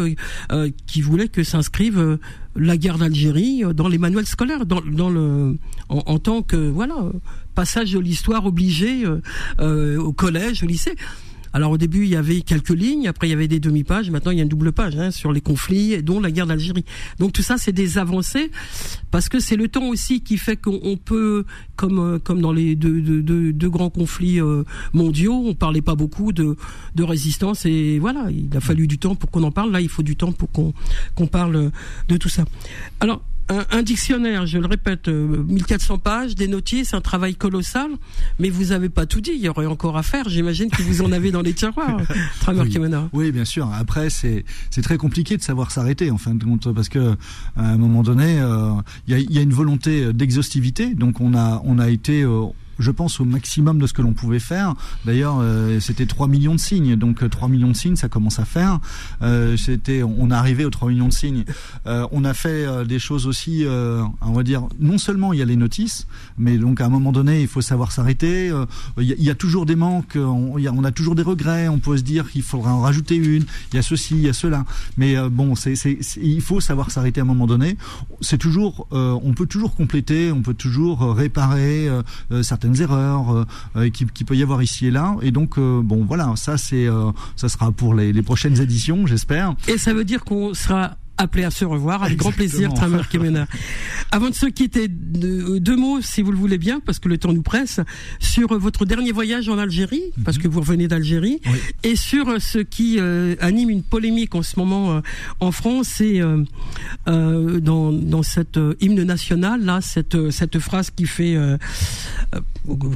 euh, 0.52 0.70
qui 0.86 1.00
voulaient 1.00 1.28
que 1.28 1.42
s'inscrive 1.42 1.98
euh, 1.98 2.16
la 2.56 2.76
guerre 2.76 2.98
d'Algérie 2.98 3.62
dans 3.74 3.88
les 3.88 3.98
manuels 3.98 4.26
scolaires, 4.26 4.66
dans, 4.66 4.80
le, 4.80 5.56
en, 5.88 5.98
en 6.06 6.18
tant 6.18 6.42
que 6.42 6.56
voilà 6.56 6.96
passage 7.60 7.92
de 7.92 7.98
l'histoire 7.98 8.46
obligé 8.46 9.04
euh, 9.04 9.20
euh, 9.60 9.98
au 9.98 10.14
collège, 10.14 10.62
au 10.62 10.66
lycée. 10.66 10.94
Alors 11.52 11.72
au 11.72 11.76
début 11.76 12.04
il 12.04 12.08
y 12.08 12.16
avait 12.16 12.40
quelques 12.40 12.70
lignes, 12.70 13.06
après 13.06 13.26
il 13.26 13.30
y 13.32 13.34
avait 13.34 13.48
des 13.48 13.60
demi-pages, 13.60 14.08
maintenant 14.10 14.30
il 14.30 14.38
y 14.38 14.40
a 14.40 14.44
une 14.44 14.48
double 14.48 14.72
page 14.72 14.96
hein, 14.96 15.10
sur 15.10 15.30
les 15.30 15.42
conflits, 15.42 16.02
dont 16.02 16.20
la 16.20 16.30
guerre 16.30 16.46
d'Algérie. 16.46 16.86
Donc 17.18 17.34
tout 17.34 17.42
ça 17.42 17.58
c'est 17.58 17.72
des 17.72 17.98
avancées 17.98 18.50
parce 19.10 19.28
que 19.28 19.40
c'est 19.40 19.56
le 19.56 19.68
temps 19.68 19.88
aussi 19.88 20.22
qui 20.22 20.38
fait 20.38 20.56
qu'on 20.56 20.80
on 20.82 20.96
peut, 20.96 21.44
comme 21.76 21.98
euh, 21.98 22.18
comme 22.18 22.40
dans 22.40 22.52
les 22.52 22.76
deux, 22.76 23.52
grands 23.68 23.90
conflits 23.90 24.40
mondiaux, 24.94 25.44
on 25.44 25.54
parlait 25.54 25.82
pas 25.82 25.96
beaucoup 25.96 26.32
de, 26.32 26.56
de 26.94 27.02
résistance 27.02 27.66
et 27.66 27.98
voilà, 27.98 28.28
il 28.30 28.56
a 28.56 28.60
fallu 28.60 28.86
du 28.86 28.96
temps 28.96 29.16
pour 29.16 29.30
qu'on 29.30 29.42
en 29.42 29.52
parle. 29.52 29.70
Là 29.70 29.82
il 29.82 29.90
faut 29.90 30.02
du 30.02 30.16
temps 30.16 30.32
pour 30.32 30.50
qu'on 30.50 30.72
qu'on 31.14 31.26
parle 31.26 31.72
de 32.08 32.16
tout 32.16 32.30
ça. 32.30 32.46
Alors 33.00 33.22
un, 33.48 33.64
un 33.70 33.82
dictionnaire, 33.82 34.46
je 34.46 34.58
le 34.58 34.66
répète, 34.66 35.08
euh, 35.08 35.44
1400 35.48 35.98
pages, 35.98 36.34
des 36.34 36.48
notices, 36.48 36.94
un 36.94 37.00
travail 37.00 37.34
colossal, 37.34 37.90
mais 38.38 38.50
vous 38.50 38.66
n'avez 38.66 38.88
pas 38.88 39.06
tout 39.06 39.20
dit, 39.20 39.32
il 39.34 39.40
y 39.40 39.48
aurait 39.48 39.66
encore 39.66 39.96
à 39.96 40.02
faire, 40.02 40.28
j'imagine 40.28 40.70
que 40.70 40.82
vous 40.82 41.02
en 41.02 41.12
avez 41.12 41.30
dans 41.30 41.42
les 41.42 41.52
tiroirs, 41.54 42.00
Tramer 42.40 42.62
Oui. 43.12 43.20
Oui, 43.20 43.32
bien 43.32 43.44
sûr. 43.44 43.70
Après, 43.72 44.08
c'est 44.08 44.44
c'est 44.70 44.82
très 44.82 44.96
compliqué 44.96 45.36
de 45.36 45.42
savoir 45.42 45.70
s'arrêter 45.70 46.10
en 46.10 46.16
fin 46.16 46.34
de 46.34 46.42
compte 46.42 46.72
parce 46.72 46.88
que 46.88 47.16
à 47.56 47.68
un 47.68 47.76
moment 47.76 48.02
donné, 48.02 48.40
euh, 48.40 48.72
il 49.06 49.12
y, 49.12 49.16
a, 49.16 49.18
il 49.18 49.30
y 49.30 49.38
a 49.38 49.42
une 49.42 49.52
volonté 49.52 50.12
d'exhaustivité. 50.12 50.94
Donc 50.94 51.20
on 51.20 51.34
a 51.34 51.60
on 51.64 51.78
a 51.78 51.90
été 51.90 52.22
euh, 52.22 52.46
je 52.80 52.90
pense 52.90 53.20
au 53.20 53.24
maximum 53.24 53.78
de 53.78 53.86
ce 53.86 53.92
que 53.92 54.02
l'on 54.02 54.12
pouvait 54.14 54.38
faire. 54.40 54.74
D'ailleurs, 55.04 55.38
euh, 55.40 55.78
c'était 55.80 56.06
3 56.06 56.26
millions 56.26 56.54
de 56.54 56.60
signes. 56.60 56.96
Donc 56.96 57.22
euh, 57.22 57.28
3 57.28 57.48
millions 57.48 57.68
de 57.70 57.76
signes, 57.76 57.96
ça 57.96 58.08
commence 58.08 58.38
à 58.40 58.44
faire. 58.44 58.80
Euh, 59.22 59.56
c'était 59.56 60.02
on 60.02 60.30
est 60.30 60.34
arrivé 60.34 60.64
aux 60.64 60.70
3 60.70 60.88
millions 60.88 61.08
de 61.08 61.12
signes. 61.12 61.44
Euh, 61.86 62.06
on 62.12 62.24
a 62.24 62.34
fait 62.34 62.64
euh, 62.66 62.84
des 62.84 62.98
choses 62.98 63.26
aussi 63.26 63.64
euh, 63.64 64.02
on 64.22 64.32
va 64.32 64.42
dire 64.42 64.62
non 64.80 64.98
seulement 64.98 65.32
il 65.32 65.38
y 65.38 65.42
a 65.42 65.44
les 65.44 65.56
notices, 65.56 66.06
mais 66.38 66.58
donc 66.58 66.80
à 66.80 66.86
un 66.86 66.88
moment 66.88 67.12
donné, 67.12 67.42
il 67.42 67.48
faut 67.48 67.60
savoir 67.60 67.92
s'arrêter. 67.92 68.50
Euh, 68.50 68.64
Il 68.98 69.04
y, 69.22 69.30
a- 69.30 69.34
toujours 69.34 69.66
des 69.66 69.76
manques, 69.76 70.16
on, 70.16 70.84
a- 70.84 70.92
toujours 70.92 71.14
des 71.14 71.22
regrets. 71.22 71.68
On 71.68 71.78
peut 71.78 71.96
se 71.96 72.02
dire 72.02 72.30
qu'il 72.30 72.42
faudra 72.42 72.74
en 72.74 72.80
rajouter 72.80 73.16
une. 73.16 73.44
Il 73.72 73.76
y 73.76 73.78
a 73.78 73.82
ceci, 73.82 74.14
il 74.14 74.22
y 74.22 74.28
a 74.28 74.32
cela. 74.32 74.64
Mais 74.96 75.16
euh, 75.16 75.28
bon, 75.30 75.54
c'est, 75.54 75.74
il 76.22 76.40
faut 76.40 76.60
savoir 76.60 76.90
s'arrêter 76.90 77.20
à 77.20 77.24
un 77.24 77.26
moment 77.26 77.46
donné. 77.46 77.76
C'est 78.20 78.38
toujours, 78.38 78.86
euh, 78.92 79.18
on 79.22 79.32
peut 79.34 79.46
toujours 79.46 79.74
compléter, 79.74 80.32
on 80.32 80.42
peut 80.42 80.54
toujours 80.54 81.02
euh, 81.02 81.12
réparer 81.12 81.88
euh, 81.88 82.02
euh, 82.32 82.42
erreurs 82.74 83.30
euh, 83.30 83.44
euh, 83.76 83.90
qui, 83.90 84.04
peut 84.06 84.36
y 84.36 84.42
avoir 84.42 84.62
ici 84.62 84.86
et 84.86 84.90
là. 84.90 85.16
Et 85.22 85.30
donc, 85.30 85.58
euh, 85.58 85.80
bon, 85.82 86.04
voilà, 86.04 86.34
ça 86.36 86.56
c'est, 86.56 86.88
ça 87.36 87.48
sera 87.48 87.72
pour 87.72 87.94
les 87.94 88.22
prochaines 88.22 88.60
éditions, 88.60 89.06
j'espère. 89.06 89.54
Et 89.68 89.78
ça 89.78 89.94
veut 89.94 90.04
dire 90.04 90.24
qu'on 90.24 90.54
sera 90.54 90.96
appelé 91.20 91.44
à 91.44 91.50
se 91.50 91.64
revoir 91.64 92.02
avec 92.02 92.16
grand 92.16 92.32
plaisir. 92.32 92.72
Tramer 92.72 93.02
Kemener. 93.10 93.44
Avant 94.10 94.30
de 94.30 94.34
se 94.34 94.46
quitter, 94.46 94.88
deux, 94.88 95.76
mots, 95.76 96.00
si 96.00 96.22
vous 96.22 96.32
le 96.32 96.38
voulez 96.38 96.58
bien, 96.58 96.80
parce 96.80 96.98
que 96.98 97.08
le 97.08 97.18
temps 97.18 97.32
nous 97.32 97.42
presse, 97.42 97.80
sur 98.18 98.58
votre 98.58 98.84
dernier 98.86 99.12
voyage 99.12 99.48
en 99.48 99.58
Algérie, 99.58 100.02
parce 100.24 100.38
mhm. 100.38 100.42
que 100.42 100.48
vous 100.48 100.60
revenez 100.60 100.88
d'Algérie, 100.88 101.40
et 101.82 101.94
sur 101.94 102.40
ce 102.40 102.58
qui 102.58 102.98
euh, 102.98 103.36
anime 103.40 103.70
une 103.70 103.82
polémique 103.82 104.34
en 104.34 104.42
ce 104.42 104.58
moment 104.58 104.92
euh, 104.92 105.00
en 105.40 105.52
France, 105.52 106.00
et 106.00 106.20
euh, 106.20 107.60
dans, 107.60 107.92
dans 107.92 108.22
cette 108.22 108.58
hymne 108.80 109.02
national, 109.02 109.62
là, 109.64 109.80
cette, 109.80 110.30
cette 110.30 110.58
phrase 110.58 110.90
qui 110.90 111.06
fait 111.06 111.36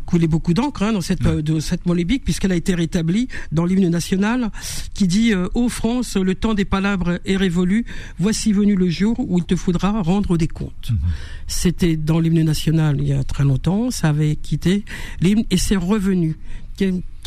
couler 0.07 0.27
beaucoup 0.27 0.55
d'encre 0.55 0.83
hein, 0.83 0.93
dans 0.93 1.01
cette, 1.01 1.23
de 1.23 1.61
cette 1.61 1.83
polémique, 1.83 2.25
puisqu'elle 2.25 2.53
a 2.53 2.57
été 2.57 2.75
rétablie 2.75 3.29
dans 3.53 3.67
l'hymne 3.67 3.89
national, 3.89 4.51
qui 4.95 5.07
dit 5.07 5.33
Ô 5.55 5.69
France, 5.69 6.17
le 6.17 6.35
temps 6.35 6.55
des 6.55 6.65
palabres 6.65 7.19
est 7.25 7.37
révolu, 7.37 7.85
voici 8.19 8.53
venu 8.53 8.75
le 8.75 8.89
jour 8.89 9.17
où 9.19 9.39
il 9.39 9.45
te 9.45 9.57
faudra 9.57 10.03
rendre 10.03 10.37
des 10.37 10.49
comptes. 10.49 10.91
Mhm. 10.91 10.99
C'était 11.47 11.97
dans 11.97 12.21
l'hymne 12.21 12.43
national 12.43 12.97
il 13.01 13.09
y 13.09 13.13
a 13.13 13.25
très 13.25 13.45
longtemps, 13.45 13.91
ça 13.91 14.09
avait 14.09 14.37
quitté 14.37 14.85
l'hymne 15.21 15.45
et 15.51 15.57
c'est 15.57 15.77
revenu. 15.77 16.37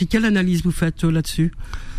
Quelle 0.05 0.25
analyse 0.25 0.63
vous 0.63 0.71
faites 0.71 1.03
euh, 1.03 1.11
là-dessus? 1.11 1.51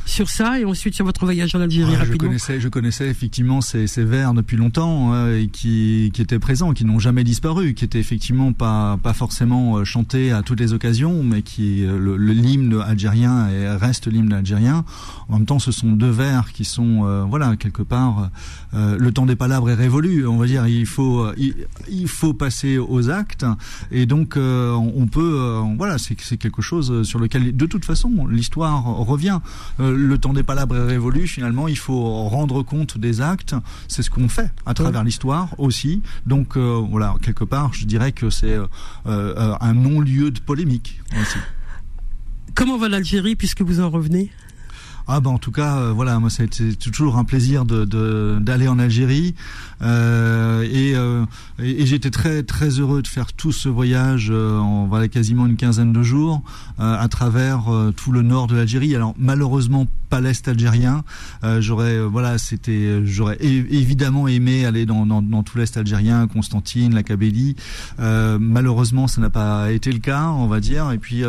Sur 0.09 0.30
ça 0.30 0.59
et 0.59 0.64
ensuite 0.64 0.94
sur 0.94 1.05
votre 1.05 1.26
voyage 1.26 1.55
en 1.55 1.61
Algérie 1.61 1.92
Je 2.03 2.14
connaissais, 2.14 2.61
je 2.61 2.68
connaissais 2.68 3.09
effectivement 3.09 3.61
ces, 3.61 3.86
ces 3.86 4.05
vers 4.05 4.32
depuis 4.32 4.57
longtemps 4.57 5.12
hein, 5.12 5.34
et 5.34 5.49
qui, 5.49 6.11
qui 6.14 6.22
étaient 6.22 6.38
présents, 6.38 6.72
qui 6.72 6.86
n'ont 6.86 6.99
jamais 6.99 7.24
disparu, 7.24 7.74
qui 7.74 7.84
étaient 7.84 7.99
effectivement 7.99 8.55
pas, 8.55 8.99
pas 9.03 9.12
forcément 9.12 9.76
euh, 9.76 9.84
chantés 9.84 10.32
à 10.32 10.42
toutes 10.42 10.61
les 10.61 10.72
occasions, 10.72 11.22
mais 11.22 11.42
qui 11.42 11.84
euh, 11.84 11.99
le, 11.99 12.16
l'hymne 12.16 12.80
algérien 12.80 13.51
et 13.51 13.68
reste 13.68 14.07
l'hymne 14.07 14.32
algérien. 14.32 14.86
En 15.28 15.34
même 15.34 15.46
temps, 15.46 15.59
ce 15.59 15.72
sont 15.72 15.92
deux 15.92 16.11
vers 16.11 16.53
qui 16.55 16.64
sont 16.64 17.05
euh, 17.05 17.24
voilà 17.28 17.57
quelque 17.57 17.82
part 17.82 18.30
le 18.72 19.11
temps 19.11 19.26
des 19.26 19.36
palabres 19.36 19.70
est 19.70 19.74
révolu. 19.74 20.26
On 20.26 20.38
va 20.38 20.46
dire 20.46 20.66
il 20.66 20.86
faut 20.86 21.26
il, 21.36 22.09
faut 22.09 22.32
passer 22.32 22.78
aux 22.78 23.11
actes 23.11 23.44
et 23.90 24.07
donc 24.07 24.36
on 24.36 25.07
peut 25.07 25.61
voilà 25.76 25.99
c'est 25.99 26.16
c'est 26.20 26.36
quelque 26.36 26.62
chose 26.62 27.03
sur 27.03 27.18
lequel 27.18 27.57
de 27.57 27.66
toute 27.66 27.84
façon 27.89 28.26
l'histoire 28.26 28.84
revient 28.84 29.41
le 29.78 30.16
temps 30.16 30.32
des 30.32 30.43
palabres 30.43 30.76
est 30.76 30.86
révolu. 30.86 31.26
Finalement, 31.26 31.68
il 31.68 31.78
faut 31.78 32.28
rendre 32.28 32.62
compte 32.62 32.99
des 32.99 33.20
actes. 33.20 33.55
C'est 33.89 34.03
ce 34.03 34.11
qu'on 34.11 34.28
fait 34.28 34.51
à 34.66 34.74
travers 34.74 35.05
l'histoire 35.05 35.55
aussi. 35.59 36.03
Donc 36.26 36.57
euh, 36.57 36.82
voilà, 36.91 37.14
quelque 37.22 37.45
part, 37.45 37.72
je 37.74 37.86
dirais 37.86 38.12
que 38.12 38.30
c'est 38.30 38.55
euh, 38.55 38.66
euh, 39.07 39.55
un 39.61 39.74
non-lieu 39.74 40.30
de 40.30 40.41
polémique 40.41 41.01
aussi. 41.20 41.39
Comment 42.55 42.78
va 42.78 42.89
l'Algérie 42.89 43.36
puisque 43.36 43.62
vous 43.62 43.80
en 43.80 43.91
revenez? 43.91 44.30
Ah 45.11 45.20
ben 45.20 45.30
en 45.30 45.38
tout 45.38 45.52
cas, 45.52 45.78
euh, 45.78 45.92
voilà, 45.92 46.18
moi 46.18 46.28
c'était 46.28 46.74
toujours 46.74 47.16
un 47.16 47.24
plaisir 47.24 47.64
de 47.64 48.38
d'aller 48.40 48.68
en 48.68 48.78
Algérie 48.78 49.34
euh, 49.80 50.62
et, 50.62 50.94
euh, 50.94 51.24
et, 51.59 51.86
j'étais 51.86 52.11
très 52.11 52.42
très 52.42 52.68
heureux 52.68 53.00
de 53.00 53.06
faire 53.06 53.32
tout 53.32 53.50
ce 53.50 53.70
voyage 53.70 54.30
en 54.30 54.86
voilà 54.86 55.09
quasiment 55.09 55.46
une 55.46 55.56
quinzaine 55.56 55.94
de 55.94 56.02
jours 56.02 56.42
à 56.78 57.09
travers 57.09 57.64
tout 57.96 58.12
le 58.12 58.20
nord 58.20 58.48
de 58.48 58.56
l'Algérie. 58.56 58.94
Alors 58.94 59.14
malheureusement 59.18 59.86
pas 60.09 60.20
l'est 60.20 60.46
algérien. 60.48 61.04
j'aurais 61.61 62.00
voilà 62.00 62.38
c'était 62.38 63.04
j'aurais 63.04 63.38
évidemment 63.40 64.28
aimé 64.28 64.64
aller 64.64 64.86
dans, 64.86 65.06
dans, 65.06 65.22
dans 65.22 65.42
tout 65.42 65.59
l'est 65.59 65.76
algérien, 65.76 66.26
Constantine, 66.26 66.94
la 66.94 67.02
Kabylie. 67.02 67.56
malheureusement 67.98 69.06
ça 69.06 69.20
n'a 69.20 69.30
pas 69.30 69.70
été 69.72 69.92
le 69.92 69.98
cas, 69.98 70.28
on 70.28 70.46
va 70.46 70.61
dire. 70.61 70.90
Et 70.92 70.98
puis 70.98 71.22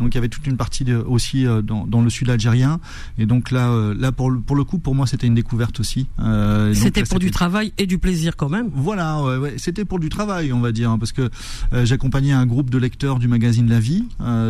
donc 0.00 0.12
il 0.12 0.14
y 0.14 0.18
avait 0.18 0.28
toute 0.28 0.46
une 0.46 0.56
partie 0.56 0.84
de, 0.84 0.96
aussi 0.96 1.44
dans, 1.64 1.86
dans 1.86 2.02
le 2.02 2.10
sud 2.10 2.30
algérien. 2.30 2.80
Et 3.18 3.26
donc 3.26 3.50
là, 3.50 3.70
euh, 3.70 3.94
là 3.98 4.12
pour, 4.12 4.32
pour 4.46 4.56
le 4.56 4.64
coup, 4.64 4.78
pour 4.78 4.94
moi, 4.94 5.06
c'était 5.06 5.26
une 5.26 5.34
découverte 5.34 5.80
aussi. 5.80 6.06
Euh, 6.20 6.74
c'était 6.74 7.04
pour 7.04 7.18
du 7.18 7.30
travail 7.30 7.72
et 7.78 7.86
du 7.86 7.98
plaisir 7.98 8.36
quand 8.36 8.48
même. 8.48 8.68
Voilà, 8.74 9.22
ouais, 9.22 9.36
ouais. 9.36 9.54
c'était 9.58 9.84
pour 9.84 9.98
du 9.98 10.08
travail, 10.08 10.52
on 10.52 10.60
va 10.60 10.72
dire, 10.72 10.90
hein, 10.90 10.98
parce 10.98 11.12
que 11.12 11.30
euh, 11.72 11.84
j'accompagnais 11.84 12.32
un 12.32 12.46
groupe 12.46 12.70
de 12.70 12.78
lecteurs 12.78 13.18
du 13.18 13.28
magazine 13.28 13.68
La 13.68 13.80
Vie, 13.80 14.04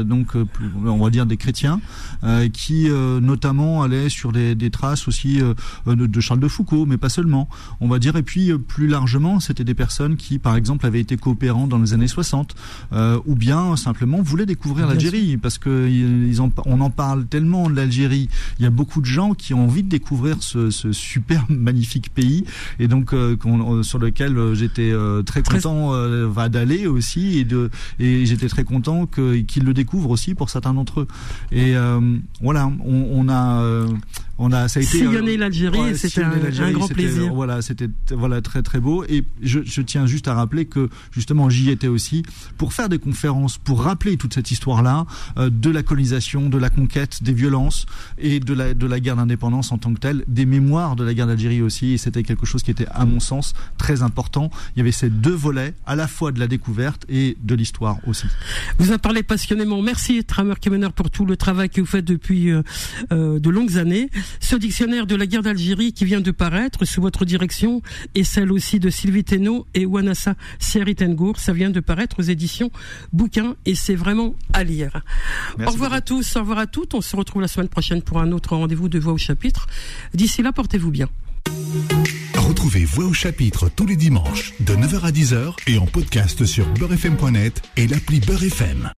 donc 0.05 0.29
on 0.85 0.97
va 0.99 1.11
dire 1.11 1.27
des 1.27 1.37
chrétiens, 1.37 1.81
qui 2.53 2.89
notamment 2.89 3.76
allaient 3.83 4.09
sur 4.09 4.33
des, 4.33 4.55
des 4.55 4.71
traces 4.71 5.09
aussi 5.09 5.41
de 5.87 6.21
Charles 6.21 6.41
de 6.41 6.49
Foucault, 6.49 6.87
mais 6.87 6.97
pas 6.97 7.09
seulement, 7.09 7.49
on 7.81 7.89
va 7.89 7.99
dire. 7.99 8.17
Et 8.17 8.23
puis 8.23 8.53
plus 8.57 8.87
largement, 8.87 9.41
c'était 9.41 9.65
des 9.65 9.75
personnes 9.75 10.17
qui, 10.17 10.39
par 10.39 10.57
exemple, 10.57 10.87
avaient 10.87 11.01
été 11.01 11.17
coopérants 11.17 11.67
dans 11.67 11.79
les 11.79 11.93
années 11.93 12.09
60, 12.09 12.55
ou 13.27 13.35
bien 13.35 13.77
simplement 13.77 14.21
voulaient 14.23 14.47
découvrir 14.47 14.87
l'Algérie, 14.87 15.37
parce 15.37 15.59
que 15.59 15.89
ils 15.89 16.41
en, 16.41 16.51
on 16.65 16.81
en 16.81 16.91
parle 16.91 17.27
tellement 17.27 17.69
de 17.69 17.75
l'Algérie 17.75 18.29
il 18.59 18.65
y 18.65 18.67
a 18.67 18.71
beaucoup 18.71 19.01
de 19.01 19.07
gens 19.07 19.35
qui 19.35 19.55
ont 19.55 19.65
envie 19.65 19.83
de 19.83 19.89
découvrir 19.89 20.43
ce, 20.43 20.71
ce 20.71 20.93
super 20.93 21.45
magnifique 21.49 22.13
pays 22.13 22.45
et 22.79 22.89
donc 22.89 23.13
euh, 23.13 23.37
euh, 23.45 23.83
sur 23.83 23.99
lequel 23.99 24.37
euh, 24.39 24.55
j'étais 24.55 24.93
très 25.25 25.43
content 25.43 25.93
d'aller 26.49 26.87
aussi 26.87 27.39
et 27.39 27.45
de 27.45 27.71
et 27.99 28.27
j'étais 28.27 28.49
très 28.49 28.65
content 28.65 29.07
qu'ils 29.07 29.65
le 29.65 29.75
découvrent 29.75 30.11
aussi 30.11 30.35
pour 30.35 30.51
certains 30.51 30.75
d'entre 30.75 31.01
eux. 31.01 31.09
Et 31.53 31.75
voilà, 32.41 32.71
on, 32.85 33.09
on 33.13 33.29
a 33.29 33.87
on 34.39 34.53
a 34.53 34.69
ça 34.69 34.81
a 34.81 34.83
été 34.83 34.99
sillonner 34.99 35.37
l'Algérie, 35.37 35.97
c'était 35.97 36.23
un, 36.23 36.33
un, 36.33 36.73
grand 36.73 36.89
plaisir. 36.89 37.33
Voilà, 37.35 37.63
c'était 37.63 37.89
voilà 38.11 38.41
très 38.41 38.63
très 38.63 38.81
beau 38.81 39.05
et 39.09 39.25
je, 39.43 39.61
je, 39.65 39.81
tiens 39.83 40.07
juste 40.07 40.29
à 40.29 40.35
rappeler 40.35 40.67
que 40.67 40.89
justement 41.11 41.49
j'y 41.51 41.71
étais 41.71 41.89
aussi 41.89 42.23
pour 42.59 42.73
faire 42.73 42.89
des 42.89 42.99
conférences 42.99 43.59
pour 43.59 43.83
rappeler 43.83 44.17
toute 44.17 44.35
cette 44.35 44.51
histoire 44.51 44.83
là 44.83 45.07
de 45.37 45.71
la 45.71 45.83
colonisation, 45.83 46.49
de 46.49 46.59
la 46.59 46.71
conquête, 46.71 47.23
des 47.23 47.33
violences 47.33 47.87
et 48.19 48.41
de 48.41 48.55
la, 48.55 48.75
de 48.75 48.87
la 48.87 49.01
guerre 49.01 49.17
d'indépendance 49.17 49.73
en 49.73 49.79
tant 49.79 49.93
que 49.95 50.01
telle, 50.01 50.25
des 50.29 50.47
mémoires 50.47 50.97
de 50.97 51.05
la 51.05 51.15
guerre 51.15 51.27
d'Algérie 51.27 51.63
aussi, 51.63 51.93
et 51.93 51.99
c'était 51.99 52.23
quelque 52.23 52.47
chose 52.47 52.63
qui 52.63 52.71
était, 52.71 52.87
à 52.93 53.05
mon 53.05 53.21
sens, 53.21 53.55
très 53.79 54.03
important. 54.03 54.51
Il 54.75 54.79
y 54.79 54.83
avait 54.83 54.93
ces 54.93 55.11
deux 55.11 55.35
volets, 55.35 55.75
à 55.87 55.97
la 55.97 56.07
fois 56.09 56.33
de 56.33 56.41
la 56.41 56.47
découverte 56.47 57.05
et 57.09 57.37
de 57.43 57.55
l'histoire 57.55 57.99
aussi. 58.07 58.27
Vous 58.79 58.93
en 58.93 58.99
parlez 58.99 59.23
passionnément. 59.23 59.81
Merci, 59.83 60.25
Tramer 60.25 60.55
Kemener, 60.61 60.89
pour 60.95 61.11
tout 61.11 61.27
le 61.27 61.37
travail 61.37 61.71
que 61.71 61.81
vous 61.81 61.87
faites 61.87 62.05
depuis 62.05 62.51
euh, 62.51 62.63
euh, 63.13 63.39
de 63.39 63.51
longues 63.51 63.79
années. 63.79 64.11
Ce 64.41 64.57
dictionnaire 64.57 65.07
de 65.07 65.15
la 65.15 65.27
guerre 65.27 65.43
d'Algérie 65.43 65.93
qui 65.93 66.05
vient 66.05 66.21
de 66.21 66.31
paraître 66.31 66.85
sous 66.85 67.01
votre 67.01 67.25
direction 67.25 67.83
et 68.15 68.25
celle 68.25 68.53
aussi 68.53 68.81
de 68.81 68.91
Sylvie 68.91 69.25
Teno 69.25 69.67
et 69.75 69.87
Wanassa 69.87 70.35
Seritengour, 70.59 71.39
ça 71.39 71.53
vient 71.53 71.71
de 71.71 71.81
paraître 71.81 72.21
aux 72.21 72.23
éditions 72.23 72.71
Bouquin 73.13 73.57
et 73.65 73.75
c'est 73.75 73.95
vraiment 73.95 74.35
à 74.53 74.65
lire. 74.65 75.03
au 75.59 75.71
revoir 75.71 75.93
à 75.93 76.01
tous, 76.01 76.37
au 76.37 76.41
revoir 76.41 76.59
à 76.59 76.67
toutes. 76.67 76.95
On 76.95 77.01
se 77.01 77.17
retrouve 77.17 77.43
la 77.43 77.49
semaine 77.49 77.69
prochaine 77.69 78.03
pour 78.03 78.21
un 78.21 78.33
autre 78.33 78.57
rendez-vous 78.57 78.89
de 78.89 78.99
Voix 78.99 79.13
au 79.13 79.19
chapitre. 79.19 79.67
D'ici 80.15 80.43
là, 80.43 80.53
portez-vous 80.53 80.91
bien. 80.91 81.09
Retrouvez 82.35 82.85
Voix 82.85 83.07
au 83.07 83.13
chapitre 83.13 83.69
tous 83.69 83.87
les 83.87 83.97
dimanches 83.97 84.53
de 84.61 84.75
9h 84.75 85.01
à 85.01 85.11
10h 85.11 85.55
et 85.67 85.79
en 85.79 85.87
podcast 85.87 86.45
sur 86.45 86.67
beurrefm.net 86.75 87.63
et 87.77 87.87
l'appli 87.87 88.21
Beurrefm. 88.21 88.91